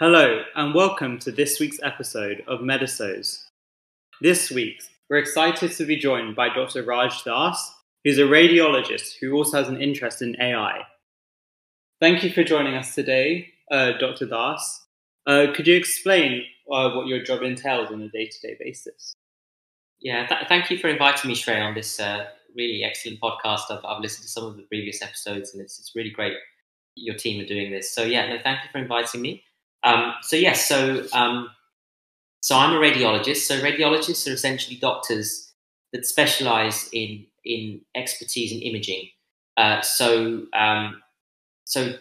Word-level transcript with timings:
Hello, 0.00 0.44
and 0.54 0.74
welcome 0.74 1.18
to 1.18 1.30
this 1.30 1.60
week's 1.60 1.78
episode 1.82 2.42
of 2.46 2.60
Medisos. 2.60 3.44
This 4.22 4.50
week, 4.50 4.80
we're 5.10 5.18
excited 5.18 5.72
to 5.72 5.84
be 5.84 5.98
joined 5.98 6.34
by 6.34 6.48
Dr. 6.48 6.84
Raj 6.84 7.22
Das, 7.22 7.74
who's 8.02 8.16
a 8.16 8.22
radiologist 8.22 9.16
who 9.20 9.34
also 9.34 9.58
has 9.58 9.68
an 9.68 9.78
interest 9.78 10.22
in 10.22 10.40
AI. 10.40 10.84
Thank 12.00 12.24
you 12.24 12.32
for 12.32 12.42
joining 12.42 12.76
us 12.76 12.94
today, 12.94 13.48
uh, 13.70 13.92
Dr. 13.98 14.24
Das. 14.24 14.86
Uh, 15.26 15.48
could 15.54 15.66
you 15.66 15.76
explain 15.76 16.44
uh, 16.72 16.92
what 16.92 17.06
your 17.06 17.22
job 17.22 17.42
entails 17.42 17.90
on 17.90 18.00
a 18.00 18.08
day 18.08 18.26
to 18.26 18.40
day 18.40 18.56
basis? 18.58 19.12
Yeah, 20.00 20.26
th- 20.26 20.48
thank 20.48 20.70
you 20.70 20.78
for 20.78 20.88
inviting 20.88 21.28
me, 21.28 21.34
Shrey, 21.34 21.60
on 21.60 21.74
this 21.74 22.00
uh, 22.00 22.24
really 22.56 22.84
excellent 22.84 23.20
podcast. 23.20 23.70
I've, 23.70 23.84
I've, 23.84 24.00
listened 24.00 24.22
to 24.22 24.30
some 24.30 24.44
of 24.44 24.56
the 24.56 24.62
previous 24.62 25.02
episodes, 25.02 25.52
and 25.52 25.60
it's, 25.60 25.78
it's 25.78 25.92
really 25.94 26.08
great 26.08 26.38
your 26.94 27.16
team 27.16 27.38
are 27.44 27.46
doing 27.46 27.70
this. 27.70 27.94
So, 27.94 28.02
yeah, 28.02 28.30
no, 28.30 28.38
thank 28.42 28.64
you 28.64 28.70
for 28.72 28.78
inviting 28.78 29.20
me. 29.20 29.44
Um, 29.82 30.14
so, 30.22 30.36
yes, 30.36 30.68
so, 30.68 31.04
um, 31.12 31.50
so 32.42 32.56
I'm 32.56 32.74
a 32.74 32.78
radiologist. 32.78 33.38
So, 33.38 33.60
radiologists 33.60 34.28
are 34.30 34.34
essentially 34.34 34.76
doctors 34.76 35.52
that 35.92 36.06
specialize 36.06 36.88
in, 36.92 37.26
in 37.44 37.80
expertise 37.94 38.52
in 38.52 38.60
imaging. 38.60 39.08
Uh, 39.56 39.80
so, 39.80 40.46
um, 40.52 41.02
so, 41.64 41.94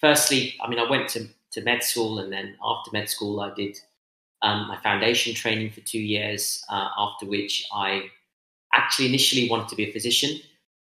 firstly, 0.00 0.54
I 0.62 0.68
mean, 0.68 0.78
I 0.78 0.88
went 0.88 1.08
to, 1.10 1.26
to 1.52 1.62
med 1.62 1.82
school, 1.82 2.18
and 2.18 2.32
then 2.32 2.56
after 2.62 2.90
med 2.92 3.08
school, 3.08 3.40
I 3.40 3.52
did 3.54 3.78
um, 4.42 4.68
my 4.68 4.78
foundation 4.82 5.34
training 5.34 5.70
for 5.70 5.80
two 5.80 6.00
years, 6.00 6.64
uh, 6.68 6.88
after 6.98 7.26
which 7.26 7.66
I 7.72 8.10
actually 8.74 9.08
initially 9.08 9.48
wanted 9.48 9.68
to 9.68 9.76
be 9.76 9.88
a 9.88 9.92
physician. 9.92 10.38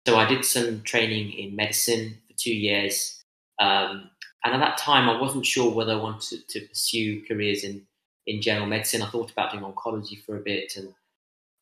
So 0.07 0.17
I 0.17 0.25
did 0.25 0.45
some 0.45 0.81
training 0.83 1.33
in 1.33 1.55
medicine 1.55 2.17
for 2.27 2.37
two 2.37 2.53
years. 2.55 3.23
Um, 3.59 4.09
and 4.43 4.53
at 4.53 4.59
that 4.59 4.77
time, 4.77 5.09
I 5.09 5.19
wasn't 5.19 5.45
sure 5.45 5.73
whether 5.73 5.93
I 5.93 6.01
wanted 6.01 6.47
to 6.47 6.61
pursue 6.61 7.23
careers 7.25 7.63
in, 7.63 7.81
in 8.25 8.41
general 8.41 8.67
medicine. 8.67 9.01
I 9.01 9.09
thought 9.09 9.31
about 9.31 9.51
doing 9.51 9.63
oncology 9.63 10.23
for 10.23 10.37
a 10.37 10.41
bit. 10.41 10.73
and 10.77 10.93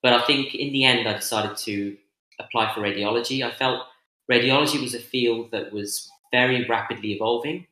But 0.03 0.13
I 0.13 0.21
think 0.25 0.53
in 0.53 0.71
the 0.73 0.85
end, 0.85 1.07
I 1.07 1.13
decided 1.13 1.57
to 1.57 1.97
apply 2.39 2.73
for 2.73 2.81
radiology. 2.81 3.43
I 3.43 3.51
felt 3.51 3.83
radiology 4.31 4.81
was 4.81 4.93
a 4.93 4.99
field 4.99 5.51
that 5.51 5.73
was 5.73 6.09
very 6.31 6.65
rapidly 6.65 7.13
evolving. 7.13 7.65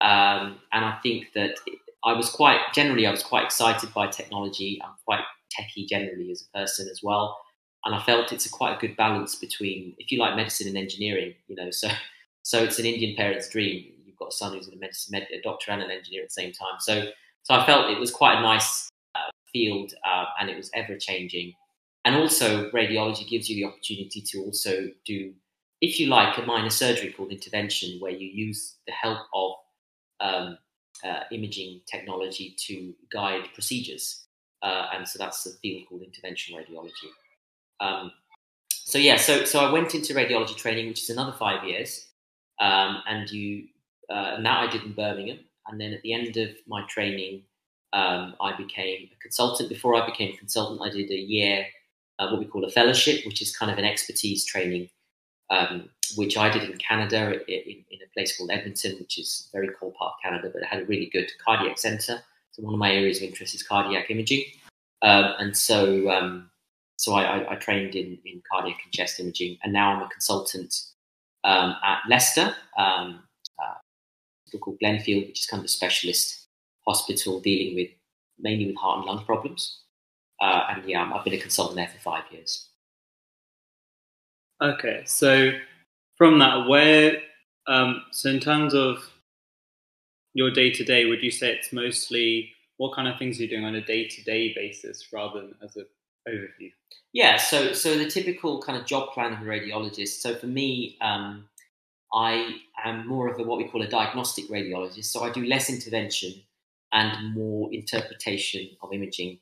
Um, 0.00 0.58
and 0.72 0.84
I 0.84 0.98
think 1.02 1.32
that 1.34 1.56
I 2.04 2.12
was 2.12 2.28
quite 2.28 2.60
generally 2.74 3.06
I 3.06 3.10
was 3.10 3.22
quite 3.22 3.44
excited 3.44 3.92
by 3.94 4.08
technology. 4.08 4.80
I'm 4.84 4.94
quite 5.04 5.24
techie 5.56 5.88
generally 5.88 6.30
as 6.30 6.42
a 6.42 6.58
person 6.58 6.88
as 6.90 7.00
well, 7.02 7.40
and 7.84 7.94
I 7.94 8.02
felt 8.02 8.32
it's 8.32 8.46
a 8.46 8.50
quite 8.50 8.76
a 8.76 8.80
good 8.80 8.96
balance 8.96 9.36
between 9.36 9.94
if 9.98 10.10
you 10.10 10.18
like 10.18 10.34
medicine 10.34 10.66
and 10.66 10.76
engineering. 10.76 11.34
You 11.46 11.56
know, 11.56 11.70
so 11.70 11.88
so 12.42 12.62
it's 12.62 12.78
an 12.78 12.86
Indian 12.86 13.14
parent's 13.16 13.48
dream. 13.48 13.92
Got 14.22 14.32
a 14.32 14.36
son 14.36 14.54
who's 14.54 14.68
a 14.68 14.76
medicine 14.76 15.12
med- 15.12 15.28
a 15.32 15.40
doctor 15.42 15.72
and 15.72 15.82
an 15.82 15.90
engineer 15.90 16.22
at 16.22 16.28
the 16.28 16.40
same 16.42 16.52
time. 16.52 16.76
So 16.78 16.94
so 17.42 17.54
I 17.54 17.66
felt 17.66 17.90
it 17.90 17.98
was 17.98 18.10
quite 18.10 18.38
a 18.38 18.42
nice 18.42 18.88
uh, 19.14 19.30
field, 19.52 19.94
uh, 20.04 20.26
and 20.38 20.48
it 20.48 20.56
was 20.56 20.70
ever 20.74 20.96
changing. 20.96 21.54
And 22.04 22.16
also, 22.16 22.70
radiology 22.70 23.28
gives 23.28 23.48
you 23.48 23.56
the 23.56 23.64
opportunity 23.70 24.20
to 24.20 24.38
also 24.42 24.88
do, 25.04 25.32
if 25.80 25.98
you 26.00 26.06
like, 26.06 26.38
a 26.38 26.42
minor 26.42 26.70
surgery 26.70 27.12
called 27.12 27.32
intervention, 27.32 27.98
where 28.00 28.12
you 28.12 28.28
use 28.28 28.76
the 28.86 28.92
help 28.92 29.18
of 29.34 29.52
um, 30.20 30.58
uh, 31.04 31.20
imaging 31.32 31.80
technology 31.90 32.54
to 32.66 32.94
guide 33.12 33.48
procedures. 33.54 34.26
Uh, 34.62 34.86
and 34.94 35.08
so 35.08 35.18
that's 35.18 35.44
a 35.46 35.50
field 35.60 35.82
called 35.88 36.02
interventional 36.02 36.58
radiology. 36.60 37.10
Um, 37.80 38.12
so 38.70 38.98
yeah, 38.98 39.16
so 39.16 39.44
so 39.44 39.60
I 39.60 39.72
went 39.72 39.94
into 39.94 40.14
radiology 40.14 40.56
training, 40.56 40.88
which 40.88 41.02
is 41.02 41.10
another 41.10 41.32
five 41.32 41.64
years, 41.64 42.06
um, 42.60 43.02
and 43.08 43.30
you 43.30 43.68
uh, 44.12 44.34
and 44.36 44.46
that 44.46 44.68
I 44.68 44.70
did 44.70 44.84
in 44.84 44.92
Birmingham. 44.92 45.38
And 45.68 45.80
then 45.80 45.92
at 45.92 46.02
the 46.02 46.12
end 46.12 46.36
of 46.36 46.50
my 46.66 46.84
training, 46.88 47.42
um, 47.92 48.34
I 48.40 48.56
became 48.56 49.08
a 49.12 49.18
consultant. 49.20 49.68
Before 49.68 49.94
I 49.94 50.04
became 50.04 50.34
a 50.34 50.36
consultant, 50.36 50.80
I 50.82 50.90
did 50.90 51.10
a 51.10 51.14
year, 51.14 51.66
uh, 52.18 52.28
what 52.28 52.40
we 52.40 52.46
call 52.46 52.64
a 52.64 52.70
fellowship, 52.70 53.24
which 53.26 53.40
is 53.40 53.56
kind 53.56 53.70
of 53.70 53.78
an 53.78 53.84
expertise 53.84 54.44
training 54.44 54.88
um, 55.52 55.88
which 56.16 56.36
I 56.36 56.48
did 56.50 56.64
in 56.64 56.76
Canada 56.78 57.32
in, 57.46 57.84
in, 57.90 57.98
a 58.02 58.12
place 58.14 58.36
called 58.36 58.50
Edmonton, 58.50 58.96
which 58.98 59.18
is 59.18 59.48
very 59.52 59.68
cold 59.78 59.94
part 59.94 60.14
of 60.14 60.22
Canada, 60.22 60.50
but 60.52 60.62
it 60.62 60.68
had 60.68 60.82
a 60.82 60.86
really 60.86 61.10
good 61.12 61.30
cardiac 61.44 61.78
center. 61.78 62.22
So 62.52 62.62
one 62.62 62.74
of 62.74 62.80
my 62.80 62.92
areas 62.92 63.18
of 63.18 63.24
interest 63.24 63.54
is 63.54 63.62
cardiac 63.62 64.10
imaging, 64.10 64.44
um, 65.02 65.34
and 65.38 65.56
so 65.56 66.10
um, 66.10 66.50
so 66.96 67.14
I, 67.14 67.52
I, 67.52 67.54
trained 67.56 67.94
in, 67.94 68.18
in 68.24 68.42
cardiac 68.50 68.78
and 68.84 68.92
chest 68.92 69.20
imaging, 69.20 69.58
and 69.62 69.72
now 69.72 69.94
I'm 69.94 70.02
a 70.02 70.08
consultant 70.08 70.74
um, 71.44 71.76
at 71.82 72.00
Leicester, 72.08 72.54
uh, 74.54 74.58
called 74.58 74.78
Glenfield, 74.82 75.26
which 75.26 75.40
is 75.40 75.46
kind 75.46 75.60
of 75.60 75.64
a 75.64 75.68
specialist 75.68 76.48
hospital 76.86 77.40
dealing 77.40 77.74
with 77.74 77.88
mainly 78.38 78.66
with 78.66 78.76
heart 78.76 78.98
and 78.98 79.06
lung 79.06 79.24
problems. 79.24 79.82
Uh, 80.40 80.64
and 80.70 80.84
yeah, 80.88 81.10
I've 81.14 81.24
been 81.24 81.34
a 81.34 81.38
consultant 81.38 81.76
there 81.76 81.88
for 81.88 82.00
five 82.00 82.24
years. 82.30 82.68
Okay, 84.60 85.02
so 85.06 85.52
from 86.16 86.38
that, 86.40 86.68
where 86.68 87.18
um, 87.66 88.02
so 88.10 88.28
in 88.30 88.40
terms 88.40 88.74
of 88.74 89.08
your 90.34 90.50
day 90.50 90.70
to 90.70 90.84
day, 90.84 91.04
would 91.04 91.22
you 91.22 91.30
say 91.30 91.52
it's 91.52 91.72
mostly 91.72 92.52
what 92.76 92.94
kind 92.94 93.06
of 93.06 93.18
things 93.18 93.38
you're 93.38 93.48
doing 93.48 93.64
on 93.64 93.74
a 93.74 93.84
day 93.84 94.08
to 94.08 94.22
day 94.24 94.52
basis 94.54 95.08
rather 95.12 95.40
than 95.40 95.54
as 95.62 95.76
an 95.76 95.86
overview? 96.28 96.70
Yeah, 97.12 97.36
so 97.36 97.72
so 97.72 97.96
the 97.96 98.08
typical 98.08 98.60
kind 98.62 98.78
of 98.78 98.86
job 98.86 99.10
plan 99.10 99.32
of 99.32 99.40
a 99.40 99.44
radiologist. 99.44 100.20
So 100.20 100.34
for 100.34 100.46
me, 100.46 100.96
um, 101.00 101.48
I 102.14 102.56
am 102.84 103.06
more 103.06 103.28
of 103.28 103.38
a 103.38 103.42
what 103.42 103.58
we 103.58 103.68
call 103.68 103.82
a 103.82 103.88
diagnostic 103.88 104.48
radiologist. 104.48 105.06
So 105.06 105.22
I 105.24 105.30
do 105.30 105.44
less 105.44 105.70
intervention 105.70 106.34
and 106.92 107.34
more 107.34 107.72
interpretation 107.72 108.68
of 108.82 108.92
imaging. 108.92 109.38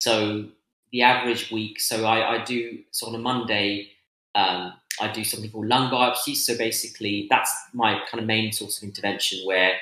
So 0.00 0.46
the 0.90 1.02
average 1.02 1.50
week, 1.50 1.80
so 1.80 2.04
I, 2.04 2.36
I 2.36 2.44
do 2.44 2.78
so 2.90 3.08
on 3.08 3.14
a 3.14 3.18
Monday 3.18 3.90
um, 4.34 4.72
I 5.00 5.10
do 5.12 5.24
something 5.24 5.50
called 5.50 5.66
lung 5.66 5.90
biopsies. 5.90 6.36
So 6.36 6.56
basically, 6.56 7.26
that's 7.30 7.50
my 7.72 8.00
kind 8.10 8.20
of 8.20 8.26
main 8.26 8.52
source 8.52 8.78
of 8.78 8.84
intervention 8.84 9.46
where 9.46 9.74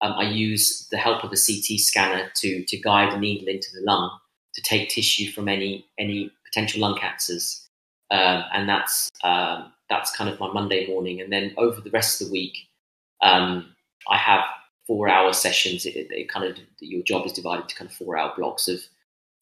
um, 0.00 0.12
I 0.12 0.30
use 0.30 0.88
the 0.90 0.96
help 0.96 1.24
of 1.24 1.32
a 1.32 1.36
CT 1.36 1.80
scanner 1.80 2.30
to, 2.36 2.64
to 2.64 2.76
guide 2.78 3.12
a 3.12 3.18
needle 3.18 3.48
into 3.48 3.68
the 3.74 3.82
lung 3.82 4.10
to 4.54 4.62
take 4.62 4.88
tissue 4.88 5.30
from 5.32 5.48
any, 5.48 5.86
any 5.98 6.30
potential 6.44 6.80
lung 6.80 6.98
cancers. 6.98 7.68
Um, 8.10 8.44
and 8.52 8.68
that's, 8.68 9.10
um, 9.22 9.72
that's 9.88 10.14
kind 10.14 10.30
of 10.30 10.40
my 10.40 10.52
Monday 10.52 10.86
morning. 10.86 11.20
And 11.20 11.32
then 11.32 11.54
over 11.56 11.80
the 11.80 11.90
rest 11.90 12.20
of 12.20 12.26
the 12.26 12.32
week, 12.32 12.56
um, 13.22 13.74
I 14.08 14.16
have 14.16 14.44
four 14.86 15.08
hour 15.08 15.32
sessions. 15.32 15.86
It, 15.86 15.96
it 16.10 16.28
kind 16.28 16.46
of, 16.46 16.58
your 16.80 17.02
job 17.02 17.26
is 17.26 17.32
divided 17.32 17.62
into 17.62 17.74
kind 17.76 17.90
of 17.90 17.96
four 17.96 18.16
hour 18.16 18.32
blocks 18.36 18.68
of 18.68 18.80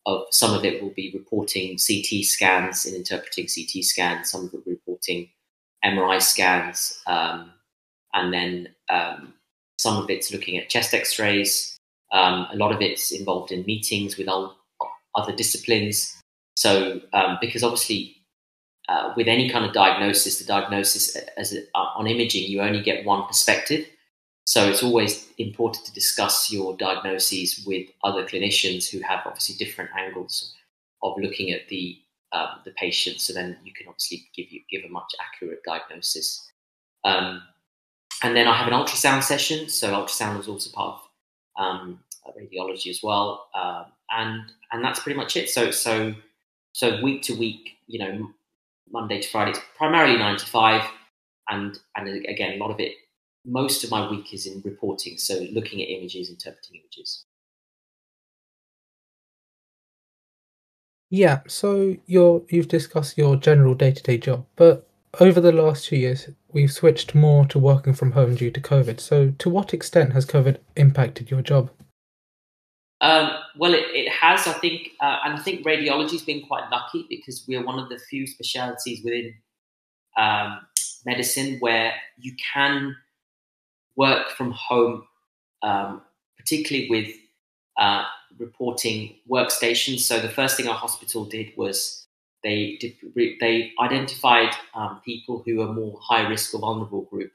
of 0.06 0.25
some 0.31 0.54
of 0.54 0.65
it 0.65 0.83
will 0.83 0.91
be 0.91 1.10
reporting 1.15 1.78
CT 1.78 2.25
scans 2.25 2.84
and 2.84 2.94
interpreting 2.94 3.47
CT 3.47 3.84
scans. 3.84 4.31
Some 4.31 4.47
of 4.47 4.54
it 4.54 4.62
reporting 4.66 5.31
MRI 5.84 6.21
scans, 6.21 7.00
um, 7.06 7.50
and 8.12 8.33
then 8.33 8.69
um, 8.91 9.34
some 9.78 10.03
of 10.03 10.10
it's 10.10 10.33
looking 10.33 10.59
at 10.59 10.69
chest 10.69 10.94
X-rays. 10.94 11.77
Um, 12.12 12.47
a 12.53 12.56
lot 12.56 12.72
of 12.72 12.81
it's 12.81 13.12
involved 13.12 13.50
in 13.50 13.65
meetings 13.65 14.16
with 14.16 14.28
other 14.28 15.34
disciplines. 15.34 16.21
So, 16.56 17.00
um, 17.12 17.38
because 17.41 17.62
obviously, 17.62 18.16
uh, 18.89 19.12
with 19.17 19.28
any 19.28 19.49
kind 19.49 19.65
of 19.65 19.72
diagnosis, 19.72 20.39
the 20.39 20.45
diagnosis 20.45 21.17
as 21.37 21.53
a, 21.55 21.62
on 21.75 22.06
imaging, 22.06 22.50
you 22.50 22.61
only 22.61 22.83
get 22.83 23.05
one 23.05 23.27
perspective. 23.27 23.87
So 24.47 24.69
it's 24.69 24.83
always 24.83 25.27
important 25.39 25.87
to 25.87 25.93
discuss 25.93 26.53
your 26.53 26.77
diagnoses 26.77 27.65
with 27.67 27.89
other 28.03 28.27
clinicians 28.27 28.91
who 28.91 29.00
have 29.00 29.21
obviously 29.25 29.55
different 29.55 29.91
angles 29.99 30.55
of 31.03 31.15
looking 31.19 31.50
at 31.50 31.69
the 31.69 31.99
um, 32.33 32.49
the 32.65 32.72
patient. 32.72 33.21
So 33.21 33.33
then 33.33 33.56
you 33.65 33.72
can 33.72 33.87
obviously 33.89 34.28
give 34.37 34.50
you 34.50 34.61
give 34.71 34.84
a 34.84 34.93
much 34.93 35.15
accurate 35.21 35.62
diagnosis. 35.65 36.51
Um, 37.05 37.43
and 38.22 38.37
then 38.37 38.47
I 38.47 38.56
have 38.56 38.66
an 38.66 38.75
ultrasound 38.75 39.22
session. 39.22 39.69
So 39.69 39.93
ultrasound 39.93 40.41
is 40.41 40.49
also 40.49 40.71
part 40.71 41.01
of 41.01 41.65
um, 41.65 42.01
radiology 42.39 42.91
as 42.91 43.01
well, 43.03 43.48
um, 43.54 43.87
and 44.10 44.42
and 44.72 44.84
that's 44.84 45.01
pretty 45.01 45.16
much 45.16 45.37
it. 45.37 45.48
So 45.48 45.71
so 45.71 46.15
so 46.72 47.01
week 47.03 47.22
to 47.22 47.34
week, 47.34 47.77
you 47.87 47.98
know, 47.98 48.30
Monday 48.91 49.21
to 49.21 49.28
Friday, 49.28 49.51
it's 49.53 49.60
primarily 49.77 50.16
nine 50.16 50.36
to 50.36 50.47
five, 50.47 50.83
and 51.48 51.78
and 51.97 52.09
again, 52.27 52.54
a 52.54 52.57
lot 52.57 52.71
of 52.71 52.81
it 52.81 52.92
most 53.45 53.84
of 53.84 53.91
my 53.91 54.09
week 54.10 54.33
is 54.33 54.47
in 54.47 54.63
reporting, 54.65 55.19
so 55.19 55.47
looking 55.53 55.83
at 55.83 55.89
images, 55.89 56.31
interpreting 56.31 56.81
images. 56.81 57.25
Yeah, 61.10 61.41
so 61.47 61.97
you're, 62.07 62.42
you've 62.48 62.69
discussed 62.69 63.19
your 63.19 63.36
general 63.36 63.75
day 63.75 63.92
to 63.92 64.03
day 64.03 64.19
job, 64.19 64.47
but 64.57 64.89
over 65.21 65.41
the 65.41 65.53
last 65.53 65.87
two 65.87 65.97
years, 65.97 66.28
we've 66.53 66.72
switched 66.72 67.15
more 67.15 67.45
to 67.47 67.59
working 67.59 67.95
from 67.95 68.13
home 68.13 68.34
due 68.34 68.51
to 68.51 68.60
COVID. 68.60 68.98
So, 68.98 69.33
to 69.39 69.48
what 69.48 69.72
extent 69.72 70.13
has 70.13 70.27
COVID 70.27 70.57
impacted 70.77 71.30
your 71.30 71.42
job? 71.42 71.71
Um, 73.04 73.33
well, 73.59 73.74
it, 73.74 73.84
it, 73.92 74.10
has, 74.10 74.47
I 74.47 74.54
think, 74.54 74.92
uh, 74.98 75.18
and 75.27 75.34
I 75.34 75.42
think 75.42 75.66
radiology's 75.66 76.22
been 76.22 76.47
quite 76.47 76.71
lucky 76.71 77.04
because 77.10 77.45
we're 77.47 77.62
one 77.62 77.78
of 77.78 77.91
the 77.91 77.98
few 77.98 78.27
specialities 78.27 79.04
within 79.04 79.34
um, 80.16 80.60
medicine 81.04 81.59
where 81.60 81.92
you 82.18 82.34
can 82.54 82.97
work 83.95 84.30
from 84.30 84.53
home, 84.53 85.04
um, 85.62 86.01
particularly 86.39 86.89
with 86.89 87.15
uh, 87.77 88.04
reporting 88.39 89.16
workstations. 89.30 90.01
So 90.01 90.18
the 90.18 90.30
first 90.30 90.56
thing 90.56 90.66
our 90.66 90.74
hospital 90.74 91.27
did 91.27 91.53
was 91.59 92.06
they 92.42 92.78
they 93.39 93.72
identified 93.83 94.54
um, 94.74 95.03
people 95.04 95.42
who 95.45 95.60
are 95.60 95.74
more 95.74 95.98
high 96.01 96.27
risk 96.27 96.54
or 96.54 96.60
vulnerable 96.60 97.03
group 97.03 97.33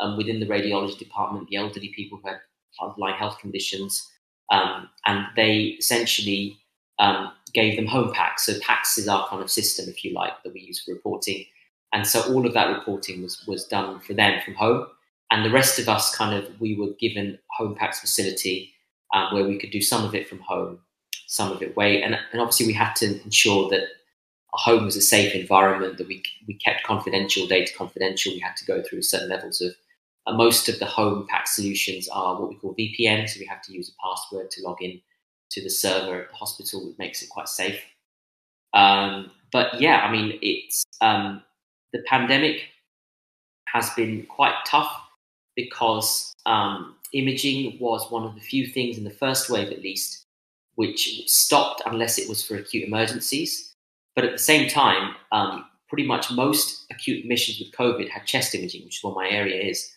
um, 0.00 0.16
within 0.16 0.40
the 0.40 0.46
radiology 0.46 0.98
department, 0.98 1.46
the 1.48 1.56
elderly 1.56 1.92
people 1.94 2.18
who 2.20 2.30
had 2.30 2.40
underlying 2.82 3.16
health 3.16 3.38
conditions, 3.38 4.10
um, 4.50 4.88
and 5.06 5.26
they 5.36 5.76
essentially 5.78 6.58
um, 6.98 7.32
gave 7.52 7.76
them 7.76 7.86
home 7.86 8.12
PACS. 8.12 8.40
So 8.40 8.52
PACS 8.60 8.98
is 8.98 9.08
our 9.08 9.26
kind 9.28 9.42
of 9.42 9.50
system, 9.50 9.88
if 9.88 10.04
you 10.04 10.12
like, 10.12 10.32
that 10.42 10.52
we 10.52 10.60
use 10.60 10.82
for 10.82 10.92
reporting. 10.92 11.44
And 11.92 12.06
so 12.06 12.20
all 12.32 12.46
of 12.46 12.54
that 12.54 12.76
reporting 12.76 13.22
was 13.22 13.44
was 13.46 13.64
done 13.64 14.00
for 14.00 14.14
them 14.14 14.40
from 14.44 14.54
home, 14.54 14.86
and 15.30 15.44
the 15.44 15.50
rest 15.50 15.78
of 15.78 15.88
us 15.88 16.14
kind 16.14 16.34
of 16.34 16.60
we 16.60 16.76
were 16.76 16.92
given 16.98 17.38
home 17.56 17.76
PACS 17.76 18.00
facility 18.00 18.72
um, 19.14 19.32
where 19.32 19.46
we 19.46 19.58
could 19.58 19.70
do 19.70 19.80
some 19.80 20.04
of 20.04 20.14
it 20.14 20.28
from 20.28 20.40
home, 20.40 20.80
some 21.28 21.52
of 21.52 21.62
it 21.62 21.70
away, 21.70 22.02
and, 22.02 22.16
and 22.32 22.40
obviously 22.40 22.66
we 22.66 22.72
had 22.72 22.94
to 22.96 23.22
ensure 23.22 23.70
that 23.70 23.82
our 24.52 24.74
home 24.74 24.84
was 24.84 24.96
a 24.96 25.00
safe 25.00 25.34
environment 25.34 25.98
that 25.98 26.08
we 26.08 26.22
we 26.48 26.54
kept 26.54 26.82
confidential 26.82 27.46
data 27.46 27.72
confidential. 27.76 28.32
We 28.32 28.40
had 28.40 28.56
to 28.56 28.64
go 28.64 28.82
through 28.82 29.02
certain 29.02 29.28
levels 29.28 29.60
of. 29.60 29.74
Most 30.26 30.68
of 30.68 30.78
the 30.78 30.86
home 30.86 31.26
pack 31.28 31.46
solutions 31.46 32.08
are 32.08 32.40
what 32.40 32.48
we 32.48 32.56
call 32.56 32.74
VPN, 32.74 33.28
so 33.28 33.38
we 33.38 33.46
have 33.46 33.62
to 33.62 33.72
use 33.72 33.90
a 33.90 34.02
password 34.02 34.50
to 34.52 34.62
log 34.62 34.80
in 34.80 35.00
to 35.50 35.62
the 35.62 35.70
server 35.70 36.22
at 36.22 36.30
the 36.30 36.36
hospital, 36.36 36.86
which 36.86 36.98
makes 36.98 37.22
it 37.22 37.28
quite 37.28 37.48
safe. 37.48 37.80
Um, 38.72 39.30
but 39.52 39.80
yeah, 39.80 39.98
I 39.98 40.10
mean, 40.10 40.38
it's 40.42 40.84
um, 41.00 41.42
the 41.92 42.02
pandemic 42.06 42.62
has 43.66 43.90
been 43.90 44.26
quite 44.26 44.54
tough 44.66 44.92
because 45.56 46.32
um, 46.46 46.96
imaging 47.12 47.78
was 47.78 48.10
one 48.10 48.24
of 48.24 48.34
the 48.34 48.40
few 48.40 48.66
things 48.66 48.98
in 48.98 49.04
the 49.04 49.10
first 49.10 49.50
wave, 49.50 49.70
at 49.70 49.82
least, 49.82 50.24
which 50.74 51.22
stopped 51.26 51.82
unless 51.86 52.18
it 52.18 52.28
was 52.28 52.44
for 52.44 52.56
acute 52.56 52.86
emergencies. 52.86 53.72
But 54.16 54.24
at 54.24 54.32
the 54.32 54.38
same 54.38 54.68
time, 54.68 55.14
um, 55.32 55.66
pretty 55.88 56.06
much 56.06 56.30
most 56.30 56.86
acute 56.90 57.20
admissions 57.20 57.60
with 57.60 57.72
COVID 57.72 58.08
had 58.08 58.26
chest 58.26 58.54
imaging, 58.54 58.84
which 58.84 58.98
is 58.98 59.04
what 59.04 59.14
my 59.14 59.28
area 59.28 59.60
is. 59.62 59.92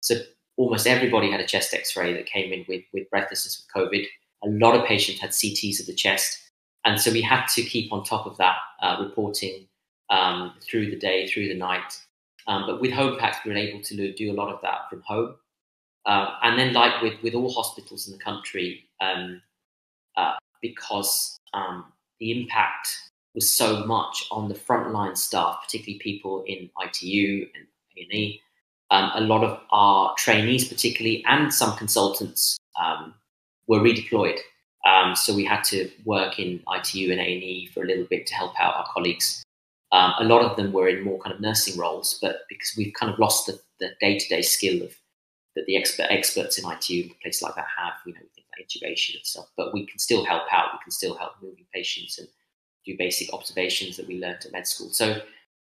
So 0.00 0.16
almost 0.56 0.86
everybody 0.86 1.30
had 1.30 1.40
a 1.40 1.46
chest 1.46 1.74
X-ray 1.74 2.12
that 2.14 2.26
came 2.26 2.52
in 2.52 2.64
with 2.68 2.84
with 2.92 3.08
breathlessness 3.10 3.62
with 3.62 3.82
COVID. 3.82 4.04
A 4.44 4.48
lot 4.48 4.76
of 4.76 4.86
patients 4.86 5.20
had 5.20 5.30
CTs 5.30 5.80
of 5.80 5.86
the 5.86 5.94
chest, 5.94 6.38
and 6.84 7.00
so 7.00 7.10
we 7.10 7.22
had 7.22 7.46
to 7.48 7.62
keep 7.62 7.92
on 7.92 8.04
top 8.04 8.26
of 8.26 8.36
that, 8.38 8.56
uh, 8.82 8.96
reporting 9.00 9.66
um, 10.10 10.54
through 10.62 10.90
the 10.90 10.98
day, 10.98 11.26
through 11.26 11.48
the 11.48 11.54
night. 11.54 12.00
Um, 12.46 12.64
but 12.66 12.80
with 12.80 12.92
home 12.92 13.18
PACS, 13.18 13.44
we 13.44 13.50
were 13.50 13.56
able 13.58 13.82
to 13.82 14.12
do 14.14 14.32
a 14.32 14.34
lot 14.34 14.52
of 14.52 14.60
that 14.62 14.88
from 14.88 15.02
home. 15.02 15.34
Uh, 16.06 16.34
and 16.42 16.58
then, 16.58 16.72
like 16.72 17.02
with, 17.02 17.22
with 17.22 17.34
all 17.34 17.52
hospitals 17.52 18.08
in 18.08 18.16
the 18.16 18.24
country, 18.24 18.84
um, 19.00 19.42
uh, 20.16 20.34
because 20.62 21.38
um, 21.52 21.92
the 22.20 22.32
impact 22.32 22.88
was 23.34 23.50
so 23.50 23.84
much 23.84 24.24
on 24.30 24.48
the 24.48 24.54
frontline 24.54 25.16
staff, 25.16 25.60
particularly 25.62 25.98
people 25.98 26.42
in 26.46 26.70
ITU 26.82 27.46
and 27.54 27.66
A&E, 27.98 28.40
um, 28.90 29.10
a 29.14 29.20
lot 29.20 29.44
of 29.44 29.60
our 29.70 30.14
trainees, 30.16 30.68
particularly, 30.68 31.24
and 31.26 31.52
some 31.52 31.76
consultants 31.76 32.58
um, 32.80 33.14
were 33.66 33.80
redeployed. 33.80 34.38
Um, 34.86 35.14
so 35.14 35.34
we 35.34 35.44
had 35.44 35.62
to 35.64 35.90
work 36.04 36.38
in 36.38 36.62
ITU 36.74 37.10
and 37.12 37.20
A&E 37.20 37.70
for 37.74 37.82
a 37.82 37.86
little 37.86 38.06
bit 38.06 38.26
to 38.28 38.34
help 38.34 38.58
out 38.58 38.76
our 38.76 38.86
colleagues. 38.92 39.42
Um, 39.92 40.12
a 40.18 40.24
lot 40.24 40.42
of 40.42 40.56
them 40.56 40.72
were 40.72 40.88
in 40.88 41.04
more 41.04 41.18
kind 41.18 41.34
of 41.34 41.40
nursing 41.40 41.78
roles, 41.78 42.18
but 42.22 42.40
because 42.48 42.74
we've 42.76 42.92
kind 42.94 43.12
of 43.12 43.18
lost 43.18 43.46
the, 43.46 43.60
the 43.80 43.90
day-to-day 44.00 44.42
skill 44.42 44.82
of 44.82 44.94
that 45.56 45.66
the 45.66 45.76
expert 45.76 46.06
experts 46.10 46.58
in 46.58 46.70
ITU 46.70 47.12
places 47.20 47.42
like 47.42 47.54
that 47.56 47.66
have, 47.76 47.94
you 48.06 48.12
know, 48.12 48.20
things 48.34 48.46
like 48.56 48.66
intubation 48.66 49.16
and 49.16 49.26
stuff. 49.26 49.46
But 49.56 49.74
we 49.74 49.86
can 49.86 49.98
still 49.98 50.24
help 50.24 50.44
out. 50.52 50.68
We 50.72 50.78
can 50.84 50.90
still 50.90 51.16
help 51.16 51.32
moving 51.42 51.66
patients 51.74 52.18
and 52.18 52.28
do 52.86 52.96
basic 52.96 53.32
observations 53.32 53.96
that 53.96 54.06
we 54.06 54.20
learned 54.20 54.44
at 54.44 54.52
med 54.52 54.66
school. 54.66 54.90
So, 54.90 55.20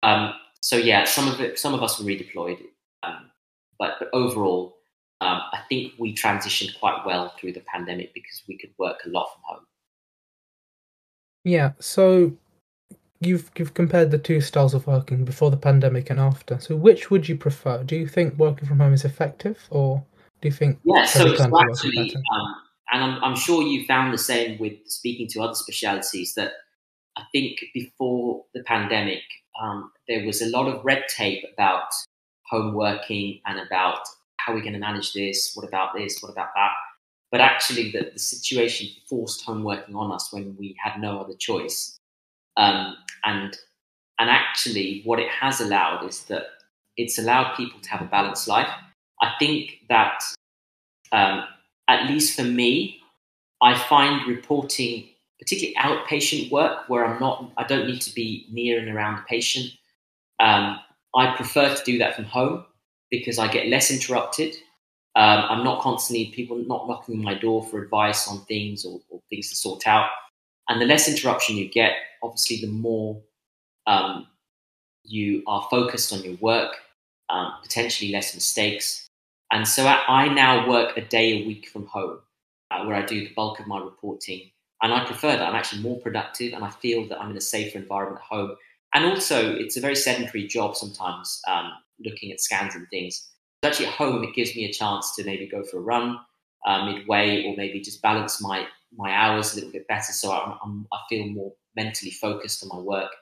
um, 0.02 0.34
so 0.60 0.76
yeah, 0.76 1.04
some 1.04 1.28
of 1.28 1.40
it, 1.40 1.58
some 1.58 1.74
of 1.74 1.82
us 1.82 1.98
were 1.98 2.06
redeployed, 2.06 2.58
um, 3.02 3.30
but 3.78 3.96
but 3.98 4.08
overall, 4.12 4.78
um, 5.20 5.40
I 5.52 5.60
think 5.68 5.94
we 5.98 6.14
transitioned 6.14 6.78
quite 6.78 7.04
well 7.04 7.34
through 7.38 7.52
the 7.52 7.62
pandemic 7.72 8.14
because 8.14 8.42
we 8.48 8.56
could 8.56 8.70
work 8.78 8.98
a 9.04 9.08
lot 9.08 9.28
from 9.32 9.42
home. 9.44 9.64
Yeah. 11.44 11.72
So 11.78 12.36
you've 13.20 13.50
you've 13.56 13.74
compared 13.74 14.10
the 14.10 14.18
two 14.18 14.40
styles 14.40 14.74
of 14.74 14.86
working 14.86 15.24
before 15.24 15.50
the 15.50 15.56
pandemic 15.56 16.10
and 16.10 16.20
after. 16.20 16.58
So 16.60 16.76
which 16.76 17.10
would 17.10 17.28
you 17.28 17.36
prefer? 17.36 17.82
Do 17.84 17.96
you 17.96 18.06
think 18.06 18.38
working 18.38 18.68
from 18.68 18.80
home 18.80 18.92
is 18.92 19.04
effective, 19.04 19.66
or 19.70 20.04
do 20.40 20.48
you 20.48 20.52
think 20.52 20.78
yeah? 20.84 21.04
So, 21.04 21.32
actually, 21.32 22.14
um, 22.14 22.54
and 22.90 23.04
I'm, 23.04 23.24
I'm 23.24 23.36
sure 23.36 23.62
you 23.62 23.86
found 23.86 24.14
the 24.14 24.18
same 24.18 24.58
with 24.58 24.74
speaking 24.86 25.28
to 25.28 25.40
other 25.40 25.54
specialities 25.54 26.34
that 26.34 26.52
I 27.16 27.22
think 27.32 27.58
before 27.74 28.44
the 28.54 28.62
pandemic 28.62 29.22
um, 29.60 29.90
there 30.06 30.24
was 30.24 30.40
a 30.40 30.50
lot 30.50 30.68
of 30.68 30.84
red 30.84 31.04
tape 31.08 31.44
about 31.52 31.88
home 32.50 32.74
working 32.74 33.40
and 33.46 33.60
about 33.60 34.00
how 34.38 34.54
we're 34.54 34.60
going 34.60 34.72
to 34.72 34.78
manage 34.78 35.12
this. 35.12 35.52
What 35.54 35.66
about 35.66 35.94
this? 35.94 36.20
What 36.20 36.32
about 36.32 36.48
that? 36.54 36.72
But 37.30 37.40
actually, 37.40 37.90
the, 37.92 38.10
the 38.12 38.18
situation 38.18 38.88
forced 39.08 39.44
home 39.44 39.62
working 39.62 39.94
on 39.94 40.12
us 40.12 40.32
when 40.32 40.56
we 40.58 40.74
had 40.82 41.00
no 41.00 41.20
other 41.20 41.34
choice. 41.34 41.96
Um, 42.56 42.96
and 43.24 43.56
and 44.18 44.30
actually, 44.30 45.02
what 45.04 45.18
it 45.18 45.28
has 45.28 45.60
allowed 45.60 46.08
is 46.08 46.24
that 46.24 46.44
it's 46.96 47.18
allowed 47.18 47.54
people 47.54 47.80
to 47.80 47.90
have 47.90 48.00
a 48.00 48.06
balanced 48.06 48.48
life. 48.48 48.68
I 49.20 49.32
think 49.38 49.80
that, 49.88 50.22
um, 51.12 51.44
at 51.86 52.08
least 52.08 52.36
for 52.36 52.44
me, 52.44 53.00
I 53.62 53.78
find 53.78 54.26
reporting, 54.26 55.08
particularly 55.38 55.76
outpatient 55.76 56.50
work, 56.50 56.88
where 56.88 57.04
I'm 57.04 57.20
not, 57.20 57.52
I 57.56 57.64
don't 57.64 57.86
need 57.86 58.00
to 58.02 58.14
be 58.14 58.46
near 58.50 58.80
and 58.80 58.88
around 58.88 59.16
the 59.16 59.22
patient. 59.28 59.72
Um, 60.40 60.78
I 61.14 61.34
prefer 61.36 61.74
to 61.74 61.84
do 61.84 61.98
that 61.98 62.14
from 62.14 62.24
home 62.24 62.64
because 63.10 63.38
I 63.38 63.50
get 63.50 63.68
less 63.68 63.90
interrupted. 63.90 64.54
Um, 65.16 65.44
I'm 65.48 65.64
not 65.64 65.82
constantly 65.82 66.26
people 66.26 66.56
not 66.56 66.86
knocking 66.86 67.16
on 67.16 67.24
my 67.24 67.34
door 67.34 67.64
for 67.64 67.82
advice 67.82 68.28
on 68.28 68.44
things 68.44 68.84
or, 68.84 69.00
or 69.08 69.20
things 69.30 69.48
to 69.50 69.56
sort 69.56 69.86
out. 69.86 70.10
And 70.68 70.80
the 70.80 70.86
less 70.86 71.08
interruption 71.08 71.56
you 71.56 71.68
get, 71.68 71.92
obviously, 72.22 72.60
the 72.60 72.72
more 72.72 73.20
um, 73.86 74.26
you 75.02 75.42
are 75.46 75.66
focused 75.70 76.12
on 76.12 76.22
your 76.22 76.36
work, 76.36 76.76
um, 77.30 77.52
potentially 77.62 78.12
less 78.12 78.34
mistakes. 78.34 79.06
And 79.50 79.66
so 79.66 79.86
I, 79.86 80.02
I, 80.06 80.28
now 80.28 80.68
work 80.68 80.96
a 80.96 81.00
day 81.00 81.42
a 81.42 81.46
week 81.46 81.68
from 81.68 81.86
home 81.86 82.18
uh, 82.70 82.84
where 82.84 82.96
I 82.96 83.04
do 83.04 83.20
the 83.20 83.32
bulk 83.34 83.60
of 83.60 83.66
my 83.66 83.78
reporting. 83.78 84.50
And 84.82 84.92
I 84.92 85.04
prefer 85.04 85.32
that. 85.32 85.42
I'm 85.42 85.54
actually 85.54 85.82
more 85.82 85.98
productive 86.00 86.52
and 86.52 86.62
I 86.62 86.70
feel 86.70 87.08
that 87.08 87.20
I'm 87.20 87.30
in 87.30 87.36
a 87.36 87.40
safer 87.40 87.78
environment 87.78 88.20
at 88.20 88.36
home. 88.36 88.56
And 88.98 89.06
also, 89.06 89.54
it's 89.54 89.76
a 89.76 89.80
very 89.80 89.94
sedentary 89.94 90.48
job 90.48 90.74
sometimes, 90.74 91.40
um, 91.46 91.70
looking 92.04 92.32
at 92.32 92.40
scans 92.40 92.74
and 92.74 92.84
things. 92.90 93.30
But 93.62 93.68
actually, 93.68 93.86
at 93.86 93.92
home, 93.92 94.24
it 94.24 94.34
gives 94.34 94.56
me 94.56 94.64
a 94.64 94.72
chance 94.72 95.14
to 95.14 95.22
maybe 95.22 95.46
go 95.46 95.62
for 95.62 95.78
a 95.78 95.82
run 95.82 96.18
uh, 96.66 96.84
midway 96.84 97.44
or 97.44 97.54
maybe 97.56 97.80
just 97.80 98.02
balance 98.02 98.42
my 98.42 98.66
my 98.96 99.12
hours 99.12 99.52
a 99.52 99.56
little 99.56 99.70
bit 99.70 99.86
better, 99.86 100.12
so 100.12 100.32
I'm, 100.32 100.58
I'm, 100.64 100.86
i 100.92 100.98
feel 101.08 101.28
more 101.28 101.52
mentally 101.76 102.10
focused 102.10 102.64
on 102.64 102.70
my 102.76 102.82
work. 102.82 103.12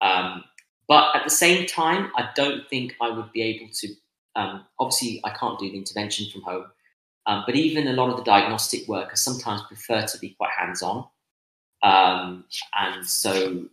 Um, 0.00 0.42
but 0.88 1.14
at 1.14 1.24
the 1.24 1.30
same 1.30 1.66
time, 1.66 2.12
I 2.16 2.30
don't 2.34 2.66
think 2.70 2.94
I 3.02 3.10
would 3.10 3.30
be 3.30 3.42
able 3.42 3.70
to. 3.74 3.88
Um, 4.36 4.64
obviously, 4.78 5.20
I 5.22 5.30
can't 5.30 5.58
do 5.58 5.70
the 5.70 5.76
intervention 5.76 6.30
from 6.32 6.42
home, 6.42 6.64
um, 7.26 7.42
but 7.44 7.56
even 7.56 7.88
a 7.88 7.92
lot 7.92 8.08
of 8.08 8.16
the 8.16 8.24
diagnostic 8.24 8.88
work, 8.88 9.10
I 9.12 9.16
sometimes 9.16 9.60
prefer 9.68 10.06
to 10.06 10.18
be 10.18 10.30
quite 10.30 10.52
hands-on. 10.56 11.04
Um, 11.82 12.44
and 12.74 13.04
so, 13.04 13.66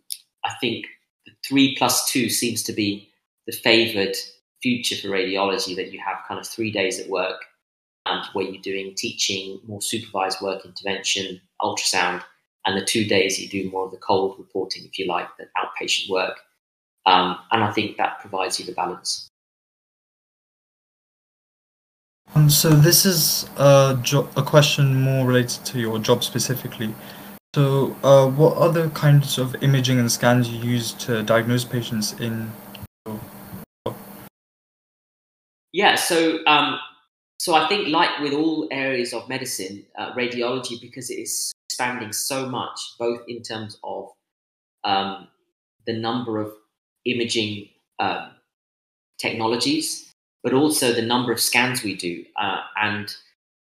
I 0.43 0.53
think 0.59 0.87
three 1.47 1.75
plus 1.75 2.09
two 2.11 2.29
seems 2.29 2.63
to 2.63 2.73
be 2.73 3.09
the 3.45 3.53
favoured 3.53 4.15
future 4.61 4.95
for 4.95 5.09
radiology. 5.09 5.75
That 5.75 5.91
you 5.91 5.99
have 5.99 6.17
kind 6.27 6.39
of 6.39 6.47
three 6.47 6.71
days 6.71 6.99
at 6.99 7.09
work 7.09 7.41
and 8.05 8.25
where 8.33 8.45
you're 8.45 8.61
doing 8.61 8.93
teaching, 8.95 9.59
more 9.67 9.81
supervised 9.81 10.41
work, 10.41 10.65
intervention, 10.65 11.41
ultrasound, 11.61 12.23
and 12.65 12.79
the 12.79 12.85
two 12.85 13.05
days 13.05 13.39
you 13.39 13.47
do 13.47 13.69
more 13.69 13.85
of 13.85 13.91
the 13.91 13.97
cold 13.97 14.35
reporting, 14.37 14.83
if 14.85 14.97
you 14.99 15.07
like, 15.07 15.27
the 15.37 15.45
outpatient 15.57 16.09
work. 16.09 16.39
Um, 17.05 17.37
and 17.51 17.63
I 17.63 17.71
think 17.71 17.97
that 17.97 18.19
provides 18.19 18.59
you 18.59 18.65
the 18.65 18.73
balance. 18.73 19.29
So 22.49 22.69
this 22.69 23.05
is 23.05 23.49
a, 23.57 23.97
jo- 24.01 24.29
a 24.35 24.43
question 24.43 25.01
more 25.01 25.25
related 25.25 25.65
to 25.65 25.79
your 25.79 25.97
job 25.99 26.23
specifically. 26.23 26.93
So, 27.55 27.95
uh, 28.03 28.27
what 28.27 28.57
other 28.57 28.89
kinds 28.89 29.37
of 29.37 29.55
imaging 29.63 29.99
and 29.99 30.11
scans 30.11 30.49
you 30.49 30.59
use 30.59 30.93
to 30.93 31.23
diagnose 31.23 31.63
patients 31.63 32.13
in? 32.19 32.51
Yeah, 35.73 35.95
so 35.95 36.39
um, 36.45 36.79
so 37.39 37.55
I 37.55 37.67
think, 37.67 37.87
like 37.87 38.19
with 38.19 38.33
all 38.33 38.67
areas 38.71 39.13
of 39.13 39.29
medicine, 39.29 39.85
uh, 39.97 40.13
radiology, 40.13 40.81
because 40.81 41.09
it 41.09 41.15
is 41.15 41.51
expanding 41.69 42.11
so 42.11 42.47
much, 42.47 42.79
both 42.99 43.21
in 43.27 43.41
terms 43.41 43.79
of 43.83 44.11
um, 44.83 45.27
the 45.85 45.93
number 45.93 46.39
of 46.39 46.51
imaging 47.05 47.69
um, 47.99 48.31
technologies, 49.19 50.11
but 50.43 50.53
also 50.53 50.93
the 50.93 51.01
number 51.01 51.31
of 51.31 51.39
scans 51.39 51.83
we 51.83 51.95
do. 51.95 52.25
Uh, 52.35 52.61
and 52.81 53.15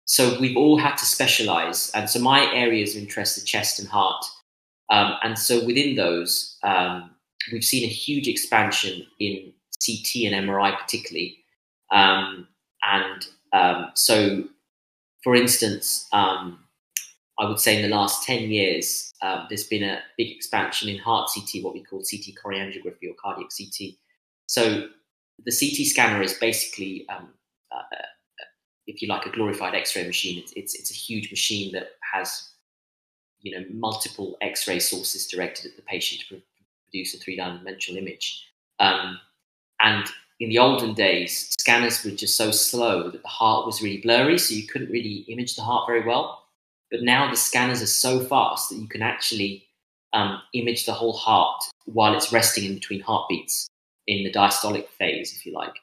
so 0.08 0.40
we've 0.40 0.56
all 0.56 0.78
had 0.78 0.96
to 0.96 1.04
specialize. 1.04 1.90
And 1.94 2.08
so 2.08 2.18
my 2.18 2.50
areas 2.54 2.96
of 2.96 3.02
interest 3.02 3.36
are 3.36 3.44
chest 3.44 3.78
and 3.78 3.86
heart. 3.86 4.24
Um, 4.90 5.12
and 5.22 5.38
so 5.38 5.62
within 5.66 5.96
those, 5.96 6.56
um, 6.62 7.10
we've 7.52 7.62
seen 7.62 7.84
a 7.84 7.92
huge 7.92 8.26
expansion 8.26 9.06
in 9.20 9.52
CT 9.84 10.32
and 10.32 10.48
MRI, 10.48 10.78
particularly. 10.78 11.36
Um, 11.92 12.48
and 12.82 13.26
um, 13.52 13.90
so, 13.94 14.44
for 15.22 15.36
instance, 15.36 16.08
um, 16.12 16.58
I 17.38 17.46
would 17.46 17.60
say 17.60 17.76
in 17.76 17.82
the 17.82 17.94
last 17.94 18.24
10 18.26 18.50
years, 18.50 19.12
uh, 19.20 19.44
there's 19.50 19.64
been 19.64 19.82
a 19.82 20.00
big 20.16 20.34
expansion 20.34 20.88
in 20.88 20.96
heart 20.96 21.30
CT, 21.34 21.62
what 21.62 21.74
we 21.74 21.84
call 21.84 21.98
CT 21.98 22.34
coronary 22.42 22.72
angiography 22.72 23.10
or 23.10 23.14
cardiac 23.22 23.50
CT. 23.50 23.90
So 24.46 24.88
the 25.44 25.52
CT 25.52 25.86
scanner 25.86 26.22
is 26.22 26.32
basically, 26.32 27.04
uh, 27.10 27.20
if 28.88 29.00
you 29.00 29.08
like, 29.08 29.26
a 29.26 29.30
glorified 29.30 29.74
X-ray 29.74 30.06
machine. 30.06 30.42
It's, 30.42 30.52
it's, 30.54 30.74
it's 30.74 30.90
a 30.90 30.94
huge 30.94 31.30
machine 31.30 31.72
that 31.72 31.90
has, 32.12 32.50
you 33.40 33.54
know, 33.54 33.64
multiple 33.72 34.36
X-ray 34.40 34.80
sources 34.80 35.28
directed 35.28 35.70
at 35.70 35.76
the 35.76 35.82
patient 35.82 36.22
to 36.22 36.42
produce 36.90 37.14
a 37.14 37.18
three-dimensional 37.18 38.02
image. 38.02 38.44
Um, 38.80 39.20
and 39.80 40.06
in 40.40 40.48
the 40.48 40.58
olden 40.58 40.94
days, 40.94 41.54
scanners 41.60 42.04
were 42.04 42.12
just 42.12 42.36
so 42.36 42.50
slow 42.50 43.10
that 43.10 43.22
the 43.22 43.28
heart 43.28 43.66
was 43.66 43.82
really 43.82 44.00
blurry, 44.00 44.38
so 44.38 44.54
you 44.54 44.66
couldn't 44.66 44.90
really 44.90 45.24
image 45.28 45.54
the 45.54 45.62
heart 45.62 45.86
very 45.86 46.04
well. 46.04 46.46
But 46.90 47.02
now 47.02 47.30
the 47.30 47.36
scanners 47.36 47.82
are 47.82 47.86
so 47.86 48.20
fast 48.20 48.70
that 48.70 48.76
you 48.76 48.88
can 48.88 49.02
actually 49.02 49.66
um, 50.14 50.40
image 50.54 50.86
the 50.86 50.92
whole 50.92 51.12
heart 51.12 51.62
while 51.84 52.14
it's 52.14 52.32
resting 52.32 52.64
in 52.64 52.74
between 52.74 53.00
heartbeats 53.00 53.68
in 54.06 54.24
the 54.24 54.32
diastolic 54.32 54.88
phase, 54.88 55.34
if 55.36 55.44
you 55.44 55.52
like. 55.52 55.74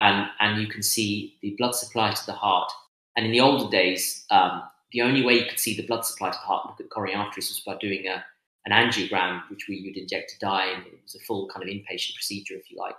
And, 0.00 0.28
and 0.40 0.60
you 0.60 0.68
can 0.68 0.82
see 0.82 1.36
the 1.40 1.54
blood 1.56 1.74
supply 1.74 2.12
to 2.12 2.26
the 2.26 2.32
heart. 2.32 2.70
And 3.16 3.24
in 3.24 3.32
the 3.32 3.40
older 3.40 3.70
days, 3.70 4.24
um, 4.30 4.62
the 4.92 5.02
only 5.02 5.24
way 5.24 5.34
you 5.34 5.46
could 5.46 5.60
see 5.60 5.74
the 5.74 5.86
blood 5.86 6.04
supply 6.04 6.30
to 6.30 6.36
the 6.36 6.46
heart, 6.46 6.66
look 6.66 6.80
at 6.80 6.90
coronary 6.90 7.16
arteries, 7.16 7.48
was 7.48 7.60
by 7.60 7.76
doing 7.80 8.06
a, 8.06 8.24
an 8.66 8.72
angiogram, 8.72 9.42
which 9.50 9.66
we 9.68 9.82
would 9.84 9.96
inject 9.96 10.34
a 10.36 10.38
dye, 10.38 10.66
and 10.66 10.86
it 10.86 11.00
was 11.02 11.14
a 11.14 11.24
full 11.24 11.48
kind 11.48 11.62
of 11.62 11.68
inpatient 11.68 12.14
procedure, 12.14 12.54
if 12.54 12.70
you 12.70 12.78
like. 12.78 12.94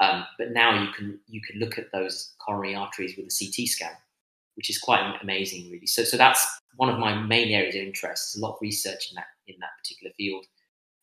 Um, 0.00 0.24
but 0.38 0.52
now 0.52 0.82
you 0.82 0.90
can 0.92 1.20
you 1.28 1.40
can 1.40 1.60
look 1.60 1.78
at 1.78 1.92
those 1.92 2.32
coronary 2.44 2.74
arteries 2.74 3.16
with 3.16 3.26
a 3.26 3.30
CT 3.30 3.68
scan, 3.68 3.92
which 4.54 4.70
is 4.70 4.78
quite 4.78 5.16
amazing, 5.22 5.70
really. 5.70 5.86
So 5.86 6.04
so 6.04 6.16
that's 6.16 6.46
one 6.76 6.88
of 6.88 6.98
my 6.98 7.14
main 7.14 7.52
areas 7.52 7.74
of 7.74 7.82
interest. 7.82 8.32
There's 8.34 8.42
a 8.42 8.46
lot 8.46 8.54
of 8.54 8.62
research 8.62 9.10
in 9.10 9.16
that 9.16 9.26
in 9.46 9.56
that 9.60 9.70
particular 9.78 10.12
field 10.16 10.46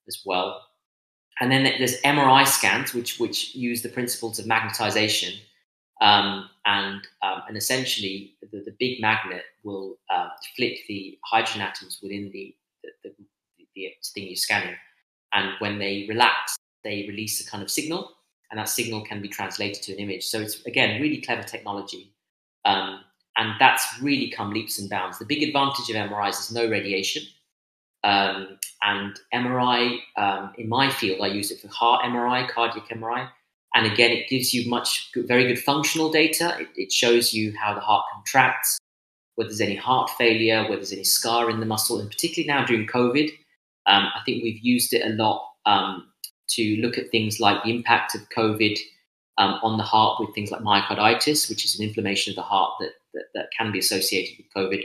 as 0.08 0.22
well. 0.26 0.62
And 1.40 1.52
then 1.52 1.64
there's 1.64 2.02
MRI 2.02 2.46
scans, 2.46 2.94
which 2.94 3.20
which 3.20 3.56
use 3.56 3.82
the 3.82 3.90
principles 3.90 4.40
of 4.40 4.46
magnetization, 4.46 5.40
um, 6.02 6.50
and 6.66 7.02
um, 7.22 7.42
and 7.48 7.58
essentially 7.58 8.36
the, 8.52 8.60
the 8.60 8.76
big 8.80 9.00
magnet 9.02 9.44
will 9.64 9.98
uh, 10.10 10.30
flick 10.56 10.80
the 10.88 11.18
hydrogen 11.26 11.62
atoms 11.62 12.00
within 12.04 12.30
the 12.34 12.56
the, 12.84 12.90
the 13.04 13.12
the 13.76 13.88
thing 14.14 14.28
you're 14.28 14.36
scanning, 14.36 14.76
and 15.34 15.52
when 15.60 15.80
they 15.80 16.06
relax, 16.10 16.58
they 16.84 17.06
release 17.08 17.46
a 17.46 17.50
kind 17.50 17.64
of 17.64 17.72
signal, 17.72 18.12
and 18.52 18.60
that 18.60 18.68
signal 18.68 19.02
can 19.06 19.22
be 19.22 19.30
translated 19.30 19.82
to 19.84 19.94
an 19.94 20.00
image. 20.00 20.26
So 20.26 20.42
it's 20.42 20.66
again 20.66 21.02
really 21.02 21.22
clever 21.22 21.44
technology. 21.44 22.14
Um, 22.66 23.00
and 23.38 23.54
that's 23.58 23.88
really 24.02 24.30
come 24.30 24.52
leaps 24.52 24.80
and 24.80 24.90
bounds. 24.90 25.18
The 25.18 25.26
big 25.26 25.42
advantage 25.44 25.90
of 25.90 25.96
MRIs 25.96 26.40
is 26.40 26.52
no 26.52 26.68
radiation. 26.68 27.24
Um, 28.04 28.58
and 28.82 29.20
MRI, 29.34 30.00
um, 30.18 30.54
in 30.58 30.70
my 30.70 30.90
field, 30.90 31.22
I 31.22 31.28
use 31.28 31.52
it 31.52 31.60
for 31.60 31.68
heart 31.68 32.04
MRI, 32.06 32.48
cardiac 32.50 32.90
MRI. 32.90 33.30
And 33.76 33.86
again, 33.86 34.12
it 34.12 34.30
gives 34.30 34.54
you 34.54 34.70
much, 34.70 35.12
very 35.16 35.48
good 35.48 35.60
functional 35.60 36.12
data. 36.12 36.58
It, 36.60 36.68
it 36.76 36.92
shows 36.92 37.34
you 37.34 37.54
how 37.58 37.74
the 37.74 37.82
heart 37.82 38.06
contracts, 38.14 38.80
whether 39.36 39.50
there's 39.50 39.62
any 39.62 39.76
heart 39.76 40.10
failure, 40.12 40.64
whether 40.64 40.78
there's 40.78 40.94
any 40.94 41.04
scar 41.04 41.50
in 41.50 41.60
the 41.60 41.66
muscle. 41.66 42.00
And 42.00 42.10
particularly 42.10 42.48
now 42.48 42.66
during 42.66 42.88
COVID, 42.88 43.30
um, 43.86 44.06
I 44.16 44.22
think 44.26 44.44
we've 44.44 44.64
used 44.64 44.94
it 44.94 45.06
a 45.06 45.10
lot 45.10 45.46
um, 45.66 46.08
to 46.52 46.78
look 46.82 46.98
at 46.98 47.12
things 47.12 47.40
like 47.40 47.64
the 47.64 47.76
impact 47.76 48.16
of 48.16 48.22
COVID 48.36 48.78
um, 49.38 49.60
on 49.62 49.78
the 49.78 49.84
heart 49.84 50.20
with 50.20 50.34
things 50.34 50.52
like 50.52 50.62
myocarditis, 50.62 51.50
which 51.50 51.64
is 51.66 51.80
an 51.80 51.86
inflammation 51.86 52.32
of 52.32 52.36
the 52.36 52.42
heart 52.42 52.74
that 52.80 52.92
that, 53.14 53.26
that 53.34 53.50
can 53.58 53.72
be 53.72 53.80
associated 53.80 54.38
with 54.38 54.48
COVID, 54.56 54.84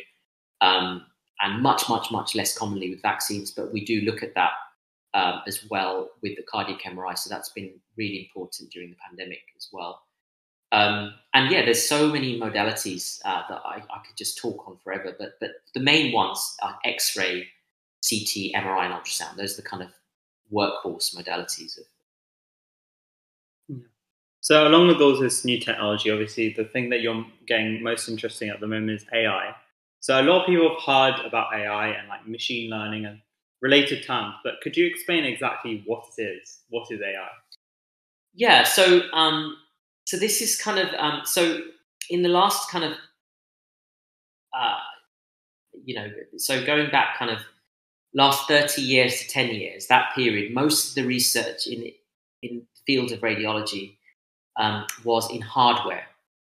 um, 0.60 1.04
and 1.40 1.62
much, 1.62 1.88
much, 1.88 2.10
much 2.10 2.34
less 2.34 2.56
commonly 2.56 2.90
with 2.90 3.02
vaccines. 3.02 3.50
But 3.50 3.72
we 3.72 3.84
do 3.84 4.00
look 4.02 4.22
at 4.22 4.34
that 4.34 4.52
um, 5.14 5.42
as 5.46 5.66
well 5.70 6.10
with 6.22 6.36
the 6.36 6.42
cardiac 6.42 6.82
MRI. 6.82 7.16
So 7.18 7.30
that's 7.30 7.50
been 7.50 7.72
really 7.96 8.20
important 8.20 8.70
during 8.70 8.90
the 8.90 8.96
pandemic 8.96 9.42
as 9.56 9.68
well. 9.72 10.02
Um, 10.72 11.14
and 11.34 11.50
yeah, 11.52 11.64
there's 11.64 11.88
so 11.88 12.08
many 12.08 12.38
modalities 12.40 13.20
uh, 13.24 13.42
that 13.48 13.60
I, 13.64 13.76
I, 13.90 13.98
could 14.04 14.16
just 14.16 14.38
talk 14.38 14.66
on 14.66 14.76
forever. 14.82 15.14
But 15.16 15.34
but 15.38 15.50
the 15.72 15.80
main 15.80 16.12
ones 16.12 16.56
are 16.62 16.76
X-ray, 16.84 17.46
CT, 18.08 18.54
MRI, 18.56 18.86
and 18.86 18.94
ultrasound. 18.94 19.36
Those 19.36 19.52
are 19.52 19.62
the 19.62 19.68
kind 19.68 19.84
of 19.84 19.90
workhorse 20.52 21.14
modalities 21.14 21.78
of 21.78 21.84
so 24.44 24.68
along 24.68 24.88
with 24.88 25.00
all 25.00 25.18
this 25.18 25.42
new 25.42 25.58
technology, 25.58 26.10
obviously 26.10 26.52
the 26.52 26.66
thing 26.66 26.90
that 26.90 27.00
you're 27.00 27.24
getting 27.46 27.82
most 27.82 28.10
interesting 28.10 28.50
at 28.50 28.60
the 28.60 28.66
moment 28.66 28.90
is 28.90 29.06
AI. 29.10 29.54
So 30.04 30.20
a 30.20 30.22
lot 30.22 30.42
of 30.42 30.46
people 30.46 30.68
have 30.68 30.82
heard 30.82 31.26
about 31.26 31.54
AI 31.54 31.88
and 31.88 32.08
like 32.08 32.28
machine 32.28 32.68
learning 32.68 33.06
and 33.06 33.20
related 33.62 34.04
terms, 34.04 34.34
but 34.44 34.60
could 34.62 34.76
you 34.76 34.84
explain 34.84 35.24
exactly 35.24 35.82
what 35.86 36.04
it 36.18 36.22
is? 36.22 36.58
What 36.68 36.88
is 36.90 37.00
AI? 37.00 37.26
Yeah, 38.34 38.64
so 38.64 39.10
um, 39.14 39.56
so 40.04 40.18
this 40.18 40.42
is 40.42 40.60
kind 40.60 40.78
of 40.78 40.92
um, 40.98 41.22
so 41.24 41.62
in 42.10 42.20
the 42.20 42.28
last 42.28 42.70
kind 42.70 42.84
of 42.84 42.92
uh, 44.52 44.76
you 45.82 45.94
know 45.94 46.12
so 46.36 46.62
going 46.66 46.90
back 46.90 47.16
kind 47.18 47.30
of 47.30 47.38
last 48.12 48.46
30 48.46 48.82
years 48.82 49.22
to 49.22 49.28
10 49.28 49.54
years 49.54 49.86
that 49.86 50.14
period 50.14 50.52
most 50.52 50.90
of 50.90 50.94
the 50.96 51.08
research 51.08 51.66
in 51.66 51.90
in 52.42 52.60
field 52.86 53.10
of 53.10 53.20
radiology 53.20 53.96
um, 54.56 54.84
was 55.02 55.30
in 55.30 55.40
hardware. 55.40 56.04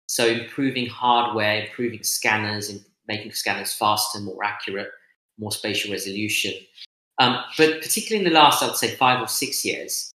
So 0.08 0.26
improving 0.26 0.86
hardware, 0.86 1.66
improving 1.66 2.02
scanners, 2.02 2.68
and 2.68 2.84
making 3.08 3.32
scanners 3.32 3.74
faster, 3.74 4.20
more 4.20 4.44
accurate, 4.44 4.90
more 5.38 5.52
spatial 5.52 5.92
resolution. 5.92 6.54
Um, 7.18 7.38
but 7.56 7.80
particularly 7.80 8.26
in 8.26 8.32
the 8.32 8.38
last, 8.38 8.62
I 8.62 8.66
would 8.66 8.76
say, 8.76 8.94
five 8.96 9.20
or 9.20 9.28
six 9.28 9.64
years, 9.64 10.10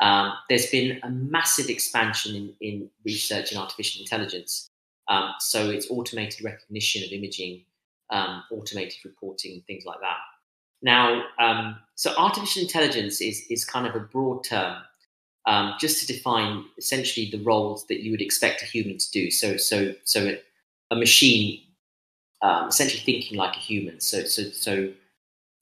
um, 0.00 0.32
there's 0.48 0.70
been 0.70 1.00
a 1.02 1.10
massive 1.10 1.68
expansion 1.68 2.34
in, 2.34 2.54
in 2.60 2.90
research 3.04 3.52
in 3.52 3.58
artificial 3.58 4.02
intelligence. 4.02 4.68
Um, 5.08 5.32
so 5.40 5.70
it's 5.70 5.90
automated 5.90 6.44
recognition 6.44 7.02
of 7.04 7.12
imaging, 7.12 7.64
um, 8.10 8.42
automated 8.50 9.04
reporting, 9.04 9.62
things 9.66 9.84
like 9.84 10.00
that. 10.00 10.18
Now, 10.82 11.24
um, 11.38 11.76
so 11.94 12.14
artificial 12.16 12.62
intelligence 12.62 13.20
is, 13.20 13.44
is 13.50 13.64
kind 13.64 13.86
of 13.86 13.94
a 13.94 14.00
broad 14.00 14.44
term 14.44 14.82
um, 15.46 15.74
just 15.78 16.00
to 16.00 16.12
define 16.12 16.64
essentially 16.78 17.30
the 17.30 17.42
roles 17.42 17.86
that 17.86 18.02
you 18.02 18.10
would 18.10 18.22
expect 18.22 18.62
a 18.62 18.66
human 18.66 18.98
to 18.98 19.10
do. 19.10 19.30
So, 19.30 19.56
so, 19.56 19.94
so 20.04 20.36
a 20.90 20.96
machine 20.96 21.60
um, 22.44 22.68
essentially 22.68 23.02
thinking 23.02 23.38
like 23.38 23.56
a 23.56 23.60
human. 23.60 24.00
So, 24.00 24.24
so, 24.24 24.42
so 24.50 24.92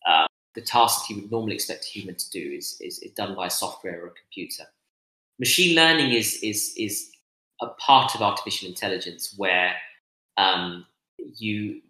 uh, 0.06 0.26
the 0.56 0.60
task 0.60 1.06
that 1.06 1.14
you 1.14 1.22
would 1.22 1.30
normally 1.30 1.54
expect 1.54 1.84
a 1.84 1.88
human 1.88 2.16
to 2.16 2.30
do 2.30 2.40
is, 2.40 2.76
is, 2.80 2.98
is 2.98 3.12
done 3.12 3.36
by 3.36 3.46
a 3.46 3.50
software 3.50 4.02
or 4.02 4.08
a 4.08 4.10
computer. 4.10 4.64
Machine 5.38 5.74
learning 5.76 6.12
is 6.12 6.40
is 6.42 6.74
is 6.76 7.10
a 7.60 7.68
part 7.68 8.14
of 8.14 8.20
artificial 8.20 8.68
intelligence 8.68 9.34
where 9.36 9.74
um, 10.36 10.84
you 11.38 11.80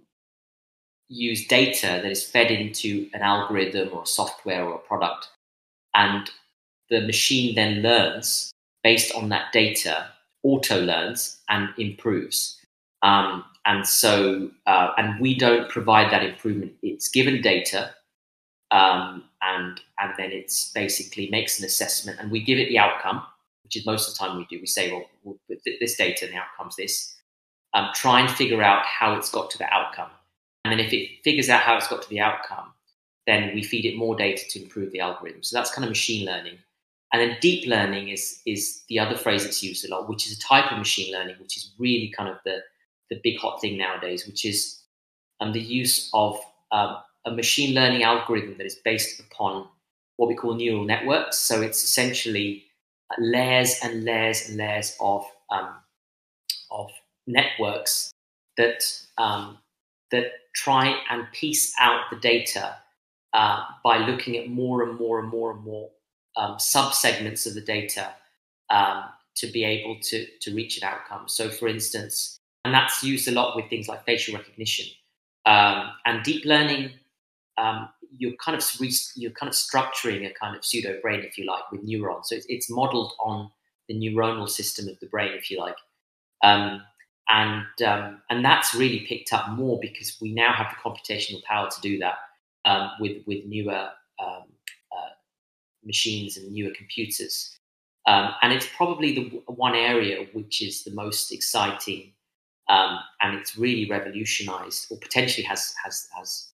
use 1.08 1.46
data 1.46 2.00
that 2.02 2.10
is 2.10 2.24
fed 2.24 2.50
into 2.50 3.08
an 3.14 3.22
algorithm 3.22 3.88
or 3.92 4.06
software 4.06 4.64
or 4.64 4.74
a 4.76 4.78
product, 4.78 5.28
and 5.94 6.30
the 6.88 7.00
machine 7.00 7.54
then 7.54 7.82
learns 7.82 8.52
based 8.84 9.14
on 9.14 9.30
that 9.30 9.52
data, 9.52 10.08
auto 10.42 10.80
learns 10.80 11.40
and 11.48 11.70
improves. 11.78 12.61
Um, 13.02 13.44
and 13.64 13.86
so, 13.86 14.50
uh, 14.66 14.90
and 14.96 15.20
we 15.20 15.36
don't 15.36 15.68
provide 15.68 16.12
that 16.12 16.24
improvement. 16.24 16.72
It's 16.82 17.08
given 17.08 17.40
data, 17.40 17.90
um, 18.70 19.24
and 19.42 19.80
and 19.98 20.12
then 20.16 20.32
it's 20.32 20.72
basically 20.72 21.28
makes 21.30 21.58
an 21.58 21.64
assessment, 21.64 22.18
and 22.20 22.30
we 22.30 22.42
give 22.42 22.58
it 22.58 22.68
the 22.68 22.78
outcome, 22.78 23.22
which 23.64 23.76
is 23.76 23.86
most 23.86 24.08
of 24.08 24.14
the 24.14 24.18
time 24.18 24.36
we 24.36 24.46
do. 24.46 24.60
We 24.60 24.66
say, 24.66 24.90
well, 24.90 25.04
well 25.22 25.36
with 25.48 25.60
this 25.80 25.96
data, 25.96 26.24
and 26.26 26.34
the 26.34 26.38
outcome's 26.38 26.76
this. 26.76 27.14
Um, 27.74 27.88
try 27.94 28.20
and 28.20 28.30
figure 28.30 28.62
out 28.62 28.84
how 28.84 29.14
it's 29.14 29.30
got 29.30 29.50
to 29.50 29.58
the 29.58 29.72
outcome, 29.72 30.10
and 30.64 30.72
then 30.72 30.80
if 30.80 30.92
it 30.92 31.22
figures 31.22 31.48
out 31.48 31.62
how 31.62 31.76
it's 31.76 31.88
got 31.88 32.02
to 32.02 32.08
the 32.08 32.20
outcome, 32.20 32.72
then 33.26 33.54
we 33.54 33.62
feed 33.62 33.84
it 33.84 33.96
more 33.96 34.16
data 34.16 34.46
to 34.48 34.62
improve 34.62 34.92
the 34.92 35.00
algorithm. 35.00 35.42
So 35.42 35.56
that's 35.56 35.72
kind 35.72 35.84
of 35.84 35.90
machine 35.90 36.26
learning. 36.26 36.58
And 37.12 37.20
then 37.20 37.36
deep 37.40 37.68
learning 37.68 38.08
is 38.08 38.40
is 38.46 38.82
the 38.88 38.98
other 38.98 39.16
phrase 39.16 39.44
that's 39.44 39.62
used 39.62 39.84
a 39.84 39.90
lot, 39.90 40.08
which 40.08 40.26
is 40.26 40.36
a 40.36 40.40
type 40.40 40.72
of 40.72 40.78
machine 40.78 41.12
learning, 41.12 41.36
which 41.40 41.56
is 41.56 41.72
really 41.78 42.08
kind 42.08 42.28
of 42.28 42.38
the 42.44 42.62
the 43.12 43.20
big 43.22 43.38
hot 43.38 43.60
thing 43.60 43.76
nowadays, 43.76 44.26
which 44.26 44.44
is 44.44 44.80
um, 45.40 45.52
the 45.52 45.60
use 45.60 46.08
of 46.14 46.38
um, 46.70 46.96
a 47.26 47.30
machine 47.30 47.74
learning 47.74 48.02
algorithm 48.02 48.56
that 48.56 48.66
is 48.66 48.76
based 48.76 49.20
upon 49.20 49.68
what 50.16 50.28
we 50.28 50.34
call 50.34 50.54
neural 50.54 50.84
networks. 50.84 51.38
So 51.38 51.60
it's 51.60 51.84
essentially 51.84 52.64
layers 53.18 53.76
and 53.82 54.04
layers 54.04 54.48
and 54.48 54.56
layers 54.56 54.96
of 54.98 55.26
um, 55.50 55.74
of 56.70 56.90
networks 57.26 58.10
that 58.56 58.82
um, 59.18 59.58
that 60.10 60.26
try 60.54 60.96
and 61.10 61.26
piece 61.32 61.74
out 61.78 62.00
the 62.10 62.16
data 62.16 62.76
uh, 63.34 63.62
by 63.84 63.98
looking 63.98 64.36
at 64.38 64.48
more 64.48 64.82
and 64.82 64.98
more 64.98 65.20
and 65.20 65.28
more 65.28 65.52
and 65.52 65.62
more 65.62 65.90
um, 66.36 66.56
subsegments 66.56 67.46
of 67.46 67.54
the 67.54 67.60
data 67.60 68.14
um, 68.70 69.04
to 69.34 69.46
be 69.46 69.64
able 69.64 69.98
to, 70.02 70.26
to 70.40 70.54
reach 70.54 70.78
an 70.78 70.84
outcome. 70.84 71.28
So, 71.28 71.48
for 71.48 71.68
instance, 71.68 72.38
and 72.64 72.72
that's 72.72 73.02
used 73.02 73.28
a 73.28 73.32
lot 73.32 73.56
with 73.56 73.68
things 73.68 73.88
like 73.88 74.04
facial 74.04 74.34
recognition 74.34 74.86
um, 75.46 75.90
and 76.06 76.22
deep 76.22 76.44
learning. 76.44 76.90
Um, 77.58 77.88
you're 78.16 78.36
kind 78.44 78.56
of 78.56 78.64
you're 79.16 79.30
kind 79.32 79.48
of 79.48 79.56
structuring 79.56 80.28
a 80.28 80.34
kind 80.34 80.56
of 80.56 80.64
pseudo 80.64 81.00
brain, 81.00 81.20
if 81.20 81.38
you 81.38 81.46
like, 81.46 81.70
with 81.72 81.82
neurons. 81.82 82.28
So 82.28 82.36
it's, 82.36 82.46
it's 82.48 82.70
modeled 82.70 83.12
on 83.20 83.50
the 83.88 83.94
neuronal 83.94 84.48
system 84.48 84.88
of 84.88 84.98
the 85.00 85.06
brain, 85.06 85.32
if 85.34 85.50
you 85.50 85.58
like. 85.58 85.76
Um, 86.42 86.82
and 87.28 87.64
um, 87.86 88.22
and 88.30 88.44
that's 88.44 88.74
really 88.74 89.00
picked 89.00 89.32
up 89.32 89.50
more 89.50 89.78
because 89.80 90.18
we 90.20 90.32
now 90.32 90.52
have 90.52 90.68
the 90.70 90.76
computational 90.88 91.42
power 91.44 91.70
to 91.70 91.80
do 91.80 91.98
that 91.98 92.16
um, 92.64 92.90
with 93.00 93.22
with 93.26 93.44
newer 93.46 93.88
um, 94.22 94.44
uh, 94.92 95.12
machines 95.84 96.36
and 96.36 96.52
newer 96.52 96.72
computers. 96.76 97.56
Um, 98.06 98.34
and 98.42 98.52
it's 98.52 98.66
probably 98.76 99.14
the 99.14 99.52
one 99.52 99.76
area 99.76 100.26
which 100.32 100.60
is 100.60 100.82
the 100.82 100.90
most 100.90 101.32
exciting, 101.32 102.12
um, 102.68 102.98
and 103.20 103.36
it's 103.36 103.56
really 103.58 103.88
revolutionized, 103.90 104.86
or 104.90 104.98
potentially 104.98 105.44
has 105.46 105.74
has 105.84 106.08
has 106.16 106.50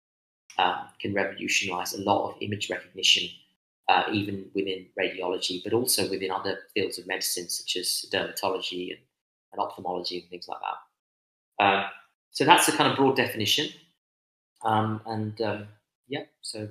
um, 0.58 0.88
can 1.00 1.14
revolutionize 1.14 1.94
a 1.94 2.02
lot 2.02 2.30
of 2.32 2.36
image 2.42 2.70
recognition, 2.70 3.30
uh, 3.90 4.04
even 4.14 4.46
within 4.56 4.88
radiology, 5.00 5.64
but 5.64 5.74
also 5.74 6.10
within 6.10 6.32
other 6.32 6.60
fields 6.74 7.00
of 7.00 7.08
medicine 7.08 7.50
such 7.50 7.78
as 7.78 8.06
dermatology 8.14 8.92
and 8.92 9.00
and 9.54 9.62
ophthalmology 9.62 10.20
and 10.22 10.30
things 10.30 10.48
like 10.48 10.60
that. 10.62 11.66
Um, 11.66 11.86
so 12.32 12.46
that's 12.46 12.66
the 12.68 12.74
kind 12.74 12.92
of 12.92 12.98
broad 12.98 13.16
definition. 13.18 13.70
Um, 14.66 15.02
and 15.08 15.40
um, 15.42 15.68
yeah, 16.08 16.24
so. 16.42 16.70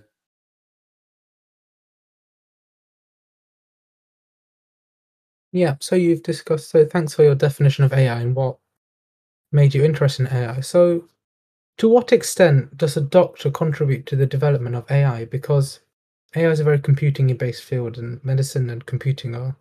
Yeah, 5.52 5.76
so 5.80 5.96
you've 5.96 6.22
discussed, 6.22 6.70
so 6.70 6.84
thanks 6.84 7.14
for 7.14 7.22
your 7.24 7.34
definition 7.34 7.84
of 7.84 7.92
AI 7.92 8.20
and 8.20 8.34
what 8.36 8.58
made 9.52 9.74
you 9.74 9.84
interested 9.84 10.26
in 10.26 10.36
AI. 10.36 10.60
So, 10.60 11.04
to 11.78 11.88
what 11.88 12.12
extent 12.12 12.76
does 12.76 12.96
a 12.96 13.00
doctor 13.00 13.50
contribute 13.50 14.06
to 14.06 14.16
the 14.16 14.26
development 14.26 14.74
of 14.74 14.90
AI? 14.90 15.24
Because 15.26 15.80
AI 16.34 16.50
is 16.50 16.60
a 16.60 16.64
very 16.64 16.78
computing 16.78 17.34
based 17.36 17.62
field, 17.62 17.98
and 17.98 18.24
medicine 18.24 18.70
and 18.70 18.86
computing 18.86 19.34
are 19.34 19.56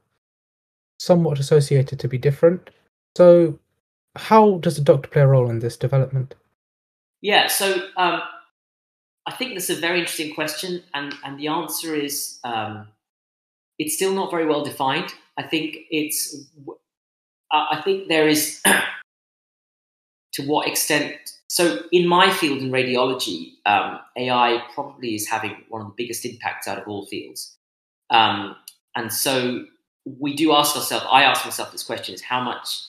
somewhat 0.99 1.39
associated 1.39 1.99
to 1.99 2.07
be 2.07 2.17
different. 2.17 2.69
So, 3.17 3.59
how 4.15 4.57
does 4.59 4.77
the 4.77 4.83
doctor 4.83 5.09
play 5.09 5.21
a 5.21 5.27
role 5.27 5.49
in 5.49 5.59
this 5.59 5.77
development? 5.77 6.35
Yeah, 7.21 7.47
so 7.47 7.87
um, 7.97 8.21
I 9.25 9.33
think 9.33 9.53
that's 9.53 9.69
a 9.69 9.75
very 9.75 9.99
interesting 9.99 10.33
question, 10.33 10.83
and 10.93 11.13
and 11.23 11.39
the 11.39 11.47
answer 11.47 11.95
is 11.95 12.39
um, 12.43 12.87
it's 13.77 13.95
still 13.95 14.13
not 14.13 14.31
very 14.31 14.45
well 14.45 14.63
defined. 14.63 15.13
I 15.37 15.43
think 15.43 15.77
it's 15.89 16.35
I 17.51 17.81
think 17.83 18.07
there 18.07 18.27
is 18.27 18.61
to 20.33 20.43
what 20.43 20.67
extent. 20.67 21.13
So 21.47 21.83
in 21.91 22.07
my 22.07 22.31
field 22.31 22.59
in 22.59 22.71
radiology, 22.71 23.53
um, 23.65 23.99
AI 24.17 24.63
probably 24.73 25.15
is 25.15 25.27
having 25.27 25.57
one 25.69 25.81
of 25.81 25.87
the 25.87 25.93
biggest 25.97 26.25
impacts 26.25 26.67
out 26.67 26.77
of 26.77 26.87
all 26.87 27.05
fields, 27.05 27.57
um, 28.09 28.55
and 28.95 29.11
so 29.11 29.65
we 30.05 30.35
do 30.35 30.53
ask 30.53 30.75
ourselves. 30.75 31.05
I 31.09 31.23
ask 31.23 31.45
myself 31.45 31.71
this 31.71 31.83
question: 31.83 32.15
Is 32.15 32.21
how 32.21 32.41
much 32.41 32.87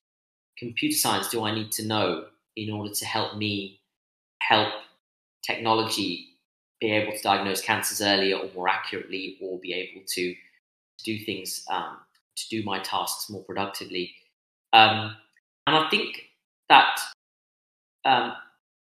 computer 0.59 0.97
science 0.97 1.29
do 1.29 1.43
I 1.45 1.55
need 1.55 1.73
to 1.73 1.87
know 1.87 2.27
in 2.57 2.71
order 2.71 2.93
to 2.95 3.05
help 3.05 3.37
me 3.37 3.81
help 4.41 4.73
technology 5.43 6.29
be 6.81 6.91
able 6.93 7.13
to 7.13 7.23
diagnose 7.23 7.61
cancers 7.61 8.01
earlier 8.01 8.37
or 8.37 8.51
more 8.55 8.69
accurately 8.69 9.39
or 9.41 9.59
be 9.61 9.73
able 9.73 10.05
to, 10.07 10.35
do 11.05 11.19
things 11.25 11.65
um, 11.69 11.97
to 12.37 12.49
do 12.49 12.63
my 12.63 12.79
tasks 12.79 13.29
more 13.29 13.43
productively 13.43 14.15
um, 14.73 15.17
and 15.67 15.75
i 15.75 15.89
think 15.91 16.29
that 16.69 17.01
um, 18.05 18.33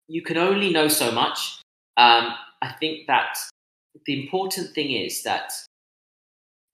you 0.07 0.21
can 0.21 0.37
only 0.37 0.71
know 0.71 0.87
so 0.87 1.11
much 1.11 1.61
um, 1.97 2.33
i 2.61 2.69
think 2.79 3.07
that 3.07 3.37
the 4.05 4.23
important 4.23 4.73
thing 4.73 4.91
is 4.91 5.23
that 5.23 5.51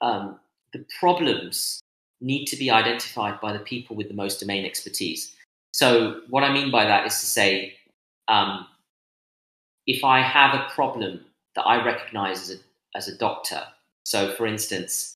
um, 0.01 0.39
the 0.73 0.85
problems 0.99 1.81
need 2.21 2.45
to 2.45 2.55
be 2.55 2.71
identified 2.71 3.39
by 3.41 3.53
the 3.53 3.59
people 3.59 3.95
with 3.95 4.07
the 4.07 4.13
most 4.13 4.39
domain 4.39 4.65
expertise. 4.65 5.35
So, 5.71 6.21
what 6.29 6.43
I 6.43 6.51
mean 6.51 6.71
by 6.71 6.85
that 6.85 7.05
is 7.05 7.19
to 7.19 7.25
say, 7.25 7.73
um, 8.27 8.67
if 9.85 10.03
I 10.03 10.21
have 10.21 10.53
a 10.53 10.67
problem 10.73 11.21
that 11.55 11.63
I 11.63 11.83
recognize 11.83 12.49
as 12.49 12.57
a, 12.57 12.97
as 12.97 13.07
a 13.07 13.17
doctor, 13.17 13.61
so 14.05 14.33
for 14.33 14.45
instance, 14.45 15.15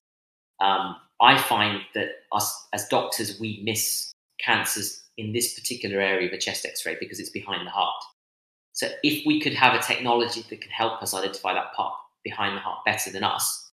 um, 0.60 0.98
I 1.22 1.38
find 1.38 1.82
that 1.94 2.10
us 2.32 2.68
as 2.74 2.88
doctors, 2.88 3.40
we 3.40 3.62
miss 3.64 4.12
cancers 4.40 5.04
in 5.18 5.34
this 5.34 5.60
particular 5.60 6.00
area 6.00 6.28
of 6.28 6.34
a 6.34 6.38
chest 6.38 6.66
x 6.66 6.86
ray 6.86 6.96
because 7.00 7.20
it's 7.20 7.30
behind 7.30 7.66
the 7.66 7.72
heart. 7.72 8.04
So, 8.74 8.90
if 9.04 9.26
we 9.26 9.42
could 9.42 9.54
have 9.54 9.74
a 9.74 9.82
technology 9.82 10.46
that 10.50 10.62
can 10.62 10.72
help 10.72 11.02
us 11.02 11.14
identify 11.14 11.54
that 11.54 11.74
part 11.74 11.94
behind 12.24 12.56
the 12.56 12.62
heart 12.62 12.86
better 12.86 13.12
than 13.12 13.24
us, 13.24 13.72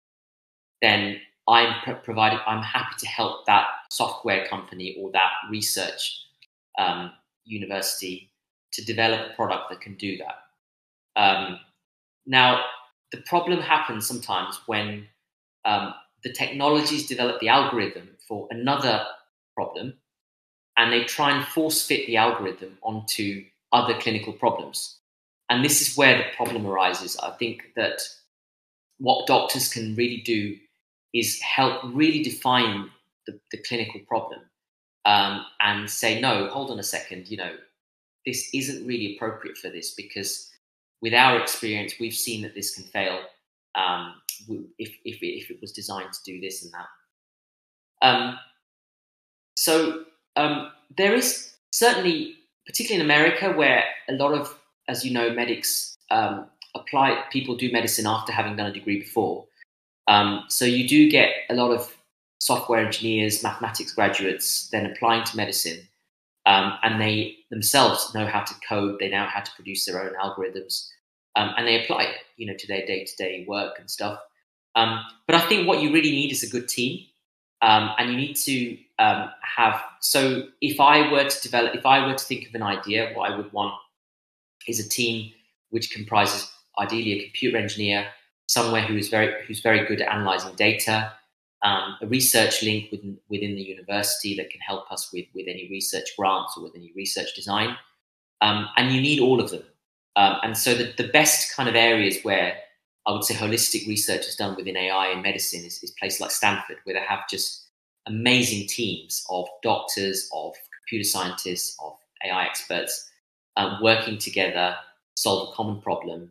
then 0.82 1.20
I'm 1.48 1.74
provided. 2.04 2.40
I'm 2.46 2.62
happy 2.62 2.94
to 2.98 3.06
help 3.06 3.46
that 3.46 3.66
software 3.90 4.46
company 4.46 4.96
or 5.00 5.10
that 5.12 5.30
research 5.50 6.24
um, 6.78 7.12
university 7.44 8.30
to 8.72 8.84
develop 8.84 9.30
a 9.30 9.34
product 9.34 9.70
that 9.70 9.80
can 9.80 9.94
do 9.94 10.18
that. 10.18 11.20
Um, 11.20 11.60
now, 12.26 12.64
the 13.12 13.22
problem 13.22 13.60
happens 13.60 14.06
sometimes 14.06 14.60
when 14.66 15.06
um, 15.64 15.94
the 16.22 16.32
technologies 16.32 17.06
develop 17.06 17.40
the 17.40 17.48
algorithm 17.48 18.10
for 18.26 18.46
another 18.50 19.04
problem 19.54 19.94
and 20.78 20.92
they 20.92 21.04
try 21.04 21.36
and 21.36 21.44
force 21.44 21.84
fit 21.84 22.06
the 22.06 22.16
algorithm 22.16 22.78
onto 22.82 23.44
other 23.72 23.98
clinical 23.98 24.32
problems. 24.32 24.98
And 25.50 25.64
this 25.64 25.82
is 25.82 25.96
where 25.96 26.16
the 26.16 26.24
problem 26.36 26.66
arises. 26.66 27.18
I 27.18 27.30
think 27.32 27.72
that 27.76 28.00
what 28.98 29.26
doctors 29.26 29.72
can 29.72 29.94
really 29.96 30.22
do 30.24 30.56
is 31.12 31.40
help 31.42 31.82
really 31.84 32.22
define 32.22 32.90
the, 33.26 33.38
the 33.50 33.58
clinical 33.58 34.00
problem 34.06 34.40
um, 35.04 35.44
and 35.60 35.90
say, 35.90 36.20
no, 36.20 36.48
hold 36.48 36.70
on 36.70 36.78
a 36.78 36.84
second, 36.84 37.28
you 37.28 37.36
know, 37.36 37.56
this 38.24 38.50
isn't 38.54 38.86
really 38.86 39.16
appropriate 39.16 39.56
for 39.56 39.70
this 39.70 39.94
because 39.94 40.50
with 41.00 41.14
our 41.14 41.40
experience, 41.40 41.94
we've 41.98 42.14
seen 42.14 42.42
that 42.42 42.54
this 42.54 42.74
can 42.74 42.84
fail 42.84 43.20
um, 43.74 44.14
if, 44.78 44.90
if, 45.04 45.18
if, 45.22 45.50
it 45.50 45.60
was 45.60 45.72
designed 45.72 46.12
to 46.12 46.18
do 46.24 46.40
this 46.40 46.64
and 46.64 46.72
that. 46.72 48.06
Um, 48.06 48.38
so 49.56 50.04
um, 50.38 50.70
there 50.96 51.14
is 51.14 51.52
certainly, 51.72 52.34
particularly 52.66 53.00
in 53.02 53.10
America, 53.10 53.52
where 53.52 53.84
a 54.08 54.12
lot 54.12 54.32
of, 54.32 54.58
as 54.86 55.04
you 55.04 55.12
know, 55.12 55.30
medics 55.30 55.96
um, 56.10 56.46
apply, 56.74 57.24
people 57.32 57.56
do 57.56 57.70
medicine 57.72 58.06
after 58.06 58.32
having 58.32 58.56
done 58.56 58.70
a 58.70 58.72
degree 58.72 59.00
before. 59.00 59.44
Um, 60.06 60.44
so 60.48 60.64
you 60.64 60.88
do 60.88 61.10
get 61.10 61.30
a 61.50 61.54
lot 61.54 61.70
of 61.70 61.94
software 62.40 62.84
engineers, 62.86 63.42
mathematics 63.42 63.92
graduates, 63.92 64.68
then 64.70 64.86
applying 64.86 65.24
to 65.24 65.36
medicine, 65.36 65.80
um, 66.46 66.78
and 66.82 67.00
they 67.00 67.36
themselves 67.50 68.14
know 68.14 68.26
how 68.26 68.42
to 68.42 68.54
code. 68.66 68.96
They 69.00 69.10
know 69.10 69.26
how 69.26 69.40
to 69.40 69.50
produce 69.56 69.84
their 69.84 70.00
own 70.02 70.14
algorithms, 70.22 70.88
um, 71.36 71.52
and 71.56 71.66
they 71.66 71.82
apply 71.82 72.04
it, 72.04 72.16
you 72.36 72.46
know, 72.46 72.56
to 72.56 72.66
their 72.66 72.86
day-to-day 72.86 73.44
work 73.48 73.74
and 73.78 73.90
stuff. 73.90 74.18
Um, 74.74 75.00
but 75.26 75.36
I 75.36 75.40
think 75.48 75.66
what 75.66 75.82
you 75.82 75.92
really 75.92 76.12
need 76.12 76.32
is 76.32 76.42
a 76.42 76.48
good 76.48 76.68
team, 76.68 77.04
um, 77.62 77.90
and 77.98 78.10
you 78.10 78.16
need 78.16 78.34
to 78.34 78.78
um, 78.98 79.30
have. 79.42 79.82
So 80.00 80.44
if 80.60 80.80
I 80.80 81.10
were 81.10 81.28
to 81.28 81.42
develop, 81.42 81.74
if 81.74 81.86
I 81.86 82.06
were 82.06 82.14
to 82.14 82.24
think 82.24 82.48
of 82.48 82.54
an 82.54 82.62
idea, 82.62 83.12
what 83.14 83.30
I 83.30 83.36
would 83.36 83.52
want 83.52 83.74
is 84.66 84.84
a 84.84 84.88
team 84.88 85.32
which 85.70 85.90
comprises 85.90 86.50
ideally 86.78 87.20
a 87.20 87.24
computer 87.24 87.56
engineer 87.56 88.06
somewhere 88.46 88.82
who 88.82 88.96
is 88.96 89.08
very 89.08 89.44
who's 89.46 89.60
very 89.60 89.86
good 89.86 90.00
at 90.00 90.12
analyzing 90.12 90.54
data, 90.56 91.12
um, 91.62 91.96
a 92.00 92.06
research 92.06 92.62
link 92.62 92.90
within 92.90 93.18
within 93.28 93.54
the 93.54 93.62
university 93.62 94.36
that 94.36 94.50
can 94.50 94.60
help 94.60 94.90
us 94.90 95.12
with 95.12 95.26
with 95.34 95.46
any 95.48 95.68
research 95.70 96.08
grants 96.18 96.54
or 96.56 96.62
with 96.64 96.74
any 96.74 96.92
research 96.96 97.34
design, 97.34 97.76
um, 98.40 98.68
and 98.76 98.92
you 98.92 99.00
need 99.00 99.20
all 99.20 99.40
of 99.40 99.50
them. 99.50 99.62
Um, 100.16 100.36
and 100.42 100.58
so 100.58 100.74
the, 100.74 100.92
the 100.96 101.08
best 101.08 101.54
kind 101.54 101.68
of 101.68 101.76
areas 101.76 102.18
where 102.22 102.56
I 103.08 103.12
would 103.12 103.24
say 103.24 103.34
holistic 103.34 103.88
research 103.88 104.28
is 104.28 104.36
done 104.36 104.54
within 104.54 104.76
AI 104.76 105.08
and 105.08 105.22
medicine 105.22 105.64
is, 105.64 105.82
is 105.82 105.92
places 105.92 106.20
like 106.20 106.30
Stanford, 106.30 106.76
where 106.84 106.94
they 106.94 107.00
have 107.00 107.20
just 107.28 107.66
amazing 108.06 108.68
teams 108.68 109.24
of 109.30 109.48
doctors, 109.62 110.28
of 110.34 110.52
computer 110.78 111.08
scientists, 111.08 111.74
of 111.82 111.94
AI 112.22 112.44
experts 112.44 113.08
um, 113.56 113.78
working 113.82 114.18
together, 114.18 114.76
solve 115.16 115.48
a 115.48 115.52
common 115.56 115.80
problem, 115.80 116.30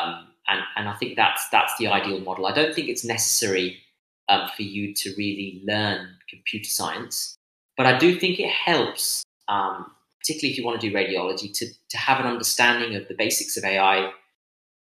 um, 0.00 0.26
and 0.48 0.60
and 0.74 0.88
I 0.88 0.94
think 0.94 1.14
that's 1.14 1.48
that's 1.50 1.76
the 1.78 1.86
ideal 1.86 2.18
model. 2.18 2.46
I 2.46 2.52
don't 2.52 2.74
think 2.74 2.88
it's 2.88 3.04
necessary 3.04 3.78
um, 4.28 4.48
for 4.56 4.62
you 4.62 4.92
to 4.92 5.14
really 5.16 5.62
learn 5.64 6.08
computer 6.28 6.68
science, 6.68 7.36
but 7.76 7.86
I 7.86 7.96
do 7.96 8.18
think 8.18 8.40
it 8.40 8.50
helps, 8.50 9.22
um, 9.46 9.92
particularly 10.20 10.52
if 10.52 10.58
you 10.58 10.64
want 10.64 10.80
to 10.80 10.90
do 10.90 10.94
radiology, 10.94 11.56
to, 11.58 11.66
to 11.90 11.96
have 11.96 12.18
an 12.18 12.26
understanding 12.26 12.96
of 12.96 13.06
the 13.06 13.14
basics 13.14 13.56
of 13.56 13.64
AI, 13.64 14.10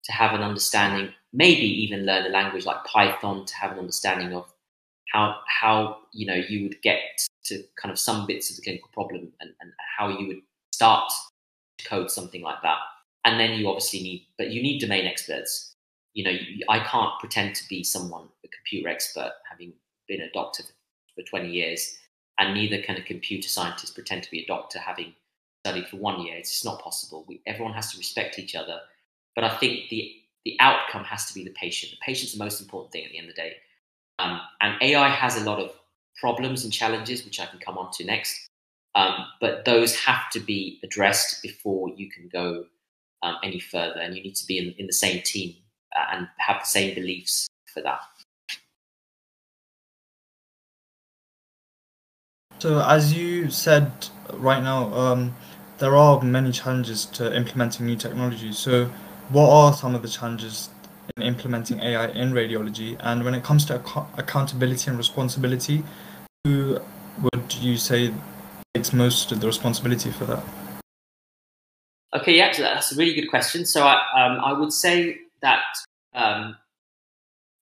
to 0.05 0.13
have 0.13 0.35
an 0.35 0.43
understanding, 0.43 1.13
maybe 1.33 1.67
even 1.67 2.07
learn 2.07 2.27
a 2.27 2.31
language 2.31 2.67
like 2.67 2.85
Python, 2.85 3.47
to 3.47 3.55
have 3.55 3.73
an 3.73 3.79
understanding 3.79 4.35
of 4.35 4.53
how 5.13 5.37
how 5.47 5.99
you 6.13 6.27
know 6.27 6.35
you 6.35 6.63
would 6.63 6.81
get 6.83 7.01
to 7.45 7.63
kind 7.81 7.93
of 7.93 7.99
some 7.99 8.27
bits 8.27 8.51
of 8.51 8.57
the 8.57 8.63
clinical 8.63 8.89
problem 8.93 9.33
and, 9.41 9.51
and 9.61 9.73
how 9.99 10.09
you 10.09 10.27
would 10.29 10.41
start 10.73 11.13
to 11.79 11.89
code 11.89 12.11
something 12.11 12.43
like 12.43 12.63
that. 12.63 12.79
And 13.25 13.39
then 13.39 13.59
you 13.59 13.69
obviously 13.69 14.03
need, 14.03 14.27
but 14.37 14.51
you 14.51 14.63
need 14.63 14.81
domain 14.81 15.07
experts. 15.07 15.75
You 16.15 16.25
know, 16.25 16.31
you, 16.31 16.65
I 16.69 16.81
can't 16.81 17.19
pretend 17.21 17.55
to 17.57 17.69
be 17.69 17.85
someone, 17.85 18.29
a 18.45 18.49
computer 18.49 18.89
expert, 18.89 19.33
having 19.51 19.73
been 20.09 20.21
a 20.21 20.31
doctor 20.33 20.65
for 21.15 21.23
20 21.23 21.51
years, 21.51 21.99
and 22.39 22.55
neither 22.55 22.83
can 22.83 22.97
a 22.97 23.03
computer 23.03 23.49
scientist 23.49 23.95
pretend 23.95 24.23
to 24.25 24.31
be 24.31 24.41
a 24.41 24.47
doctor 24.47 24.79
having 24.79 25.15
studied 25.65 25.89
for 25.89 25.97
one 25.97 26.21
year. 26.21 26.37
It's 26.37 26.51
just 26.51 26.65
not 26.65 26.83
possible. 26.83 27.25
We, 27.29 27.41
everyone 27.47 27.75
has 27.75 27.93
to 27.93 27.99
respect 27.99 28.39
each 28.39 28.55
other. 28.55 28.81
But 29.35 29.45
I 29.45 29.57
think 29.57 29.89
the 29.89 30.13
the 30.45 30.57
outcome 30.59 31.05
has 31.05 31.27
to 31.27 31.35
be 31.35 31.45
the 31.45 31.51
patient. 31.51 31.93
The 31.93 32.05
patient's 32.05 32.33
the 32.33 32.43
most 32.43 32.61
important 32.61 32.93
thing 32.93 33.05
at 33.05 33.13
the 33.13 33.19
end 33.19 33.29
of 33.29 33.37
the 33.37 33.43
day. 33.43 33.57
Um, 34.19 34.41
and 34.61 34.75
AI 34.83 35.09
has 35.09 35.37
a 35.37 35.45
lot 35.45 35.61
of 35.61 35.71
problems 36.21 36.65
and 36.65 36.73
challenges, 36.73 37.25
which 37.25 37.41
I 37.41 37.47
can 37.47 37.61
come 37.61 37.79
on 37.79 37.93
to 37.93 38.05
next. 38.05 38.49
Um, 38.95 39.27
but 39.41 39.65
those 39.65 39.97
have 39.97 40.31
to 40.31 40.41
be 40.41 40.81
addressed 40.83 41.43
before 41.43 41.91
you 41.97 42.11
can 42.11 42.29
go 42.29 42.65
um, 43.23 43.37
any 43.43 43.61
further. 43.61 44.01
And 44.01 44.17
you 44.17 44.23
need 44.23 44.35
to 44.35 44.47
be 44.47 44.59
in, 44.59 44.75
in 44.79 44.87
the 44.87 44.93
same 44.93 45.23
team 45.23 45.55
uh, 45.97 46.17
and 46.17 46.29
have 46.39 46.61
the 46.61 46.67
same 46.67 46.95
beliefs 46.95 47.49
for 47.73 47.83
that. 47.83 48.01
So, 52.59 52.81
as 52.81 53.13
you 53.13 53.51
said 53.51 53.91
right 54.35 54.63
now, 54.63 54.93
um, 54.95 55.35
there 55.79 55.97
are 55.97 56.23
many 56.23 56.53
challenges 56.53 57.07
to 57.07 57.35
implementing 57.35 57.87
new 57.87 57.97
technology. 57.97 58.53
So, 58.53 58.89
what 59.33 59.49
are 59.49 59.73
some 59.73 59.95
of 59.95 60.03
the 60.03 60.09
challenges 60.09 60.69
in 61.17 61.23
implementing 61.23 61.81
AI 61.81 62.09
in 62.09 62.33
radiology? 62.33 62.97
And 63.01 63.25
when 63.25 63.35
it 63.35 63.43
comes 63.43 63.65
to 63.67 63.81
ac- 63.81 64.07
accountability 64.19 64.91
and 64.91 64.99
responsibility, 64.99 65.83
who 66.45 66.79
would 67.23 67.55
you 67.55 67.77
say 67.77 68.13
takes 68.75 68.93
most 68.93 69.33
of 69.33 69.41
the 69.41 69.47
responsibility 69.47 70.11
for 70.11 70.27
that? 70.27 70.45
Okay, 72.15 72.37
yeah, 72.37 72.53
that's 72.59 72.93
a 72.93 72.97
really 72.97 73.15
good 73.15 73.29
question. 73.29 73.65
So, 73.65 73.85
I, 73.85 73.95
um, 74.15 74.39
I 74.45 74.53
would 74.53 74.73
say 74.73 75.19
that 75.41 75.65
um, 76.15 76.57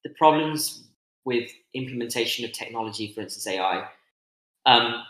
the 0.02 0.10
problems 0.10 0.84
with 1.24 1.50
implementation 1.74 2.44
of 2.44 2.52
technology, 2.52 3.12
for 3.12 3.20
instance, 3.20 3.46
AI, 3.46 3.86
um, 4.66 5.04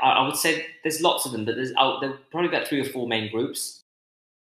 I, 0.00 0.10
I, 0.10 0.26
would 0.26 0.36
say 0.36 0.66
there's 0.84 1.00
lots 1.00 1.26
of 1.26 1.32
them, 1.32 1.44
but 1.44 1.56
there's 1.56 1.72
uh, 1.76 1.98
there 1.98 2.10
are 2.10 2.18
probably 2.30 2.48
about 2.48 2.68
three 2.68 2.80
or 2.80 2.84
four 2.84 3.08
main 3.08 3.32
groups. 3.32 3.82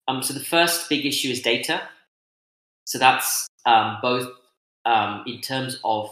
Um, 0.08 0.22
so 0.22 0.32
the 0.32 0.40
first 0.40 0.88
big 0.88 1.04
issue 1.04 1.28
is 1.28 1.42
data. 1.42 1.82
So 2.84 2.98
that's 2.98 3.46
um, 3.66 3.98
both 4.00 4.28
um, 4.86 5.22
in 5.26 5.40
terms 5.42 5.78
of 5.84 6.10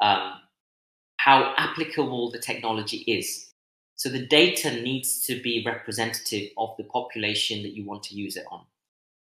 um, 0.00 0.32
how 1.18 1.54
applicable 1.58 2.30
the 2.30 2.38
technology 2.38 2.98
is. 3.06 3.52
So 3.96 4.08
the 4.08 4.26
data 4.26 4.72
needs 4.80 5.20
to 5.26 5.40
be 5.42 5.62
representative 5.66 6.50
of 6.56 6.70
the 6.78 6.84
population 6.84 7.62
that 7.62 7.74
you 7.74 7.84
want 7.84 8.02
to 8.04 8.14
use 8.14 8.36
it 8.36 8.46
on. 8.50 8.64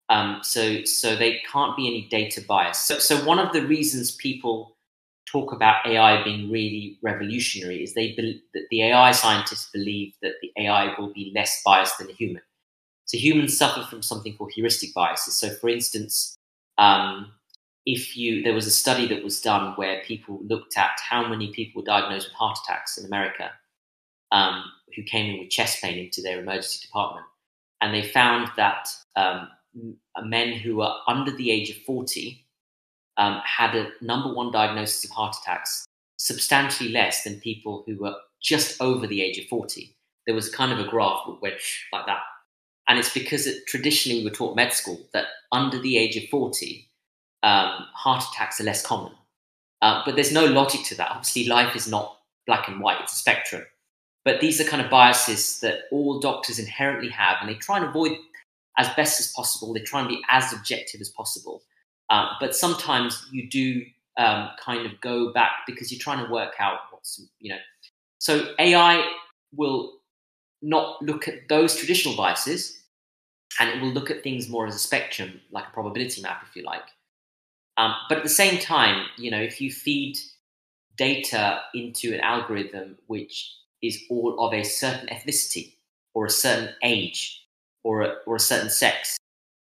Um, 0.09 0.41
so, 0.43 0.85
so 0.85 1.17
there 1.17 1.35
can't 1.51 1.77
be 1.77 1.89
any 1.89 2.07
data 2.09 2.41
bias. 2.47 2.79
So, 2.79 3.01
so 3.01 3.25
one 3.25 3.41
of 3.41 3.53
the 3.53 3.67
reasons 3.67 4.13
people 4.13 4.77
talk 5.27 5.53
about 5.53 5.87
AI 5.87 6.23
being 6.23 6.51
really 6.51 6.99
revolutionary 7.03 7.83
is 7.83 7.95
they 7.95 8.13
be, 8.13 8.43
that 8.55 8.67
the 8.71 8.85
AI 8.85 9.13
scientists 9.13 9.71
believe 9.73 10.15
that 10.23 10.35
the 10.43 10.53
AI 10.63 10.95
will 10.99 11.13
be 11.13 11.33
less 11.35 11.63
biased 11.65 11.99
than 11.99 12.11
a 12.11 12.13
human. 12.13 12.43
So 13.11 13.19
humans 13.19 13.59
suffer 13.59 13.83
from 13.83 14.03
something 14.03 14.37
called 14.37 14.53
heuristic 14.53 14.95
biases. 14.95 15.37
So, 15.37 15.51
for 15.51 15.69
instance, 15.69 16.37
um, 16.79 17.33
if 17.85 18.17
you 18.17 18.45
there 18.45 18.55
was 18.55 18.69
a 18.69 18.71
study 18.71 19.09
that 19.09 19.25
was 19.25 19.41
done 19.41 19.73
where 19.75 20.01
people 20.05 20.39
looked 20.45 20.79
at 20.79 20.93
how 21.01 21.27
many 21.27 21.53
people 21.53 21.83
were 21.83 21.87
diagnosed 21.87 22.29
with 22.29 22.37
heart 22.37 22.57
attacks 22.63 22.97
in 22.97 23.05
America 23.05 23.51
um, 24.31 24.63
who 24.95 25.03
came 25.03 25.35
in 25.35 25.41
with 25.41 25.51
chest 25.51 25.83
pain 25.83 25.99
into 25.99 26.23
their 26.23 26.39
emergency 26.39 26.87
department, 26.87 27.27
and 27.81 27.93
they 27.93 28.05
found 28.05 28.49
that 28.57 28.87
um, 29.17 29.49
men 30.23 30.53
who 30.53 30.77
were 30.77 30.95
under 31.09 31.33
the 31.33 31.51
age 31.51 31.69
of 31.69 31.79
40 31.79 32.47
um, 33.17 33.41
had 33.45 33.75
a 33.75 33.91
number 34.01 34.33
one 34.33 34.53
diagnosis 34.53 35.05
of 35.05 35.11
heart 35.11 35.35
attacks 35.43 35.85
substantially 36.17 36.91
less 36.91 37.25
than 37.25 37.41
people 37.41 37.83
who 37.89 37.97
were 37.97 38.15
just 38.41 38.81
over 38.81 39.09
the 39.09 39.21
age 39.21 39.37
of 39.37 39.47
40. 39.47 39.97
There 40.27 40.35
was 40.37 40.49
kind 40.49 40.71
of 40.71 40.79
a 40.79 40.89
graph 40.89 41.23
that 41.27 41.43
went 41.43 41.57
like 41.93 42.07
that. 42.07 42.21
And 42.91 42.99
it's 42.99 43.15
because 43.15 43.47
it, 43.47 43.67
traditionally 43.69 44.25
we're 44.25 44.35
taught 44.35 44.57
med 44.57 44.73
school 44.73 44.99
that 45.13 45.27
under 45.53 45.79
the 45.79 45.97
age 45.97 46.17
of 46.17 46.29
40, 46.29 46.91
um, 47.45 47.87
heart 47.95 48.25
attacks 48.33 48.61
are 48.61 48.65
less 48.65 48.85
common. 48.85 49.13
Uh, 49.81 50.03
but 50.05 50.17
there's 50.17 50.33
no 50.33 50.45
logic 50.45 50.83
to 50.87 50.97
that. 50.97 51.13
Obviously, 51.13 51.47
life 51.47 51.77
is 51.77 51.87
not 51.87 52.19
black 52.49 52.67
and 52.67 52.81
white, 52.81 53.01
it's 53.01 53.13
a 53.13 53.17
spectrum. 53.17 53.63
But 54.25 54.41
these 54.41 54.61
are 54.61 54.65
kind 54.65 54.83
of 54.83 54.91
biases 54.91 55.61
that 55.61 55.83
all 55.93 56.19
doctors 56.19 56.59
inherently 56.59 57.11
have, 57.11 57.37
and 57.41 57.49
they 57.49 57.55
try 57.55 57.79
and 57.79 57.87
avoid 57.87 58.19
as 58.77 58.89
best 58.95 59.21
as 59.21 59.33
possible. 59.37 59.73
They 59.73 59.81
try 59.81 60.01
and 60.01 60.09
be 60.09 60.21
as 60.29 60.53
objective 60.53 61.01
as 61.01 61.11
possible. 61.11 61.63
Uh, 62.11 62.33
but 62.41 62.57
sometimes 62.57 63.25
you 63.31 63.49
do 63.49 63.85
um, 64.19 64.51
kind 64.61 64.85
of 64.85 65.01
go 65.01 65.33
back 65.33 65.53
because 65.65 65.93
you're 65.93 66.01
trying 66.01 66.27
to 66.27 66.33
work 66.33 66.55
out 66.59 66.81
what's, 66.91 67.23
you 67.39 67.51
know. 67.51 67.61
So 68.19 68.53
AI 68.59 69.09
will 69.55 69.93
not 70.61 71.01
look 71.01 71.29
at 71.29 71.49
those 71.49 71.77
traditional 71.77 72.17
biases 72.17 72.80
and 73.59 73.69
it 73.71 73.81
will 73.81 73.91
look 73.91 74.11
at 74.11 74.23
things 74.23 74.49
more 74.49 74.67
as 74.67 74.75
a 74.75 74.79
spectrum, 74.79 75.41
like 75.51 75.67
a 75.67 75.73
probability 75.73 76.23
map, 76.23 76.45
if 76.49 76.55
you 76.55 76.63
like. 76.63 76.85
Um, 77.77 77.95
but 78.09 78.19
at 78.19 78.25
the 78.25 78.31
same 78.31 78.59
time, 78.59 79.07
you 79.17 79.31
know, 79.31 79.41
if 79.41 79.61
you 79.61 79.71
feed 79.71 80.19
data 80.97 81.61
into 81.75 82.13
an 82.13 82.21
algorithm 82.21 82.99
which 83.07 83.57
is 83.83 84.03
all 84.11 84.39
of 84.39 84.53
a 84.53 84.63
certain 84.63 85.09
ethnicity 85.09 85.73
or 86.13 86.27
a 86.27 86.31
certain 86.31 86.69
age 86.83 87.47
or 87.83 88.03
a, 88.03 88.15
or 88.27 88.37
a 88.37 88.41
certain 88.41 88.69
sex, 88.69 89.17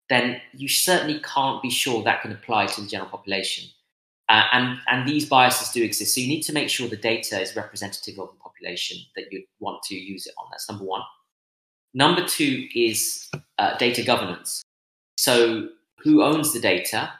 then 0.09 0.39
you 0.53 0.69
certainly 0.69 1.19
can't 1.19 1.61
be 1.61 1.69
sure 1.69 2.01
that 2.03 2.21
can 2.21 2.31
apply 2.31 2.65
to 2.67 2.81
the 2.81 2.87
general 2.87 3.09
population. 3.09 3.69
Uh, 4.29 4.43
and, 4.51 4.79
and 4.87 5.07
these 5.07 5.27
biases 5.27 5.69
do 5.71 5.83
exist. 5.83 6.15
So 6.15 6.21
you 6.21 6.27
need 6.27 6.43
to 6.43 6.53
make 6.53 6.69
sure 6.69 6.87
the 6.87 6.97
data 6.97 7.39
is 7.39 7.55
representative 7.55 8.19
of 8.19 8.29
the 8.29 8.39
population 8.41 8.97
that 9.15 9.31
you 9.31 9.43
want 9.59 9.83
to 9.83 9.95
use 9.95 10.27
it 10.27 10.33
on. 10.37 10.47
That's 10.51 10.69
number 10.69 10.85
one. 10.85 11.01
Number 11.97 12.23
two 12.23 12.67
is 12.75 13.27
uh, 13.57 13.75
data 13.77 14.03
governance. 14.03 14.61
So 15.17 15.69
who 16.03 16.21
owns 16.21 16.53
the 16.53 16.59
data? 16.59 17.11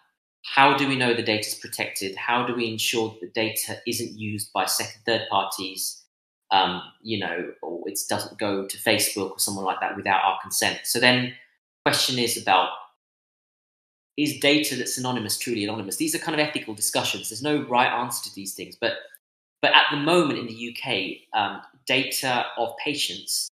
How 0.45 0.77
do 0.77 0.87
we 0.87 0.95
know 0.95 1.15
the 1.15 1.23
data 1.23 1.47
is 1.47 1.55
protected? 1.55 2.15
How 2.15 2.45
do 2.45 2.53
we 2.53 2.71
ensure 2.71 3.09
that 3.09 3.21
the 3.21 3.31
data 3.33 3.81
isn't 3.87 4.19
used 4.19 4.53
by 4.53 4.65
second, 4.65 5.01
third 5.03 5.23
parties? 5.31 6.03
Um, 6.51 6.83
you 7.01 7.17
know, 7.17 7.53
or 7.63 7.89
it 7.89 7.99
doesn't 8.07 8.37
go 8.37 8.67
to 8.67 8.77
Facebook 8.77 9.31
or 9.31 9.39
someone 9.39 9.65
like 9.65 9.79
that 9.79 9.97
without 9.97 10.23
our 10.23 10.39
consent. 10.43 10.81
So 10.83 10.99
then 10.99 11.23
the 11.23 11.89
question 11.89 12.19
is 12.19 12.39
about 12.39 12.69
is 14.15 14.37
data 14.37 14.75
that's 14.75 14.99
anonymous 14.99 15.39
truly 15.39 15.63
anonymous? 15.63 15.95
These 15.95 16.13
are 16.13 16.19
kind 16.19 16.39
of 16.39 16.47
ethical 16.47 16.75
discussions. 16.75 17.29
There's 17.29 17.41
no 17.41 17.67
right 17.67 17.91
answer 17.91 18.29
to 18.29 18.35
these 18.35 18.53
things, 18.53 18.77
but 18.79 18.93
but 19.63 19.71
at 19.73 19.85
the 19.89 19.97
moment 19.97 20.37
in 20.37 20.45
the 20.45 20.75
UK, 20.75 21.17
um, 21.33 21.61
data 21.87 22.45
of 22.59 22.77
patients 22.77 23.49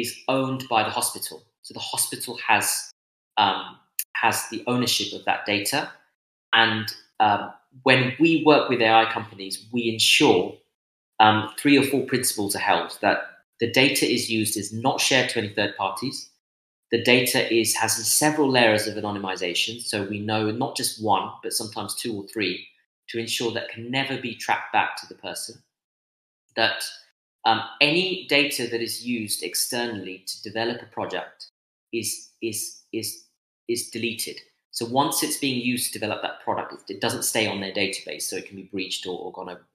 is 0.00 0.16
owned 0.28 0.68
by 0.68 0.82
the 0.82 0.90
hospital. 0.90 1.42
So 1.62 1.74
the 1.74 1.80
hospital 1.80 2.38
has 2.46 2.90
um, 3.36 3.78
has 4.14 4.48
the 4.50 4.62
ownership 4.66 5.12
of 5.18 5.24
that 5.24 5.46
data, 5.46 5.90
and 6.52 6.92
um, 7.20 7.52
when 7.82 8.14
we 8.20 8.42
work 8.44 8.68
with 8.68 8.80
AI 8.80 9.10
companies, 9.10 9.66
we 9.72 9.90
ensure 9.90 10.54
um, 11.20 11.50
three 11.58 11.78
or 11.78 11.84
four 11.84 12.04
principles 12.04 12.54
are 12.54 12.60
held 12.60 12.98
that 13.00 13.18
the 13.60 13.70
data 13.70 14.10
is 14.10 14.30
used 14.30 14.56
is 14.56 14.72
not 14.72 15.00
shared 15.00 15.30
to 15.30 15.38
any 15.38 15.48
third 15.48 15.76
parties 15.76 16.30
the 16.92 17.02
data 17.02 17.52
is 17.52 17.74
has 17.76 17.94
several 18.06 18.50
layers 18.50 18.86
of 18.86 18.96
anonymization, 18.96 19.80
so 19.80 20.04
we 20.04 20.20
know 20.20 20.50
not 20.50 20.76
just 20.76 21.02
one, 21.02 21.32
but 21.42 21.54
sometimes 21.54 21.94
two 21.94 22.14
or 22.14 22.26
three, 22.28 22.66
to 23.08 23.18
ensure 23.18 23.50
that 23.52 23.70
can 23.70 23.90
never 23.90 24.18
be 24.18 24.34
tracked 24.34 24.74
back 24.74 24.96
to 24.98 25.06
the 25.08 25.14
person. 25.14 25.62
That 26.54 26.84
um, 27.44 27.62
any 27.80 28.26
data 28.28 28.68
that 28.68 28.80
is 28.80 29.04
used 29.04 29.42
externally 29.42 30.24
to 30.26 30.42
develop 30.42 30.80
a 30.82 30.86
project 30.86 31.48
is 31.92 32.30
is 32.40 32.82
is 32.92 33.24
is 33.68 33.90
deleted. 33.90 34.40
So 34.70 34.86
once 34.86 35.22
it's 35.22 35.36
being 35.38 35.60
used 35.60 35.92
to 35.92 35.98
develop 35.98 36.22
that 36.22 36.40
product, 36.42 36.90
it 36.90 37.00
doesn't 37.00 37.24
stay 37.24 37.46
on 37.46 37.60
their 37.60 37.72
database, 37.72 38.22
so 38.22 38.36
it 38.36 38.46
can 38.46 38.56
be 38.56 38.70
breached 38.72 39.06
or, 39.06 39.18
or 39.18 39.32
gone 39.32 39.50
over. 39.50 39.66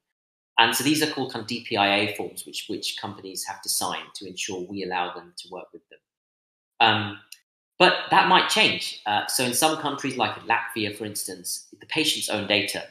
And 0.59 0.75
so 0.75 0.83
these 0.83 1.03
are 1.03 1.11
called 1.11 1.31
kind 1.31 1.43
of 1.43 1.49
DPIA 1.49 2.15
forms, 2.17 2.45
which 2.45 2.65
which 2.67 2.97
companies 2.99 3.45
have 3.45 3.61
to 3.61 3.69
sign 3.69 4.03
to 4.15 4.27
ensure 4.27 4.61
we 4.61 4.83
allow 4.83 5.13
them 5.13 5.33
to 5.37 5.49
work 5.51 5.67
with 5.73 5.83
them. 5.89 5.99
Um, 6.79 7.19
but 7.79 7.93
that 8.09 8.27
might 8.27 8.49
change. 8.49 9.01
Uh, 9.05 9.27
so 9.27 9.43
in 9.43 9.53
some 9.53 9.77
countries, 9.77 10.17
like 10.17 10.33
Latvia, 10.47 10.97
for 10.97 11.05
instance, 11.05 11.67
the 11.79 11.85
patients 11.85 12.29
own 12.29 12.47
data. 12.47 12.85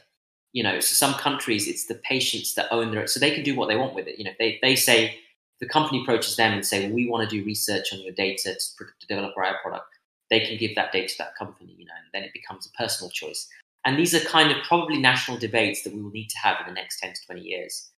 You 0.57 0.63
know, 0.63 0.81
so 0.81 0.95
some 1.07 1.15
countries 1.21 1.69
it's 1.69 1.85
the 1.85 1.97
patients 1.97 2.55
that 2.55 2.73
own 2.73 2.91
their, 2.91 3.07
so 3.07 3.21
they 3.21 3.35
can 3.35 3.45
do 3.45 3.55
what 3.55 3.69
they 3.69 3.77
want 3.77 3.95
with 3.95 4.07
it. 4.07 4.19
You 4.19 4.25
know, 4.25 4.37
they 4.39 4.59
they 4.63 4.75
say 4.75 5.19
the 5.61 5.69
company 5.69 6.03
approaches 6.03 6.37
them 6.37 6.53
and 6.53 6.65
say, 6.65 6.91
we 6.91 7.09
want 7.09 7.29
to 7.29 7.37
do 7.39 7.45
research 7.45 7.93
on 7.93 8.01
your 8.01 8.13
data 8.13 8.55
to, 8.55 8.85
to 8.85 9.07
develop 9.07 9.37
our 9.37 9.59
product, 9.63 9.87
they 10.31 10.41
can 10.41 10.57
give 10.59 10.75
that 10.75 10.93
data 10.93 11.09
to 11.09 11.19
that 11.19 11.37
company, 11.37 11.75
you 11.79 11.85
know, 11.85 11.93
and 11.97 12.09
then 12.13 12.23
it 12.23 12.33
becomes 12.33 12.67
a 12.67 12.83
personal 12.83 13.11
choice. 13.11 13.49
And 13.85 13.99
these 13.99 14.15
are 14.15 14.21
kind 14.21 14.51
of 14.51 14.57
probably 14.65 14.99
national 14.99 15.39
debates 15.39 15.83
that 15.83 15.95
we 15.95 16.03
will 16.03 16.11
need 16.11 16.29
to 16.31 16.39
have 16.39 16.57
in 16.61 16.67
the 16.67 16.73
next 16.73 17.01
10 17.01 17.15
to 17.15 17.27
20 17.27 17.41
years 17.41 17.91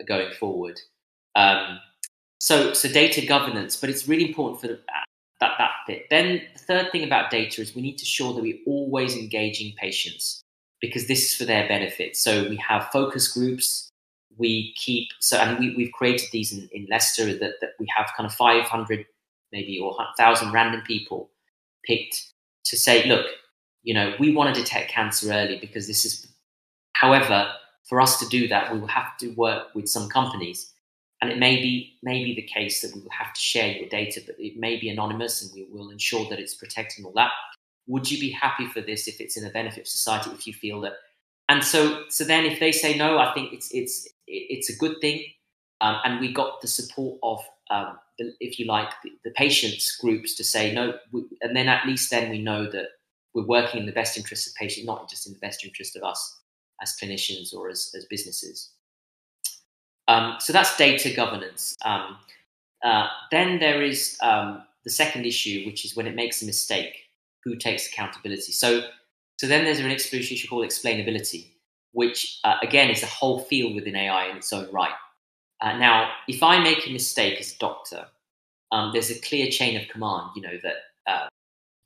uh, 0.00 0.04
going 0.04 0.32
forward. 0.34 0.78
Um, 1.34 1.80
so, 2.38 2.74
so 2.74 2.88
data 2.88 3.24
governance, 3.24 3.76
but 3.76 3.88
it's 3.90 4.06
really 4.06 4.28
important 4.28 4.60
for 4.60 4.66
the, 4.68 4.80
that, 5.40 5.52
that 5.58 5.70
bit. 5.86 6.06
Then 6.10 6.42
the 6.52 6.58
third 6.58 6.92
thing 6.92 7.04
about 7.04 7.30
data 7.30 7.62
is 7.62 7.74
we 7.74 7.82
need 7.82 7.98
to 7.98 8.02
ensure 8.02 8.34
that 8.34 8.42
we're 8.42 8.58
always 8.66 9.16
engaging 9.16 9.74
patients 9.76 10.42
because 10.80 11.06
this 11.06 11.30
is 11.30 11.36
for 11.36 11.44
their 11.44 11.68
benefit. 11.68 12.16
So 12.16 12.48
we 12.48 12.56
have 12.56 12.88
focus 12.90 13.28
groups. 13.28 13.88
We 14.38 14.74
keep 14.76 15.08
so, 15.20 15.36
and 15.36 15.58
we, 15.58 15.74
we've 15.76 15.92
created 15.92 16.28
these 16.32 16.52
in, 16.52 16.68
in 16.72 16.86
Leicester 16.90 17.26
that, 17.26 17.60
that 17.60 17.70
we 17.78 17.86
have 17.94 18.10
kind 18.16 18.26
of 18.26 18.34
500 18.34 19.06
maybe 19.52 19.78
or 19.78 19.94
1,000 19.96 20.52
random 20.52 20.82
people 20.82 21.30
picked 21.84 22.32
to 22.64 22.76
say, 22.76 23.06
look, 23.06 23.26
you 23.82 23.94
know, 23.94 24.14
we 24.18 24.34
want 24.34 24.54
to 24.54 24.60
detect 24.60 24.90
cancer 24.90 25.32
early 25.32 25.58
because 25.58 25.86
this 25.86 26.04
is, 26.04 26.28
however, 26.92 27.50
for 27.88 28.00
us 28.00 28.18
to 28.20 28.28
do 28.28 28.46
that, 28.48 28.72
we 28.72 28.78
will 28.78 28.86
have 28.86 29.16
to 29.18 29.30
work 29.30 29.74
with 29.74 29.88
some 29.88 30.08
companies. 30.08 30.72
And 31.20 31.30
it 31.30 31.38
may 31.38 31.56
be, 31.56 31.98
may 32.02 32.24
be 32.24 32.34
the 32.34 32.42
case 32.42 32.80
that 32.80 32.94
we 32.94 33.00
will 33.00 33.10
have 33.10 33.32
to 33.34 33.40
share 33.40 33.72
your 33.72 33.88
data, 33.88 34.20
but 34.24 34.36
it 34.38 34.56
may 34.56 34.78
be 34.78 34.88
anonymous 34.88 35.42
and 35.42 35.50
we 35.54 35.66
will 35.70 35.90
ensure 35.90 36.28
that 36.30 36.38
it's 36.38 36.54
protected 36.54 36.98
and 36.98 37.06
all 37.06 37.12
that. 37.14 37.30
Would 37.86 38.10
you 38.10 38.20
be 38.20 38.30
happy 38.30 38.66
for 38.66 38.80
this 38.80 39.08
if 39.08 39.20
it's 39.20 39.36
in 39.36 39.44
the 39.44 39.50
benefit 39.50 39.80
of 39.80 39.88
society, 39.88 40.30
if 40.30 40.46
you 40.46 40.52
feel 40.52 40.80
that? 40.82 40.94
And 41.48 41.64
so, 41.64 42.04
so 42.08 42.24
then 42.24 42.44
if 42.44 42.60
they 42.60 42.72
say 42.72 42.96
no, 42.96 43.18
I 43.18 43.32
think 43.34 43.52
it's, 43.52 43.70
it's, 43.72 44.08
it's 44.26 44.70
a 44.70 44.76
good 44.76 45.00
thing. 45.00 45.24
Um, 45.80 45.96
and 46.04 46.20
we 46.20 46.32
got 46.32 46.60
the 46.60 46.68
support 46.68 47.18
of, 47.22 47.40
um, 47.70 47.98
the, 48.18 48.32
if 48.40 48.58
you 48.58 48.66
like, 48.66 48.90
the, 49.02 49.10
the 49.24 49.30
patients 49.32 49.96
groups 49.96 50.34
to 50.36 50.44
say 50.44 50.72
no. 50.72 50.94
We, 51.12 51.24
and 51.40 51.56
then 51.56 51.68
at 51.68 51.86
least 51.86 52.10
then 52.10 52.30
we 52.30 52.40
know 52.40 52.70
that 52.70 52.86
we're 53.34 53.46
working 53.46 53.80
in 53.80 53.86
the 53.86 53.92
best 53.92 54.16
interest 54.16 54.46
of 54.46 54.54
patients, 54.54 54.86
not 54.86 55.08
just 55.08 55.26
in 55.26 55.32
the 55.32 55.38
best 55.40 55.64
interest 55.64 55.96
of 55.96 56.04
us 56.04 56.38
as 56.82 56.96
clinicians 57.02 57.54
or 57.54 57.68
as, 57.68 57.92
as 57.96 58.04
businesses. 58.06 58.70
Um, 60.08 60.36
so 60.38 60.52
that's 60.52 60.76
data 60.76 61.14
governance. 61.14 61.76
Um, 61.84 62.16
uh, 62.84 63.08
then 63.30 63.58
there 63.58 63.82
is 63.82 64.16
um, 64.22 64.62
the 64.84 64.90
second 64.90 65.26
issue, 65.26 65.66
which 65.66 65.84
is 65.84 65.94
when 65.94 66.06
it 66.06 66.14
makes 66.14 66.42
a 66.42 66.46
mistake, 66.46 66.94
who 67.44 67.56
takes 67.56 67.88
accountability? 67.88 68.52
So, 68.52 68.82
so 69.38 69.46
then 69.46 69.64
there's 69.64 69.80
an 69.80 69.90
issue 69.90 70.48
called 70.48 70.66
explainability, 70.66 71.52
which 71.92 72.38
uh, 72.44 72.56
again 72.62 72.90
is 72.90 73.02
a 73.02 73.06
whole 73.06 73.40
field 73.40 73.74
within 73.74 73.96
AI 73.96 74.30
in 74.30 74.36
its 74.36 74.52
own 74.52 74.70
right. 74.72 74.94
Uh, 75.60 75.76
now, 75.76 76.10
if 76.26 76.42
I 76.42 76.62
make 76.62 76.86
a 76.86 76.90
mistake 76.90 77.38
as 77.38 77.52
a 77.52 77.58
doctor, 77.58 78.06
um, 78.72 78.90
there's 78.92 79.10
a 79.10 79.20
clear 79.20 79.50
chain 79.50 79.80
of 79.80 79.88
command. 79.88 80.30
You 80.36 80.42
know 80.42 80.58
that 80.62 80.76
uh, 81.06 81.28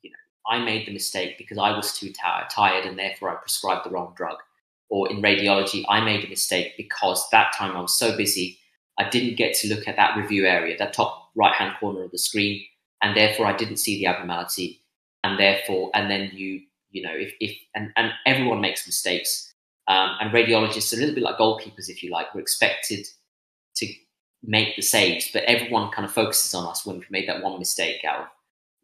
you 0.01 0.11
know 0.11 0.15
I 0.47 0.63
made 0.63 0.87
the 0.87 0.93
mistake 0.93 1.37
because 1.37 1.57
I 1.57 1.75
was 1.75 1.97
too 1.97 2.13
tired, 2.13 2.85
and 2.85 2.97
therefore 2.97 3.29
I 3.29 3.35
prescribed 3.35 3.85
the 3.85 3.89
wrong 3.89 4.13
drug 4.15 4.37
or 4.89 5.09
in 5.09 5.21
radiology, 5.21 5.83
I 5.89 6.01
made 6.01 6.23
a 6.23 6.29
mistake 6.29 6.73
because 6.77 7.27
that 7.31 7.53
time 7.53 7.75
I 7.75 7.81
was 7.81 7.97
so 7.97 8.15
busy, 8.15 8.59
I 8.99 9.09
didn't 9.09 9.37
get 9.37 9.55
to 9.55 9.67
look 9.67 9.87
at 9.87 9.95
that 9.97 10.17
review 10.17 10.45
area, 10.45 10.77
that 10.77 10.93
top 10.93 11.31
right 11.35 11.53
hand 11.53 11.75
corner 11.79 12.03
of 12.03 12.11
the 12.11 12.17
screen, 12.17 12.63
and 13.01 13.15
therefore 13.15 13.45
I 13.45 13.55
didn't 13.55 13.77
see 13.77 13.97
the 13.97 14.07
abnormality. 14.07 14.81
And 15.25 15.39
therefore, 15.39 15.89
and 15.95 16.09
then 16.09 16.29
you, 16.33 16.61
you 16.91 17.01
know, 17.01 17.13
if, 17.13 17.33
if 17.39 17.57
and, 17.73 17.91
and 17.95 18.11
everyone 18.27 18.61
makes 18.61 18.85
mistakes. 18.85 19.51
Um, 19.87 20.17
and 20.19 20.31
radiologists, 20.31 20.93
a 20.93 20.99
little 20.99 21.15
bit 21.15 21.23
like 21.23 21.37
goalkeepers, 21.37 21.89
if 21.89 22.03
you 22.03 22.11
like, 22.11 22.33
we're 22.33 22.41
expected 22.41 23.07
to 23.77 23.87
make 24.43 24.75
the 24.75 24.81
saves, 24.81 25.29
but 25.31 25.43
everyone 25.43 25.91
kind 25.91 26.05
of 26.05 26.13
focuses 26.13 26.53
on 26.53 26.67
us 26.67 26.85
when 26.85 26.99
we've 26.99 27.11
made 27.11 27.27
that 27.27 27.43
one 27.43 27.57
mistake 27.59 28.03
out 28.05 28.21
of 28.21 28.27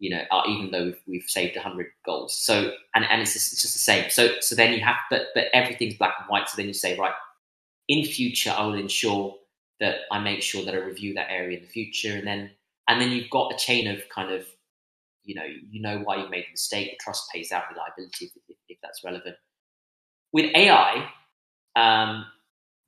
you 0.01 0.09
know, 0.09 0.23
uh, 0.31 0.41
even 0.47 0.71
though 0.71 0.85
we've, 0.85 1.01
we've 1.07 1.29
saved 1.29 1.55
100 1.55 1.85
goals. 2.03 2.35
So, 2.35 2.73
and, 2.95 3.05
and 3.05 3.21
it's 3.21 3.33
just, 3.33 3.53
it's 3.53 3.61
just 3.61 3.75
the 3.75 3.79
same. 3.79 4.09
So, 4.09 4.39
so 4.41 4.55
then 4.55 4.73
you 4.73 4.81
have, 4.83 4.95
but, 5.11 5.27
but 5.35 5.45
everything's 5.53 5.93
black 5.93 6.15
and 6.19 6.27
white. 6.27 6.49
So 6.49 6.57
then 6.57 6.65
you 6.65 6.73
say, 6.73 6.97
right, 6.97 7.13
in 7.87 8.03
future, 8.03 8.49
I 8.49 8.65
will 8.65 8.73
ensure 8.73 9.35
that 9.79 9.97
I 10.11 10.19
make 10.19 10.41
sure 10.41 10.65
that 10.65 10.73
I 10.73 10.77
review 10.77 11.13
that 11.13 11.29
area 11.29 11.59
in 11.59 11.63
the 11.63 11.69
future. 11.69 12.17
And 12.17 12.25
then, 12.25 12.49
and 12.87 12.99
then 12.99 13.11
you've 13.11 13.29
got 13.29 13.53
a 13.53 13.57
chain 13.57 13.87
of 13.87 14.01
kind 14.09 14.33
of, 14.33 14.43
you 15.23 15.35
know, 15.35 15.45
you 15.45 15.81
know 15.81 15.99
why 15.99 16.17
you 16.17 16.29
made 16.29 16.45
the 16.45 16.51
mistake. 16.51 16.91
The 16.91 16.97
trust 17.03 17.29
pays 17.33 17.51
out 17.51 17.63
reliability 17.71 18.25
if, 18.25 18.31
if, 18.47 18.57
if 18.69 18.77
that's 18.81 19.03
relevant. 19.03 19.35
With 20.33 20.55
AI, 20.55 21.09
um, 21.75 22.25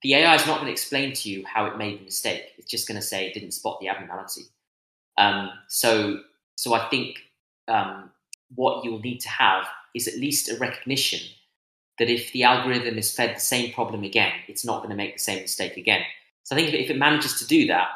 the 0.02 0.16
AI 0.16 0.36
is 0.36 0.46
not 0.46 0.56
going 0.56 0.68
to 0.68 0.72
explain 0.72 1.14
to 1.14 1.30
you 1.30 1.46
how 1.46 1.66
it 1.66 1.78
made 1.78 2.00
the 2.00 2.04
mistake. 2.06 2.44
It's 2.58 2.70
just 2.70 2.88
going 2.88 3.00
to 3.00 3.06
say 3.06 3.28
it 3.28 3.34
didn't 3.34 3.52
spot 3.52 3.80
the 3.80 3.90
abnormality. 3.90 4.44
Um, 5.18 5.50
so 5.68 6.20
so 6.56 6.74
I 6.74 6.90
think 6.90 7.20
um, 7.68 8.12
what 8.56 8.84
you'll 8.84 9.00
need 9.00 9.20
to 9.20 9.30
have 9.30 9.66
is 9.96 10.08
at 10.08 10.16
least 10.16 10.50
a 10.50 10.58
recognition 10.58 11.20
that 12.00 12.10
if 12.10 12.32
the 12.32 12.44
algorithm 12.44 12.98
is 12.98 13.14
fed 13.14 13.36
the 13.36 13.40
same 13.40 13.72
problem 13.74 14.04
again, 14.04 14.34
it's 14.48 14.66
not 14.66 14.80
going 14.80 14.90
to 14.90 14.96
make 14.96 15.14
the 15.16 15.22
same 15.22 15.42
mistake 15.42 15.78
again. 15.78 16.02
So 16.44 16.56
I 16.56 16.60
think 16.60 16.74
if 16.74 16.90
it 16.90 16.98
manages 16.98 17.36
to 17.40 17.48
do 17.48 17.68
that, 17.68 17.88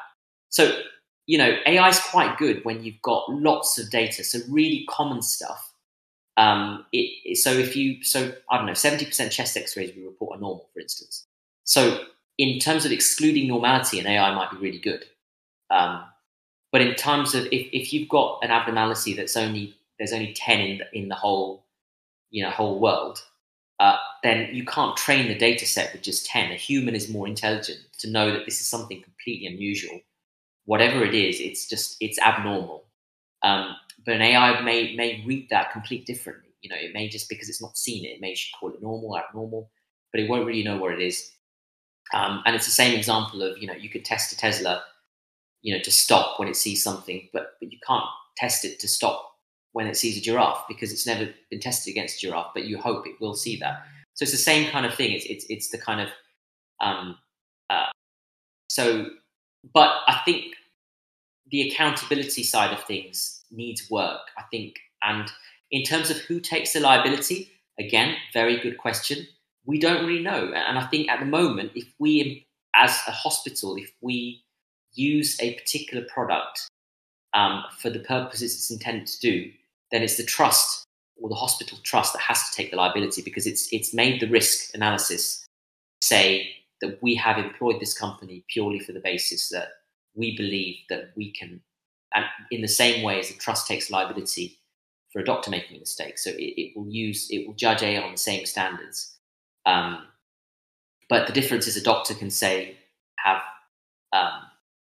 so 0.50 0.80
you 1.28 1.38
know, 1.38 1.58
AI 1.66 1.90
is 1.90 2.00
quite 2.00 2.38
good 2.38 2.64
when 2.66 2.84
you've 2.84 3.02
got 3.02 3.30
lots 3.30 3.78
of 3.78 3.92
data, 3.92 4.24
so 4.24 4.40
really 4.50 4.86
common 4.90 5.22
stuff. 5.22 5.74
Um, 6.38 6.86
it, 6.94 7.38
so 7.38 7.52
if 7.52 7.76
you, 7.76 8.04
so 8.04 8.34
I 8.50 8.58
don't 8.58 8.66
know, 8.66 8.74
seventy 8.74 9.06
percent 9.06 9.32
chest 9.32 9.58
X-rays 9.58 9.94
we 9.96 10.04
report 10.04 10.38
are 10.38 10.42
normal, 10.42 10.70
for 10.74 10.80
instance. 10.80 11.26
So 11.66 12.06
in 12.38 12.60
terms 12.60 12.86
of 12.86 12.92
excluding 12.92 13.48
normality, 13.48 14.00
an 14.00 14.08
AI 14.08 14.34
might 14.34 14.52
be 14.52 14.58
really 14.58 14.80
good. 14.80 15.04
Um, 15.70 16.06
but 16.72 16.82
in 16.82 16.96
terms 16.96 17.36
of 17.36 17.46
if, 17.48 17.68
if 17.74 17.92
you've 17.92 18.10
got 18.10 18.40
an 18.42 18.52
abnormality 18.52 19.14
that's 19.14 19.36
only 19.36 19.76
there's 20.00 20.14
only 20.14 20.34
ten 20.34 20.62
in 20.62 20.78
the, 20.78 20.98
in 20.98 21.10
the 21.10 21.16
whole 21.16 21.66
you 22.30 22.44
know 22.44 22.52
whole 22.52 22.80
world, 22.80 23.22
uh, 23.82 23.98
then 24.24 24.50
you 24.54 24.64
can't 24.64 24.96
train 24.96 25.28
the 25.28 25.38
data 25.38 25.66
set 25.66 25.92
with 25.92 26.04
just 26.04 26.26
ten. 26.26 26.52
A 26.54 26.56
human 26.56 26.96
is 26.96 27.10
more 27.10 27.28
intelligent 27.28 27.80
to 28.00 28.10
know 28.10 28.32
that 28.32 28.46
this 28.46 28.62
is 28.62 28.68
something 28.68 29.02
completely 29.02 29.48
unusual. 29.48 30.00
Whatever 30.68 31.04
it 31.06 31.16
is, 31.16 31.42
it's 31.42 31.70
just 31.70 31.98
it's 32.02 32.20
abnormal. 32.20 32.86
Um, 33.44 33.76
but 34.06 34.16
an 34.16 34.24
AI 34.24 34.62
may 34.62 34.96
may 34.96 35.24
read 35.28 35.50
that 35.52 35.74
completely 35.74 36.06
differently. 36.06 36.52
You 36.62 36.72
know, 36.72 36.78
it 36.78 36.94
may 36.94 37.10
just 37.10 37.30
because 37.30 37.50
it's 37.50 37.64
not 37.64 37.78
seen 37.78 38.06
it, 38.06 38.10
it 38.10 38.22
may 38.22 38.38
call 38.60 38.72
it 38.72 38.84
normal, 38.84 39.18
abnormal, 39.18 39.72
but 40.14 40.22
it 40.22 40.30
won't 40.30 40.48
really 40.48 40.64
know 40.64 40.78
what 40.78 40.94
it 40.94 41.02
is. 41.02 41.32
Um, 42.14 42.44
and 42.46 42.56
it's 42.56 42.66
the 42.68 42.72
same 42.72 42.98
example 42.98 43.44
of 43.44 43.58
you 43.60 43.68
know 43.68 43.76
you 43.76 43.90
could 43.90 44.06
test 44.06 44.34
a 44.34 44.38
Tesla 44.38 44.84
you 45.64 45.76
know, 45.76 45.84
to 45.84 45.92
stop 45.92 46.40
when 46.40 46.48
it 46.50 46.58
sees 46.58 46.84
something, 46.84 47.30
but, 47.34 47.54
but 47.62 47.72
you 47.74 47.80
can't 47.88 48.06
test 48.38 48.66
it 48.66 48.80
to 48.82 48.88
stop 48.90 49.34
when 49.74 49.88
it 49.88 49.98
sees 49.98 50.18
a 50.18 50.22
giraffe 50.22 50.66
because 50.70 50.94
it's 50.94 51.08
never 51.08 51.30
been 51.52 51.60
tested 51.60 51.92
against 51.92 52.18
a 52.24 52.28
giraffe, 52.28 52.52
but 52.56 52.66
you 52.66 52.80
hope 52.80 53.08
it 53.08 53.16
will 53.22 53.36
see 53.36 53.58
that. 53.58 53.84
So 54.16 54.24
it's 54.24 54.34
the 54.34 54.40
same 54.40 54.72
kind 54.72 54.86
of 54.86 54.96
thing. 54.96 55.12
It's, 55.12 55.26
it's, 55.26 55.46
it's 55.50 55.70
the 55.72 55.78
kind 55.78 56.02
of, 56.02 56.10
um, 56.82 57.18
uh, 57.70 57.88
so, 58.70 59.08
but 59.74 59.90
I 60.08 60.22
think 60.26 60.56
the 61.52 61.70
accountability 61.70 62.44
side 62.44 62.74
of 62.74 62.84
things 62.84 63.44
needs 63.52 63.90
work, 63.90 64.22
I 64.38 64.44
think. 64.52 64.76
And 65.04 65.32
in 65.72 65.84
terms 65.84 66.10
of 66.10 66.18
who 66.18 66.40
takes 66.40 66.74
the 66.74 66.80
liability, 66.80 67.52
again, 67.80 68.16
very 68.34 68.60
good 68.60 68.78
question. 68.78 69.28
We 69.66 69.80
don't 69.80 70.06
really 70.06 70.24
know. 70.24 70.52
And 70.54 70.78
I 70.78 70.86
think 70.88 71.10
at 71.10 71.20
the 71.20 71.26
moment, 71.26 71.72
if 71.76 71.88
we, 72.00 72.46
as 72.76 73.00
a 73.08 73.12
hospital, 73.12 73.76
if 73.76 73.92
we 74.02 74.44
use 74.94 75.38
a 75.42 75.54
particular 75.56 76.06
product 76.06 76.68
um, 77.34 77.64
for 77.80 77.90
the 77.90 78.00
purposes 78.00 78.54
it's 78.56 78.72
intended 78.72 79.08
to 79.08 79.20
do, 79.20 79.52
then 79.92 80.02
it's 80.02 80.18
the 80.18 80.24
trust 80.24 80.86
or 81.22 81.30
the 81.30 81.36
hospital 81.36 81.78
trust 81.84 82.14
that 82.14 82.22
has 82.22 82.50
to 82.50 82.56
take 82.56 82.72
the 82.72 82.78
liability 82.78 83.22
because 83.22 83.48
it's 83.48 83.68
it's 83.72 83.94
made 83.94 84.20
the 84.20 84.28
risk 84.28 84.74
analysis 84.76 85.46
say 86.02 86.50
that 86.82 87.02
we 87.02 87.16
have 87.16 87.38
employed 87.38 87.80
this 87.80 87.98
company 87.98 88.44
purely 88.50 88.80
for 88.80 88.92
the 88.92 89.00
basis 89.00 89.50
that 89.50 89.70
we 90.18 90.36
believe 90.36 90.78
that 90.90 91.12
we 91.16 91.32
can, 91.32 91.62
and 92.14 92.26
in 92.52 92.62
the 92.62 92.68
same 92.68 93.04
way 93.04 93.20
as 93.20 93.30
the 93.30 93.36
trust 93.36 93.68
takes 93.68 93.92
liability 93.92 94.60
for 95.14 95.20
a 95.20 95.26
doctor 95.26 95.52
making 95.52 95.78
a 95.78 95.80
mistake, 95.80 96.18
so 96.18 96.32
it, 96.32 96.36
it 96.62 96.78
will 96.78 96.90
use 96.90 97.30
it 97.32 97.48
will 97.48 97.56
judge 97.56 97.84
AI 97.84 98.02
on 98.02 98.12
the 98.12 98.18
same 98.18 98.46
standards. 98.46 99.18
Um, 99.66 100.08
but 101.10 101.28
the 101.28 101.34
difference 101.34 101.68
is 101.68 101.78
a 101.78 101.84
doctor 101.84 102.14
can 102.14 102.30
say 102.30 102.78
have 103.18 103.42
um, 104.14 104.44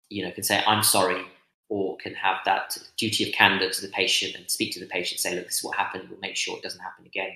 you 0.10 0.24
know, 0.24 0.32
can 0.32 0.44
say, 0.44 0.64
I'm 0.68 0.84
sorry, 0.84 1.24
or 1.70 1.98
can 1.98 2.14
have 2.16 2.38
that 2.46 2.78
duty 2.98 3.28
of 3.28 3.34
candor 3.34 3.70
to 3.70 3.82
the 3.82 3.92
patient 3.94 4.36
and 4.36 4.50
speak 4.50 4.74
to 4.74 4.80
the 4.80 4.86
patient, 4.88 5.22
say, 5.22 5.36
look, 5.36 5.46
this 5.46 5.58
is 5.60 5.64
what 5.64 5.78
happened, 5.78 6.10
we'll 6.10 6.20
make 6.20 6.36
sure 6.36 6.58
it 6.58 6.64
doesn't 6.64 6.82
happen 6.82 7.06
again. 7.06 7.32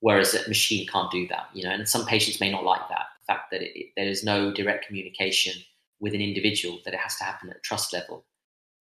Whereas 0.00 0.34
a 0.34 0.48
machine 0.48 0.86
can't 0.88 1.12
do 1.12 1.28
that, 1.28 1.48
you 1.54 1.64
know, 1.64 1.70
and 1.70 1.88
some 1.88 2.04
patients 2.04 2.40
may 2.40 2.50
not 2.50 2.64
like 2.64 2.88
that, 2.88 3.06
the 3.20 3.32
fact 3.32 3.52
that 3.52 3.62
it, 3.62 3.78
it, 3.78 3.86
there 3.96 4.08
is 4.08 4.24
no 4.24 4.52
direct 4.52 4.86
communication 4.86 5.54
with 6.02 6.14
an 6.14 6.20
individual, 6.20 6.80
that 6.84 6.92
it 6.92 7.00
has 7.00 7.16
to 7.16 7.24
happen 7.24 7.48
at 7.48 7.62
trust 7.62 7.94
level. 7.94 8.24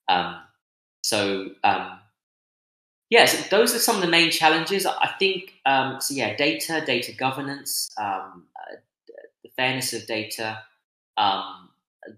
Um, 0.10 0.42
so, 1.04 1.52
um, 1.64 2.00
yes, 3.10 3.34
yeah, 3.34 3.42
so 3.42 3.56
those 3.56 3.74
are 3.76 3.80
some 3.80 3.96
of 3.96 4.02
the 4.02 4.10
main 4.10 4.32
challenges. 4.32 4.86
I 4.86 5.12
think, 5.20 5.54
um, 5.66 6.02
so 6.02 6.14
yeah, 6.14 6.36
data, 6.36 6.84
data 6.86 7.14
governance, 7.14 7.90
um, 7.98 8.48
uh, 8.60 8.76
the 9.44 9.52
fairness 9.56 9.94
of 9.94 10.06
data, 10.08 10.64
um, 11.16 11.70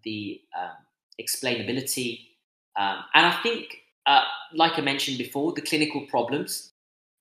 the 0.03 0.41
um, 0.59 0.77
explainability, 1.21 2.21
and 2.75 3.25
I 3.27 3.39
think, 3.43 3.77
uh, 4.05 4.23
like 4.53 4.79
I 4.79 4.81
mentioned 4.81 5.17
before, 5.17 5.53
the 5.53 5.61
clinical 5.61 6.01
problems. 6.07 6.71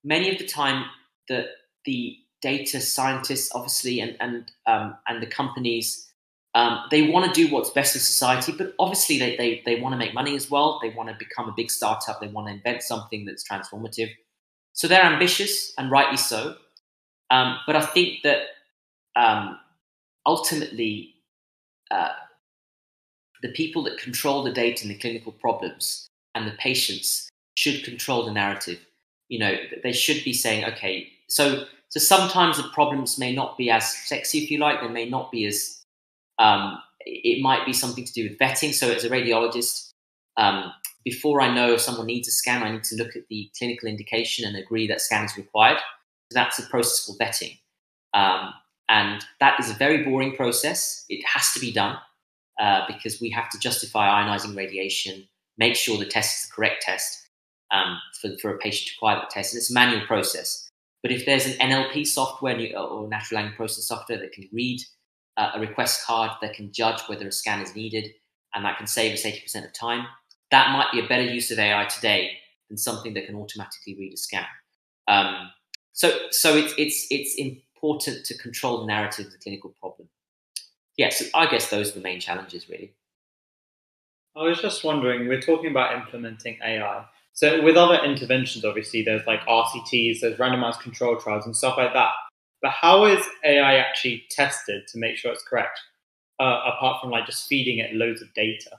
Many 0.05 0.31
of 0.31 0.38
the 0.38 0.47
time, 0.47 0.87
that 1.29 1.47
the 1.85 2.16
data 2.40 2.81
scientists, 2.81 3.55
obviously, 3.55 4.01
and 4.01 4.16
and 4.21 4.51
and 4.66 5.23
the 5.23 5.27
companies, 5.27 6.12
um, 6.55 6.85
they 6.91 7.09
want 7.09 7.33
to 7.33 7.33
do 7.33 7.53
what's 7.53 7.71
best 7.71 7.95
for 7.95 7.99
society, 7.99 8.53
but 8.53 8.75
obviously 8.79 9.19
they 9.19 9.37
they 9.37 9.62
they 9.65 9.81
want 9.81 9.95
to 9.95 9.99
make 9.99 10.12
money 10.12 10.37
as 10.37 10.51
well. 10.51 10.79
They 10.83 10.91
want 10.91 11.09
to 11.09 11.17
become 11.19 11.49
a 11.49 11.55
big 11.57 11.71
startup. 11.71 12.21
They 12.21 12.29
want 12.29 12.49
to 12.49 12.55
invent 12.55 12.83
something 12.83 13.25
that's 13.25 13.47
transformative. 13.47 14.11
So 14.75 14.87
they're 14.87 15.03
ambitious, 15.03 15.73
and 15.79 15.91
rightly 15.91 16.19
so. 16.19 16.57
Um, 17.31 17.59
but 17.67 17.77
I 17.77 17.81
think 17.81 18.23
that 18.25 18.43
um, 19.17 19.59
ultimately, 20.27 21.15
uh, 21.91 22.11
the 23.43 23.53
people 23.53 23.83
that 23.85 23.97
control 23.99 24.43
the 24.43 24.53
data 24.53 24.83
and 24.83 24.91
the 24.91 24.99
clinical 24.99 25.33
problems 25.33 26.07
and 26.35 26.47
the 26.47 26.53
patients 26.53 27.31
should 27.57 27.83
control 27.83 28.25
the 28.25 28.33
narrative. 28.33 28.79
You 29.29 29.38
know, 29.38 29.57
they 29.83 29.93
should 29.93 30.23
be 30.23 30.35
saying, 30.35 30.67
okay, 30.67 31.09
so 31.29 31.65
so 31.88 32.01
sometimes 32.01 32.57
the 32.57 32.69
problems 32.75 33.19
may 33.19 33.35
not 33.35 33.57
be 33.59 33.71
as 33.71 33.95
sexy, 33.95 34.45
if 34.45 34.51
you 34.51 34.59
like. 34.59 34.81
They 34.81 34.88
may 34.88 35.09
not 35.09 35.31
be 35.31 35.47
as 35.47 35.82
um, 36.38 36.79
it 37.01 37.42
might 37.42 37.66
be 37.66 37.73
something 37.73 38.05
to 38.05 38.12
do 38.12 38.29
with 38.29 38.38
vetting. 38.38 38.73
So 38.73 38.90
as 38.90 39.05
a 39.05 39.11
radiologist, 39.11 39.90
um, 40.37 40.73
before 41.05 41.40
I 41.40 41.55
know 41.55 41.75
if 41.75 41.81
someone 41.81 42.07
needs 42.07 42.29
a 42.29 42.33
scan, 42.33 42.62
I 42.62 42.71
need 42.71 42.85
to 42.85 42.97
look 42.97 43.16
at 43.16 43.27
the 43.29 43.51
clinical 43.59 43.88
indication 43.88 44.47
and 44.47 44.57
agree 44.57 44.87
that 44.88 45.01
scan 45.01 45.25
is 45.25 45.37
required. 45.37 45.79
So 46.31 46.35
that's 46.38 46.59
a 46.59 46.66
process 46.66 47.05
called 47.05 47.18
vetting. 47.18 47.59
Um, 48.14 48.53
and 48.88 49.25
that 49.40 49.59
is 49.59 49.71
a 49.71 49.75
very 49.75 50.05
boring 50.05 50.37
process. 50.37 51.05
It 51.09 51.25
has 51.27 51.53
to 51.55 51.61
be 51.61 51.73
done 51.73 51.97
uh, 52.61 52.83
because 52.87 53.21
we 53.21 53.31
have 53.31 53.51
to 53.51 53.59
justify 53.59 54.07
ionizing 54.07 54.57
radiation, 54.57 55.27
make 55.59 55.77
sure 55.77 55.99
the 55.99 56.05
test 56.05 56.37
is 56.45 56.49
the 56.49 56.55
correct 56.55 56.83
test 56.83 57.27
um, 57.73 57.99
for, 58.21 58.31
for 58.40 58.55
a 58.55 58.59
patient 58.59 58.88
to 58.88 58.95
acquire 58.97 59.21
the 59.21 59.31
test. 59.31 59.57
It's 59.57 59.71
a 59.71 59.75
manual 59.75 60.07
process. 60.07 60.68
But 61.03 61.11
if 61.11 61.27
there's 61.27 61.47
an 61.47 61.55
NLP 61.55 62.07
software 62.07 62.57
or 62.77 63.09
natural 63.09 63.40
language 63.40 63.57
processing 63.57 63.83
software 63.83 64.18
that 64.18 64.33
can 64.33 64.49
read 64.53 64.81
uh, 65.37 65.51
a 65.55 65.61
request 65.61 66.05
card, 66.07 66.31
that 66.40 66.55
can 66.55 66.73
judge 66.73 67.01
whether 67.07 67.27
a 67.27 67.33
scan 67.33 67.61
is 67.61 67.75
needed, 67.75 68.09
and 68.55 68.64
that 68.64 68.79
can 68.79 68.87
save 68.87 69.12
us 69.12 69.23
80% 69.23 69.64
of 69.64 69.73
time, 69.73 70.07
that 70.51 70.73
might 70.73 70.92
be 70.92 71.01
a 71.01 71.09
better 71.09 71.25
use 71.25 71.51
of 71.51 71.59
AI 71.59 71.87
today 71.87 72.33
than 72.68 72.77
something 72.77 73.14
that 73.14 73.27
can 73.27 73.35
automatically 73.35 73.97
read 73.99 74.12
a 74.12 74.16
scan. 74.16 74.47
Um, 75.09 75.51
so, 75.92 76.16
so 76.31 76.57
it's 76.57 76.75
it's 76.79 77.07
it's 77.11 77.37
important 77.37 78.25
to 78.27 78.38
control 78.38 78.81
the 78.81 78.87
narrative 78.87 79.27
of 79.27 79.33
the 79.33 79.38
clinical 79.38 79.75
problem. 79.81 80.09
Yes, 80.97 81.21
yeah, 81.21 81.27
so 81.27 81.38
I 81.38 81.51
guess 81.51 81.71
those 81.71 81.90
are 81.90 81.95
the 81.95 82.01
main 82.01 82.21
challenges, 82.21 82.68
really. 82.68 82.95
I 84.37 84.45
was 84.45 84.61
just 84.61 84.85
wondering, 84.85 85.29
we're 85.29 85.40
talking 85.40 85.71
about 85.71 85.95
implementing 85.95 86.59
AI. 86.64 87.05
So 87.35 87.62
with 87.62 87.77
other 87.77 88.03
interventions, 88.03 88.64
obviously, 88.64 89.03
there's 89.03 89.27
like 89.27 89.40
RCTs, 89.40 90.21
there's 90.21 90.38
randomized 90.38 90.81
control 90.81 91.16
trials 91.16 91.47
and 91.47 91.57
stuff 91.57 91.77
like 91.77 91.92
that. 91.95 92.12
But 92.62 92.70
how 92.70 93.05
is 93.07 93.25
AI 93.44 93.77
actually 93.77 94.25
tested 94.31 94.87
to 94.88 94.98
make 94.98 95.16
sure 95.16 95.33
it's 95.33 95.42
correct, 95.42 95.81
uh, 96.40 96.61
apart 96.72 97.01
from 97.01 97.11
like 97.11 97.27
just 97.27 97.48
feeding 97.48 97.79
it 97.79 97.94
loads 97.94 98.22
of 98.22 98.33
data? 98.35 98.79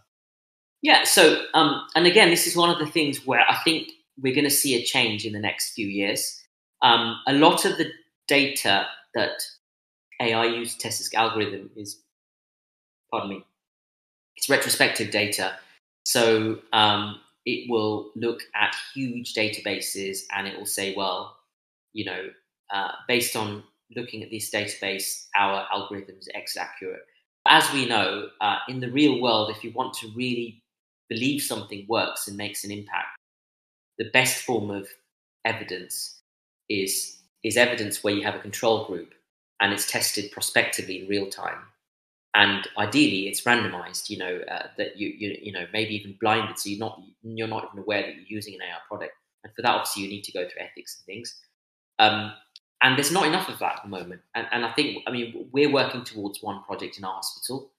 Yeah. 0.82 1.04
So, 1.04 1.44
um, 1.54 1.86
and 1.96 2.08
again, 2.08 2.30
this 2.30 2.48
is 2.48 2.56
one 2.56 2.70
of 2.70 2.80
the 2.80 2.92
things 2.92 3.26
where 3.26 3.42
I 3.48 3.58
think 3.64 3.90
we're 4.22 4.36
going 4.36 4.44
to 4.46 4.50
see 4.50 4.76
a 4.76 4.84
change 4.84 5.26
in 5.26 5.34
the 5.34 5.40
next 5.40 5.74
few 5.74 5.88
years. 5.88 6.42
Um, 6.82 7.18
a 7.28 7.34
lot 7.34 7.66
of 7.66 7.78
the 7.78 7.92
data 8.28 8.88
that 9.16 9.42
AI 10.22 10.46
used 10.46 10.80
to 10.80 10.84
test 10.84 11.00
this 11.00 11.14
algorithm 11.14 11.70
is, 11.76 12.00
pardon 13.12 13.30
me, 13.30 13.46
it's 14.36 14.50
retrospective 14.50 15.12
data. 15.12 15.54
So 16.06 16.60
um, 16.74 17.20
it 17.46 17.70
will 17.70 18.12
look 18.16 18.42
at 18.56 18.76
huge 18.94 19.34
databases 19.34 20.24
and 20.34 20.48
it 20.48 20.58
will 20.58 20.66
say, 20.66 20.94
well, 20.96 21.38
you 21.94 22.06
know, 22.06 22.30
uh, 22.74 22.92
based 23.08 23.36
on 23.36 23.64
looking 23.96 24.24
at 24.24 24.30
this 24.32 24.50
database, 24.52 25.28
our 25.38 25.68
algorithm 25.72 26.16
is 26.20 26.30
X 26.34 26.58
accurate. 26.58 27.04
As 27.48 27.72
we 27.74 27.86
know, 27.86 28.30
uh, 28.42 28.58
in 28.70 28.80
the 28.80 28.92
real 28.92 29.22
world, 29.22 29.50
if 29.52 29.64
you 29.64 29.72
want 29.72 29.94
to 29.96 30.12
really 30.16 30.64
believe 31.10 31.42
something 31.42 31.86
works 31.90 32.28
and 32.28 32.38
makes 32.38 32.64
an 32.64 32.72
impact, 32.72 33.18
the 33.98 34.10
best 34.12 34.44
form 34.44 34.70
of 34.72 34.88
evidence 35.46 36.22
is 36.70 37.18
is 37.44 37.58
evidence 37.58 38.04
where 38.04 38.14
you 38.14 38.24
have 38.24 38.36
a 38.36 38.40
control 38.40 38.86
group 38.86 39.14
and 39.60 39.74
it's 39.74 39.92
tested 39.92 40.32
prospectively 40.32 41.02
in 41.02 41.08
real 41.08 41.28
time. 41.30 41.60
And 42.36 42.68
ideally 42.78 43.28
it's 43.28 43.44
randomized 43.44 44.10
you 44.10 44.18
know 44.18 44.42
uh, 44.50 44.68
that 44.78 44.98
you, 44.98 45.10
you 45.10 45.38
you 45.42 45.52
know 45.52 45.66
maybe 45.74 45.96
even 45.96 46.18
blinded 46.20 46.58
so 46.58 46.70
you're 46.70 46.80
not 46.80 47.00
you're 47.22 47.48
not 47.48 47.70
even 47.72 47.84
aware 47.84 48.02
that 48.02 48.16
you're 48.16 48.26
using 48.28 48.56
an 48.56 48.62
AI 48.62 48.78
product. 48.88 49.14
And 49.44 49.54
for 49.56 49.62
that 49.62 49.76
obviously 49.76 50.04
you 50.04 50.10
need 50.10 50.24
to 50.24 50.32
go 50.32 50.42
through 50.42 50.62
ethics 50.62 50.98
and 51.00 51.06
things. 51.06 51.40
Um, 52.00 52.34
and 52.84 52.98
there's 52.98 53.12
not 53.12 53.26
enough 53.26 53.50
of 53.50 53.60
that 53.60 53.78
at 53.78 53.84
the 53.84 53.90
moment. 53.90 54.22
And, 54.36 54.48
and 54.52 54.66
I 54.66 54.72
think 54.74 55.04
I 55.08 55.12
mean 55.12 55.48
we're 55.52 55.72
working 55.72 56.04
towards 56.04 56.44
one 56.44 56.64
project 56.64 56.98
in 56.98 57.06
our 57.06 57.16
hospital 57.16 57.72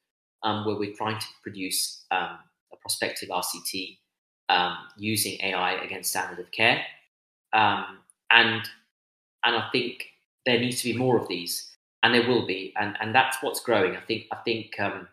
um, 0.43 0.67
where 0.67 0.77
we're 0.77 0.95
trying 0.95 1.21
to 1.21 1.27
produce 1.43 2.05
um, 2.11 2.39
a 2.73 2.77
prospective 2.81 3.29
RCT 3.31 3.99
um, 4.49 4.77
using 4.97 5.39
AI 5.43 5.75
against 5.75 6.11
standard 6.11 6.39
of 6.41 6.51
care. 6.53 6.85
Um, 7.53 7.99
and 8.31 8.63
and 9.45 9.57
I 9.57 9.69
think 9.73 10.05
there 10.47 10.59
needs 10.59 10.83
to 10.83 10.93
be 10.93 10.99
more 10.99 11.19
of 11.19 11.29
these, 11.29 11.71
and 12.03 12.15
there 12.15 12.27
will 12.29 12.47
be, 12.47 12.73
and 12.79 12.97
and 13.01 13.15
that's 13.15 13.39
what's 13.43 13.61
growing. 13.61 13.97
I 13.97 14.01
think 14.01 14.27
I 14.33 14.37
think 14.37 14.79
um, 14.81 15.09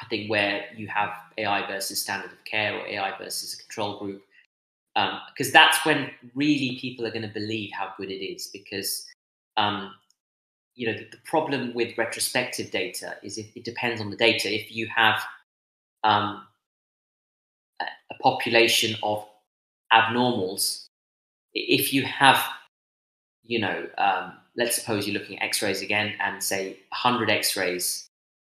I 0.00 0.06
think 0.06 0.30
where 0.30 0.66
you 0.76 0.88
have 0.88 1.10
AI 1.38 1.66
versus 1.66 2.00
standard 2.02 2.32
of 2.32 2.44
care 2.44 2.74
or 2.78 2.86
AI 2.86 3.16
versus 3.18 3.54
a 3.54 3.58
control 3.58 3.98
group, 3.98 4.22
because 5.28 5.48
um, 5.48 5.52
that's 5.52 5.84
when 5.84 6.10
really 6.34 6.78
people 6.80 7.06
are 7.06 7.10
going 7.10 7.22
to 7.22 7.28
believe 7.28 7.70
how 7.72 7.92
good 7.96 8.10
it 8.10 8.24
is. 8.24 8.48
Because 8.48 9.06
um, 9.56 9.94
you 10.74 10.86
know 10.86 10.98
the, 10.98 11.06
the, 11.10 11.18
problem 11.24 11.74
with 11.74 11.96
retrospective 11.98 12.70
data 12.70 13.16
is 13.22 13.38
it, 13.38 13.46
it 13.54 13.64
depends 13.64 14.00
on 14.00 14.10
the 14.10 14.16
data. 14.16 14.52
If 14.52 14.74
you 14.74 14.88
have 14.94 15.20
um, 16.04 16.46
a, 17.80 17.84
a 17.84 18.22
population 18.22 18.96
of 19.02 19.24
abnormals, 19.92 20.86
if 21.54 21.92
you 21.92 22.04
have 22.04 22.42
you 23.48 23.58
know, 23.58 23.86
um, 23.96 24.34
let's 24.56 24.76
suppose 24.76 25.08
you're 25.08 25.18
looking 25.18 25.38
at 25.38 25.46
X-rays 25.46 25.80
again 25.80 26.12
and 26.20 26.42
say 26.42 26.76
100 26.90 27.30
X-rays, 27.30 28.06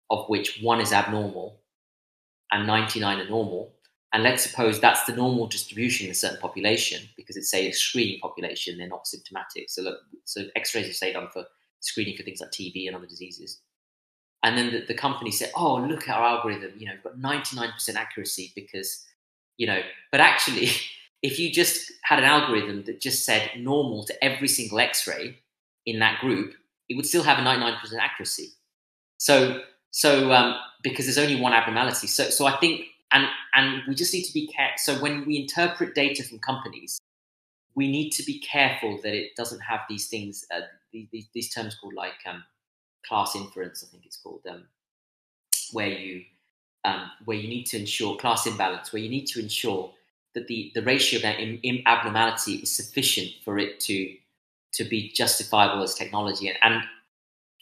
of 0.10 0.28
which 0.28 0.60
one 0.62 0.82
is 0.82 0.92
abnormal 0.92 1.60
and 2.52 2.68
99 2.68 3.20
are 3.20 3.30
normal. 3.30 3.72
And 4.12 4.24
let's 4.24 4.44
suppose 4.44 4.80
that's 4.80 5.06
the 5.06 5.16
normal 5.16 5.48
distribution 5.48 6.08
in 6.08 6.12
a 6.12 6.16
certain 6.16 6.40
population 6.40 7.08
because 7.16 7.38
it's 7.38 7.52
say 7.52 7.68
a 7.68 7.72
screening 7.72 8.20
population, 8.20 8.78
they're 8.78 8.88
not 8.88 9.08
symptomatic. 9.08 9.70
So 9.70 9.84
look, 9.84 10.00
so 10.26 10.46
X-rays 10.56 10.90
are 10.90 10.94
say 10.94 11.14
done 11.14 11.28
for 11.32 11.46
screening 11.80 12.18
for 12.18 12.24
things 12.24 12.42
like 12.42 12.52
TB 12.52 12.88
and 12.88 12.96
other 12.96 13.06
diseases. 13.06 13.62
And 14.42 14.58
then 14.58 14.72
the, 14.72 14.86
the 14.88 14.94
company 14.96 15.32
said, 15.32 15.52
"Oh, 15.56 15.76
look 15.76 16.08
at 16.08 16.18
our 16.18 16.26
algorithm. 16.26 16.72
You 16.78 16.88
know, 16.88 16.94
we've 16.94 17.04
got 17.04 17.20
99% 17.20 17.96
accuracy 17.96 18.52
because, 18.56 19.06
you 19.58 19.68
know, 19.68 19.82
but 20.12 20.22
actually." 20.22 20.70
if 21.22 21.38
you 21.38 21.52
just 21.52 21.92
had 22.04 22.20
an 22.20 22.26
algorithm 22.26 22.84
that 22.86 23.02
just 23.02 23.26
said 23.26 23.52
normal 23.58 24.04
to 24.06 24.24
every 24.24 24.48
single 24.48 24.80
x-ray 24.80 25.38
in 25.86 26.00
that 26.00 26.20
group 26.20 26.54
it 26.88 26.96
would 26.96 27.06
still 27.06 27.24
have 27.24 27.38
a 27.38 27.42
99% 27.42 27.76
accuracy 28.00 28.50
so 29.18 29.62
so 29.92 30.32
um, 30.32 30.56
because 30.84 31.06
there's 31.06 31.18
only 31.18 31.40
one 31.40 31.54
abnormality 31.54 32.08
so 32.08 32.30
so 32.30 32.46
i 32.46 32.56
think 32.58 32.86
and 33.12 33.28
and 33.54 33.82
we 33.88 33.96
just 33.96 34.14
need 34.14 34.24
to 34.24 34.34
be 34.34 34.48
careful 34.48 34.78
so 34.78 35.02
when 35.02 35.26
we 35.26 35.38
interpret 35.38 35.96
data 35.96 36.24
from 36.24 36.40
companies 36.40 37.00
we 37.76 37.90
need 37.90 38.10
to 38.10 38.24
be 38.24 38.40
careful 38.40 39.00
that 39.04 39.14
it 39.14 39.36
doesn't 39.36 39.62
have 39.62 39.82
these 39.90 40.08
things 40.08 40.46
uh, 40.56 40.62
these, 40.92 41.28
these 41.34 41.54
terms 41.54 41.76
called 41.76 41.94
like 41.94 42.14
um, 42.26 42.44
class 43.06 43.36
inference 43.36 43.84
i 43.84 43.88
think 43.92 44.06
it's 44.06 44.18
called 44.18 44.42
um, 44.50 44.64
where 45.72 45.88
you 45.88 46.24
um, 46.86 47.12
where 47.26 47.38
you 47.38 47.48
need 47.48 47.66
to 47.66 47.78
ensure 47.78 48.16
class 48.18 48.46
imbalance 48.46 48.94
where 48.94 49.02
you 49.02 49.10
need 49.10 49.26
to 49.26 49.40
ensure 49.40 49.92
that 50.34 50.48
the, 50.48 50.72
the 50.76 50.84
ratio 50.84 51.18
of 51.18 51.24
that 51.24 51.40
in, 51.40 51.60
in 51.64 51.82
abnormality 51.86 52.56
is 52.56 52.72
sufficient 52.72 53.32
for 53.44 53.58
it 53.58 53.80
to 53.82 54.16
to 54.74 54.84
be 54.84 55.12
justifiable 55.12 55.84
as 55.84 55.96
technology. 55.96 56.48
And, 56.48 56.58
and 56.62 56.84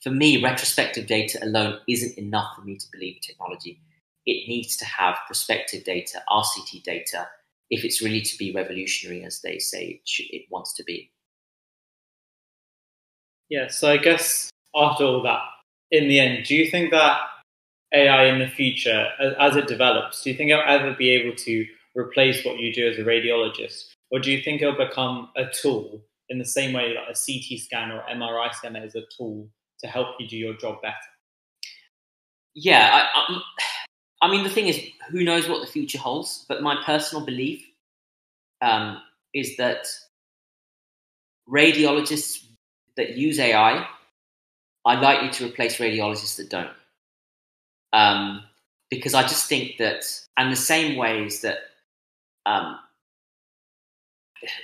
for 0.04 0.12
me, 0.12 0.44
retrospective 0.44 1.08
data 1.08 1.40
alone 1.42 1.80
isn't 1.88 2.18
enough 2.18 2.56
for 2.56 2.62
me 2.62 2.76
to 2.76 2.86
believe 2.92 3.20
technology. 3.22 3.80
It 4.28 4.48
needs 4.48 4.76
to 4.78 4.86
have 4.86 5.18
prospective 5.26 5.86
data, 5.86 6.22
RCT 6.30 6.84
data, 6.84 7.28
if 7.70 7.84
it's 7.84 8.02
really 8.02 8.22
to 8.22 8.38
be 8.38 8.54
revolutionary, 8.54 9.24
as 9.24 9.42
they 9.42 9.58
say 9.58 9.86
it, 9.86 10.02
should, 10.06 10.28
it 10.30 10.44
wants 10.52 10.74
to 10.76 10.84
be. 10.84 11.12
Yeah, 13.50 13.70
so 13.70 13.90
I 13.90 13.98
guess 13.98 14.50
after 14.76 15.06
all 15.06 15.24
that, 15.24 15.42
in 15.92 16.10
the 16.10 16.20
end, 16.20 16.46
do 16.46 16.56
you 16.56 16.70
think 16.70 16.92
that 16.92 17.22
AI 17.94 18.26
in 18.26 18.40
the 18.40 18.48
future, 18.48 19.08
as 19.40 19.56
it 19.56 19.68
develops, 19.68 20.22
do 20.22 20.30
you 20.30 20.36
think 20.36 20.52
it'll 20.52 20.64
ever 20.68 20.94
be 20.94 21.10
able 21.12 21.36
to 21.38 21.66
replace 21.96 22.44
what 22.46 22.60
you 22.60 22.74
do 22.74 22.88
as 22.90 22.98
a 22.98 23.04
radiologist? 23.04 23.86
Or 24.12 24.20
do 24.20 24.32
you 24.32 24.42
think 24.42 24.62
it'll 24.62 24.78
become 24.78 25.30
a 25.38 25.46
tool 25.46 26.04
in 26.30 26.38
the 26.38 26.46
same 26.46 26.74
way 26.74 26.94
that 26.94 27.04
a 27.04 27.16
CT 27.16 27.60
scan 27.60 27.92
or 27.92 28.04
MRI 28.12 28.54
scanner 28.54 28.84
is 28.84 28.96
a 28.96 29.04
tool 29.18 29.50
to 29.80 29.88
help 29.88 30.08
you 30.20 30.28
do 30.28 30.36
your 30.36 30.56
job 30.56 30.82
better? 30.82 30.96
Yeah, 32.54 33.08
I, 33.16 33.42
I 34.22 34.32
mean, 34.32 34.44
the 34.44 34.50
thing 34.50 34.68
is, 34.68 34.82
who 35.10 35.24
knows 35.24 35.48
what 35.48 35.62
the 35.62 35.72
future 35.72 36.00
holds? 36.00 36.46
But 36.48 36.62
my 36.62 36.82
personal 36.84 37.26
belief 37.26 37.66
um, 38.62 39.02
is 39.34 39.58
that 39.58 39.88
radiologists 41.50 42.44
that 42.96 43.16
use 43.16 43.40
AI 43.40 43.88
are 44.86 45.02
likely 45.02 45.30
to 45.30 45.46
replace 45.46 45.78
radiologists 45.78 46.38
that 46.38 46.50
don't. 46.50 46.72
Um, 47.94 48.44
because 48.90 49.14
I 49.14 49.22
just 49.24 49.48
think 49.48 49.78
that, 49.78 50.06
and 50.38 50.52
the 50.52 50.58
same 50.58 50.98
ways 50.98 51.42
that, 51.42 51.58
um, 52.46 52.80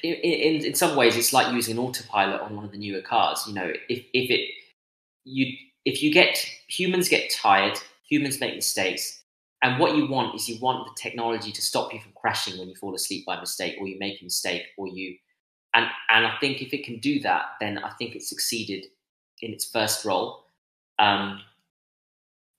in, 0.01 0.13
in, 0.13 0.65
in 0.65 0.73
some 0.75 0.95
ways, 0.95 1.17
it's 1.17 1.33
like 1.33 1.53
using 1.53 1.77
an 1.77 1.83
autopilot 1.83 2.41
on 2.41 2.55
one 2.55 2.65
of 2.65 2.71
the 2.71 2.77
newer 2.77 3.01
cars. 3.01 3.43
You 3.47 3.53
know, 3.53 3.71
if, 3.89 3.99
if 4.13 4.29
it, 4.29 4.49
you, 5.25 5.55
if 5.85 6.01
you 6.01 6.11
get, 6.11 6.37
humans 6.67 7.09
get 7.09 7.31
tired, 7.31 7.79
humans 8.07 8.39
make 8.39 8.55
mistakes, 8.55 9.22
and 9.63 9.79
what 9.79 9.95
you 9.95 10.07
want 10.07 10.35
is 10.35 10.49
you 10.49 10.59
want 10.59 10.85
the 10.85 11.01
technology 11.01 11.51
to 11.53 11.61
stop 11.61 11.93
you 11.93 11.99
from 12.01 12.11
crashing 12.15 12.59
when 12.59 12.67
you 12.67 12.75
fall 12.75 12.93
asleep 12.93 13.25
by 13.25 13.39
mistake, 13.39 13.77
or 13.79 13.87
you 13.87 13.97
make 13.97 14.21
a 14.21 14.25
mistake, 14.25 14.63
or 14.77 14.89
you, 14.89 15.15
and 15.73 15.87
and 16.09 16.27
I 16.27 16.35
think 16.39 16.61
if 16.61 16.73
it 16.73 16.83
can 16.83 16.99
do 16.99 17.19
that, 17.21 17.43
then 17.61 17.77
I 17.77 17.91
think 17.91 18.15
it 18.15 18.23
succeeded 18.23 18.85
in 19.41 19.53
its 19.53 19.65
first 19.65 20.03
role. 20.03 20.43
Um, 20.99 21.39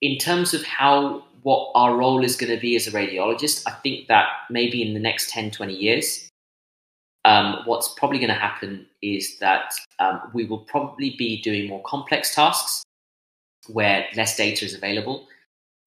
in 0.01 0.17
terms 0.17 0.55
of 0.55 0.65
how 0.65 1.25
what 1.43 1.73
our 1.75 1.95
role 1.95 2.25
is 2.25 2.37
going 2.37 2.55
to 2.55 2.61
be 2.61 2.75
as 2.75 2.87
a 2.87 2.91
radiologist, 2.91 3.65
I 3.67 3.73
think 3.83 4.09
that 4.09 4.29
maybe 4.49 4.81
in 4.81 4.95
the 4.95 5.01
next 5.01 5.29
10, 5.29 5.51
20 5.51 5.75
years, 5.75 6.31
um, 7.27 7.59
what's 7.67 7.93
probably 7.99 8.19
going 8.19 8.31
to 8.31 8.35
happen 8.35 8.87
is 9.03 9.39
that 9.41 9.75
um, 9.99 10.23
we 10.33 10.47
will 10.47 10.61
probably 10.61 11.15
be 11.19 11.43
doing 11.43 11.69
more 11.69 11.83
complex 11.83 12.35
tasks 12.35 12.83
where 13.69 14.07
less 14.17 14.39
data 14.39 14.65
is 14.65 14.75
available 14.75 15.29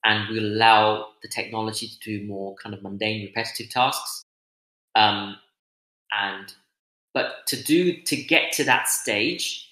and 0.03 0.29
we'll 0.29 0.53
allow 0.53 1.07
the 1.21 1.27
technology 1.27 1.87
to 1.87 1.99
do 1.99 2.25
more 2.27 2.55
kind 2.55 2.73
of 2.75 2.81
mundane, 2.81 3.25
repetitive 3.25 3.69
tasks. 3.69 4.23
Um, 4.95 5.37
and 6.11 6.53
but 7.13 7.45
to 7.47 7.61
do 7.61 8.01
to 8.03 8.15
get 8.15 8.51
to 8.53 8.63
that 8.65 8.87
stage, 8.87 9.69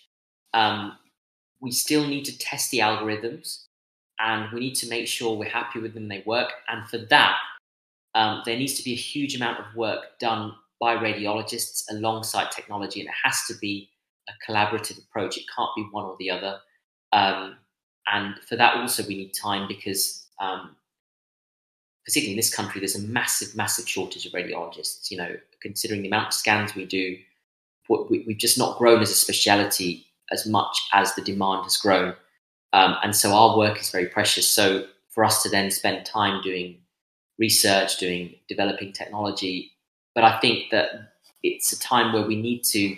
um, 0.54 0.98
we 1.62 1.72
still 1.72 2.08
need 2.08 2.26
to 2.26 2.38
test 2.38 2.72
the 2.72 2.80
algorithms, 2.80 3.64
and 4.20 4.52
we 4.52 4.60
need 4.60 4.76
to 4.76 4.90
make 4.90 5.08
sure 5.08 5.38
we're 5.38 5.50
happy 5.50 5.80
with 5.80 5.94
them, 5.94 6.08
they 6.08 6.24
work. 6.26 6.52
And 6.68 6.88
for 6.90 6.98
that, 7.10 7.38
um, 8.14 8.42
there 8.46 8.58
needs 8.58 8.74
to 8.76 8.84
be 8.84 8.94
a 8.94 8.98
huge 8.98 9.36
amount 9.36 9.60
of 9.60 9.76
work 9.76 10.20
done 10.20 10.54
by 10.80 10.96
radiologists 10.96 11.84
alongside 11.90 12.52
technology, 12.52 13.00
and 13.00 13.10
it 13.10 13.16
has 13.24 13.46
to 13.48 13.54
be 13.60 13.90
a 14.28 14.52
collaborative 14.52 15.00
approach. 15.00 15.38
It 15.38 15.46
can't 15.56 15.70
be 15.76 15.88
one 15.92 16.06
or 16.06 16.16
the 16.20 16.32
other. 16.32 16.60
Um, 17.14 17.58
and 18.08 18.36
for 18.48 18.56
that, 18.56 18.76
also, 18.76 19.04
we 19.08 19.18
need 19.18 19.34
time 19.34 19.68
because 19.68 20.28
um, 20.40 20.76
particularly 22.06 22.34
in 22.34 22.38
this 22.38 22.54
country, 22.54 22.80
there's 22.80 22.96
a 22.96 23.08
massive, 23.08 23.56
massive 23.56 23.90
shortage 23.90 24.26
of 24.26 24.34
radiologists. 24.34 25.10
You 25.10 25.18
know, 25.18 25.36
considering 25.62 26.02
the 26.02 26.08
amount 26.08 26.28
of 26.28 26.34
scans 26.34 26.76
we 26.76 26.86
do, 26.86 27.18
we, 27.90 28.26
have 28.28 28.38
just 28.38 28.58
not 28.58 28.78
grown 28.78 29.02
as 29.02 29.12
a 29.12 29.16
speciality 29.16 30.06
as 30.32 30.46
much 30.46 30.82
as 30.94 31.14
the 31.16 31.22
demand 31.22 31.64
has 31.64 31.78
grown. 31.78 32.16
Um, 32.74 32.96
and 33.04 33.16
so 33.16 33.34
our 33.34 33.58
work 33.58 33.80
is 33.80 33.90
very 33.90 34.08
precious. 34.08 34.50
So 34.50 34.86
for 35.10 35.24
us 35.24 35.44
to 35.44 35.50
then 35.50 35.72
spend 35.72 36.06
time 36.06 36.42
doing 36.42 36.78
research, 37.40 37.98
doing 37.98 38.36
developing 38.48 38.92
technology, 38.92 39.72
but 40.14 40.24
I 40.24 40.40
think 40.40 40.72
that 40.72 41.14
it's 41.44 41.72
a 41.72 41.80
time 41.80 42.14
where 42.14 42.26
we 42.26 42.36
need 42.36 42.64
to 42.66 42.96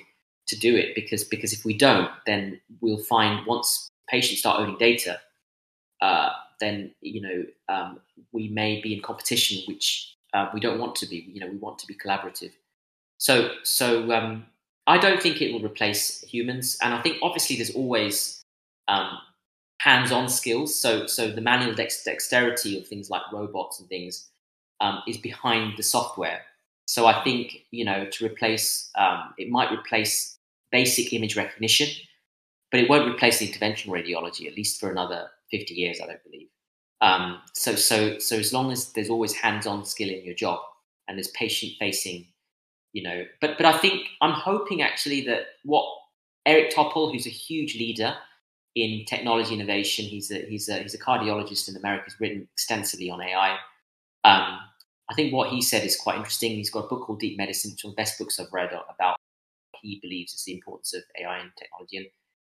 to 0.47 0.57
do 0.57 0.77
it 0.77 0.95
because 0.95 1.23
because 1.25 1.51
if 1.51 1.65
we 1.65 1.77
don't, 1.77 2.09
then 2.25 2.59
we'll 2.79 3.03
find 3.03 3.45
once 3.45 3.89
patients 4.09 4.39
start 4.39 4.59
owning 4.59 4.77
data, 4.77 5.19
uh, 6.01 6.29
then 6.59 6.93
you 7.01 7.21
know 7.21 7.43
um, 7.69 7.99
we 8.31 8.49
may 8.49 8.81
be 8.81 8.93
in 8.93 9.01
competition, 9.01 9.63
which 9.67 10.15
uh, 10.33 10.49
we 10.53 10.59
don't 10.59 10.79
want 10.79 10.95
to 10.97 11.05
be. 11.07 11.29
You 11.31 11.41
know, 11.41 11.47
we 11.47 11.57
want 11.57 11.79
to 11.79 11.87
be 11.87 11.95
collaborative. 11.95 12.51
So, 13.17 13.51
so 13.63 14.11
um, 14.11 14.45
I 14.85 14.97
don't 14.97 15.21
think 15.21 15.41
it 15.41 15.53
will 15.53 15.61
replace 15.67 16.21
humans, 16.21 16.77
and 16.81 16.93
I 16.93 17.01
think 17.01 17.17
obviously 17.21 17.55
there's 17.57 17.71
always 17.75 18.43
um, 18.87 19.17
hands-on 19.79 20.29
skills. 20.29 20.75
So, 20.75 21.07
so 21.07 21.29
the 21.31 21.41
manual 21.41 21.73
dex- 21.75 22.03
dexterity 22.03 22.79
of 22.79 22.87
things 22.87 23.09
like 23.09 23.21
robots 23.31 23.79
and 23.79 23.89
things 23.89 24.29
um, 24.81 25.01
is 25.07 25.17
behind 25.17 25.77
the 25.77 25.83
software. 25.83 26.41
So 26.85 27.05
I 27.05 27.23
think 27.23 27.65
you 27.71 27.83
know 27.85 28.05
to 28.05 28.25
replace 28.25 28.89
um, 28.97 29.33
it 29.37 29.49
might 29.49 29.71
replace 29.71 30.37
basic 30.71 31.13
image 31.13 31.35
recognition, 31.35 31.87
but 32.71 32.79
it 32.79 32.89
won't 32.89 33.09
replace 33.09 33.39
the 33.39 33.47
interventional 33.47 33.89
radiology 33.89 34.47
at 34.47 34.55
least 34.55 34.79
for 34.79 34.91
another 34.91 35.29
50 35.51 35.73
years, 35.73 35.99
I 36.01 36.07
don't 36.07 36.23
believe. 36.23 36.47
Um, 36.99 37.39
so, 37.53 37.75
so, 37.75 38.17
so 38.19 38.37
as 38.37 38.51
long 38.53 38.71
as 38.71 38.91
there's 38.93 39.09
always 39.09 39.33
hands-on 39.33 39.85
skill 39.85 40.09
in 40.09 40.25
your 40.25 40.33
job 40.33 40.59
and 41.07 41.17
there's 41.17 41.29
patient-facing, 41.29 42.27
you 42.93 43.03
know, 43.03 43.25
but 43.41 43.57
but 43.57 43.65
I 43.65 43.77
think 43.77 44.07
I'm 44.21 44.31
hoping 44.31 44.81
actually 44.81 45.21
that 45.25 45.41
what 45.63 45.85
Eric 46.45 46.73
Topol, 46.73 47.11
who's 47.11 47.27
a 47.27 47.29
huge 47.29 47.75
leader 47.75 48.15
in 48.75 49.05
technology 49.05 49.53
innovation, 49.53 50.05
he's 50.05 50.31
a 50.31 50.39
he's 50.47 50.67
a 50.69 50.79
he's 50.79 50.95
a 50.95 50.99
cardiologist 50.99 51.69
in 51.69 51.75
America, 51.75 52.05
has 52.05 52.19
written 52.19 52.47
extensively 52.53 53.11
on 53.11 53.21
AI. 53.21 53.51
Um, 54.23 54.59
I 55.09 55.13
think 55.15 55.31
what 55.31 55.49
he 55.49 55.61
said 55.61 55.85
is 55.85 55.95
quite 55.95 56.17
interesting. 56.17 56.51
He's 56.51 56.71
got 56.71 56.85
a 56.85 56.87
book 56.87 57.03
called 57.05 57.19
Deep 57.19 57.37
Medicine, 57.37 57.71
which 57.71 57.81
is 57.81 57.83
one 57.83 57.91
of 57.91 57.95
the 57.95 58.01
best 58.01 58.17
books 58.17 58.39
I've 58.39 58.51
read 58.51 58.71
about 58.73 59.17
he 59.81 59.99
believes 60.01 60.33
is 60.33 60.43
the 60.43 60.53
importance 60.53 60.93
of 60.93 61.03
AI 61.19 61.39
and 61.39 61.51
technology. 61.57 61.97
And 61.97 62.07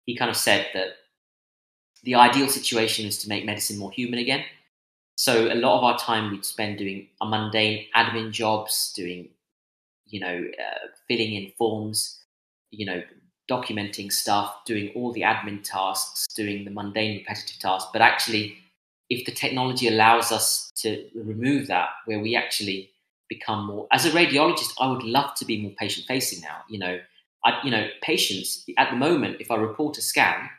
he 0.09 0.15
kind 0.15 0.31
of 0.31 0.35
said 0.37 0.65
that 0.73 0.87
the 2.01 2.15
ideal 2.15 2.49
situation 2.49 3.05
is 3.05 3.19
to 3.19 3.29
make 3.29 3.45
medicine 3.45 3.77
more 3.77 3.91
human 3.91 4.17
again. 4.17 4.43
So 5.17 5.53
a 5.53 5.53
lot 5.53 5.77
of 5.77 5.83
our 5.83 5.99
time 5.99 6.31
we'd 6.31 6.45
spend 6.45 6.79
doing 6.79 7.09
a 7.21 7.27
mundane 7.27 7.85
admin 7.95 8.31
jobs, 8.31 8.91
doing, 8.95 9.29
you 10.07 10.19
know, 10.19 10.45
uh, 10.65 10.87
filling 11.07 11.33
in 11.35 11.51
forms, 11.59 12.23
you 12.71 12.87
know, 12.87 13.03
documenting 13.51 14.11
stuff, 14.11 14.65
doing 14.65 14.91
all 14.95 15.13
the 15.13 15.21
admin 15.21 15.61
tasks, 15.63 16.25
doing 16.35 16.65
the 16.65 16.71
mundane 16.71 17.19
repetitive 17.19 17.59
tasks. 17.59 17.89
But 17.93 18.01
actually, 18.01 18.57
if 19.11 19.25
the 19.27 19.31
technology 19.31 19.87
allows 19.87 20.31
us 20.31 20.71
to 20.77 21.05
remove 21.13 21.67
that, 21.67 21.89
where 22.05 22.19
we 22.19 22.35
actually 22.35 22.89
become 23.27 23.67
more, 23.67 23.87
as 23.91 24.05
a 24.07 24.11
radiologist, 24.11 24.73
I 24.79 24.89
would 24.89 25.03
love 25.03 25.35
to 25.35 25.45
be 25.45 25.61
more 25.61 25.73
patient 25.77 26.07
facing 26.07 26.41
now. 26.41 26.61
You 26.67 26.79
know, 26.79 26.99
I, 27.45 27.59
you 27.63 27.71
know, 27.71 27.87
patients 28.01 28.65
at 28.77 28.89
the 28.89 28.97
moment, 28.97 29.37
if 29.39 29.51
I 29.51 29.55
report 29.55 29.97
a 29.97 30.01
scan, 30.01 30.49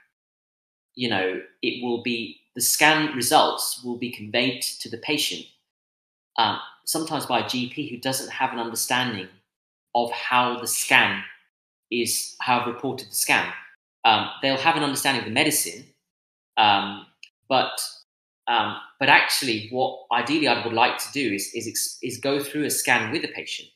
you 0.94 1.08
know, 1.08 1.40
it 1.62 1.82
will 1.82 2.02
be 2.02 2.40
the 2.54 2.60
scan 2.60 3.14
results 3.14 3.82
will 3.84 3.96
be 3.96 4.10
conveyed 4.10 4.62
to 4.80 4.88
the 4.88 4.98
patient, 4.98 5.46
um, 6.36 6.58
sometimes 6.84 7.26
by 7.26 7.40
a 7.40 7.44
GP 7.44 7.90
who 7.90 7.98
doesn't 7.98 8.30
have 8.30 8.52
an 8.52 8.58
understanding 8.58 9.28
of 9.94 10.10
how 10.10 10.58
the 10.58 10.66
scan 10.66 11.22
is, 11.90 12.36
how 12.40 12.60
I've 12.60 12.66
reported 12.66 13.08
the 13.08 13.14
scan. 13.14 13.52
Um, 14.04 14.30
they'll 14.42 14.56
have 14.56 14.76
an 14.76 14.82
understanding 14.82 15.22
of 15.22 15.28
the 15.28 15.34
medicine, 15.34 15.84
um, 16.56 17.06
but 17.48 17.80
um, 18.46 18.76
but 18.98 19.08
actually, 19.08 19.68
what 19.70 20.00
ideally 20.12 20.48
I 20.48 20.64
would 20.64 20.74
like 20.74 20.98
to 20.98 21.12
do 21.12 21.32
is, 21.34 21.52
is 21.54 21.98
is 22.02 22.18
go 22.18 22.40
through 22.40 22.64
a 22.64 22.70
scan 22.70 23.12
with 23.12 23.24
a 23.24 23.28
patient. 23.28 23.68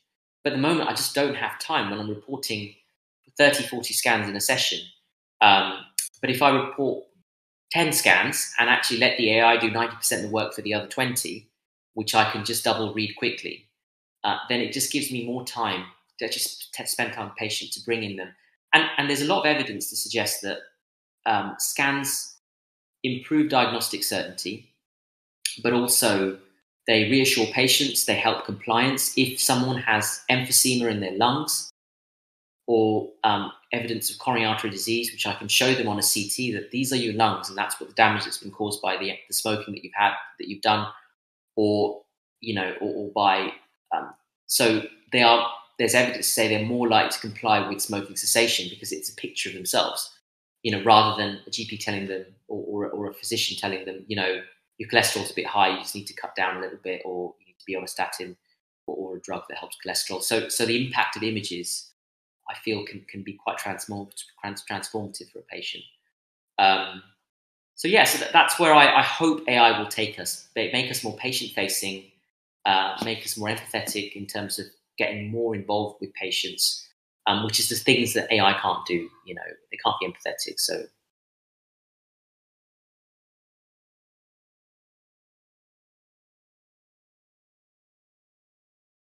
But 0.43 0.53
at 0.53 0.57
the 0.57 0.61
moment, 0.61 0.89
I 0.89 0.93
just 0.93 1.15
don't 1.15 1.35
have 1.35 1.59
time 1.59 1.89
when 1.89 1.99
I'm 1.99 2.09
reporting 2.09 2.75
30, 3.37 3.63
40 3.63 3.93
scans 3.93 4.29
in 4.29 4.35
a 4.35 4.41
session. 4.41 4.79
Um, 5.41 5.79
but 6.21 6.29
if 6.29 6.41
I 6.41 6.49
report 6.49 7.05
10 7.71 7.93
scans 7.93 8.53
and 8.59 8.69
actually 8.69 8.99
let 8.99 9.17
the 9.17 9.31
AI 9.33 9.57
do 9.57 9.69
90% 9.69 10.17
of 10.17 10.21
the 10.23 10.29
work 10.29 10.53
for 10.53 10.61
the 10.61 10.73
other 10.73 10.87
20, 10.87 11.47
which 11.93 12.15
I 12.15 12.29
can 12.31 12.45
just 12.45 12.63
double 12.63 12.93
read 12.93 13.15
quickly, 13.17 13.67
uh, 14.23 14.37
then 14.49 14.61
it 14.61 14.73
just 14.73 14.91
gives 14.91 15.11
me 15.11 15.25
more 15.25 15.45
time 15.45 15.85
to 16.19 16.29
just 16.29 16.73
spend 16.85 17.13
time 17.13 17.31
patient 17.37 17.71
to 17.73 17.83
bring 17.83 18.03
in 18.03 18.15
them. 18.15 18.29
And, 18.73 18.85
and 18.97 19.09
there's 19.09 19.21
a 19.21 19.27
lot 19.27 19.41
of 19.41 19.45
evidence 19.45 19.89
to 19.89 19.95
suggest 19.95 20.41
that 20.41 20.59
um, 21.25 21.55
scans 21.59 22.37
improve 23.03 23.49
diagnostic 23.49 24.03
certainty, 24.03 24.71
but 25.61 25.73
also 25.73 26.37
they 26.87 27.09
reassure 27.09 27.45
patients, 27.47 28.05
they 28.05 28.15
help 28.15 28.45
compliance. 28.45 29.13
If 29.17 29.39
someone 29.39 29.77
has 29.77 30.21
emphysema 30.29 30.89
in 30.91 30.99
their 30.99 31.17
lungs, 31.17 31.71
or 32.67 33.11
um, 33.23 33.51
evidence 33.71 34.09
of 34.09 34.17
coronary 34.17 34.47
artery 34.47 34.69
disease, 34.69 35.11
which 35.11 35.27
I 35.27 35.33
can 35.33 35.47
show 35.47 35.73
them 35.73 35.87
on 35.87 35.99
a 35.99 36.01
CT 36.01 36.53
that 36.53 36.69
these 36.71 36.91
are 36.91 36.97
your 36.97 37.13
lungs 37.13 37.49
and 37.49 37.57
that's 37.57 37.79
what 37.79 37.89
the 37.89 37.95
damage 37.95 38.23
that's 38.23 38.39
been 38.39 38.51
caused 38.51 38.81
by 38.81 38.97
the, 38.97 39.13
the 39.27 39.33
smoking 39.33 39.73
that 39.75 39.83
you've 39.83 39.93
had, 39.95 40.13
that 40.39 40.47
you've 40.47 40.61
done, 40.61 40.87
or, 41.55 42.01
you 42.41 42.55
know, 42.55 42.73
or, 42.81 42.93
or 42.93 43.11
by, 43.13 43.51
um, 43.95 44.13
so 44.47 44.83
they 45.11 45.21
are, 45.21 45.47
there's 45.77 45.93
evidence 45.93 46.27
to 46.27 46.33
say 46.33 46.47
they're 46.47 46.65
more 46.65 46.87
likely 46.87 47.11
to 47.11 47.19
comply 47.19 47.67
with 47.67 47.81
smoking 47.81 48.15
cessation 48.15 48.67
because 48.69 48.91
it's 48.91 49.09
a 49.09 49.15
picture 49.15 49.49
of 49.49 49.55
themselves, 49.55 50.11
you 50.63 50.71
know, 50.71 50.83
rather 50.83 51.21
than 51.21 51.41
a 51.45 51.49
GP 51.51 51.79
telling 51.79 52.07
them 52.07 52.25
or, 52.47 52.85
or, 52.85 52.89
or 52.89 53.09
a 53.11 53.13
physician 53.13 53.57
telling 53.57 53.85
them, 53.85 54.03
you 54.07 54.15
know, 54.15 54.41
your 54.77 54.89
cholesterol's 54.89 55.31
a 55.31 55.35
bit 55.35 55.45
high, 55.45 55.69
you 55.69 55.79
just 55.79 55.95
need 55.95 56.07
to 56.07 56.13
cut 56.13 56.35
down 56.35 56.57
a 56.57 56.61
little 56.61 56.79
bit, 56.83 57.01
or 57.05 57.33
you 57.39 57.45
need 57.45 57.59
to 57.59 57.65
be 57.65 57.75
on 57.75 57.83
a 57.83 57.87
statin 57.87 58.35
or, 58.87 58.95
or 58.95 59.17
a 59.17 59.21
drug 59.21 59.43
that 59.49 59.57
helps 59.57 59.77
cholesterol. 59.85 60.21
So, 60.21 60.49
so 60.49 60.65
the 60.65 60.85
impact 60.85 61.15
of 61.15 61.23
images 61.23 61.91
I 62.49 62.55
feel 62.55 62.85
can, 62.85 63.05
can 63.09 63.23
be 63.23 63.33
quite 63.33 63.57
transformative, 63.57 65.31
for 65.31 65.39
a 65.39 65.43
patient. 65.43 65.83
Um, 66.57 67.01
so 67.75 67.87
yeah, 67.87 68.05
so 68.05 68.25
that's 68.31 68.59
where 68.59 68.73
I, 68.73 68.99
I, 68.99 69.01
hope 69.01 69.43
AI 69.49 69.77
will 69.77 69.87
take 69.87 70.17
us. 70.17 70.47
Make 70.55 70.89
us 70.89 71.03
more 71.03 71.15
patient 71.17 71.51
facing, 71.51 72.05
uh, 72.65 72.95
make 73.03 73.25
us 73.25 73.37
more 73.37 73.49
empathetic 73.49 74.13
in 74.13 74.25
terms 74.27 74.59
of 74.59 74.65
getting 74.97 75.29
more 75.29 75.53
involved 75.55 75.97
with 75.99 76.13
patients, 76.13 76.87
um, 77.27 77.43
which 77.43 77.59
is 77.59 77.67
the 77.67 77.75
things 77.75 78.13
that 78.13 78.31
AI 78.31 78.53
can't 78.61 78.85
do. 78.85 79.09
You 79.25 79.35
know, 79.35 79.41
they 79.71 79.77
can't 79.83 79.95
be 79.99 80.07
empathetic. 80.07 80.57
So 80.57 80.83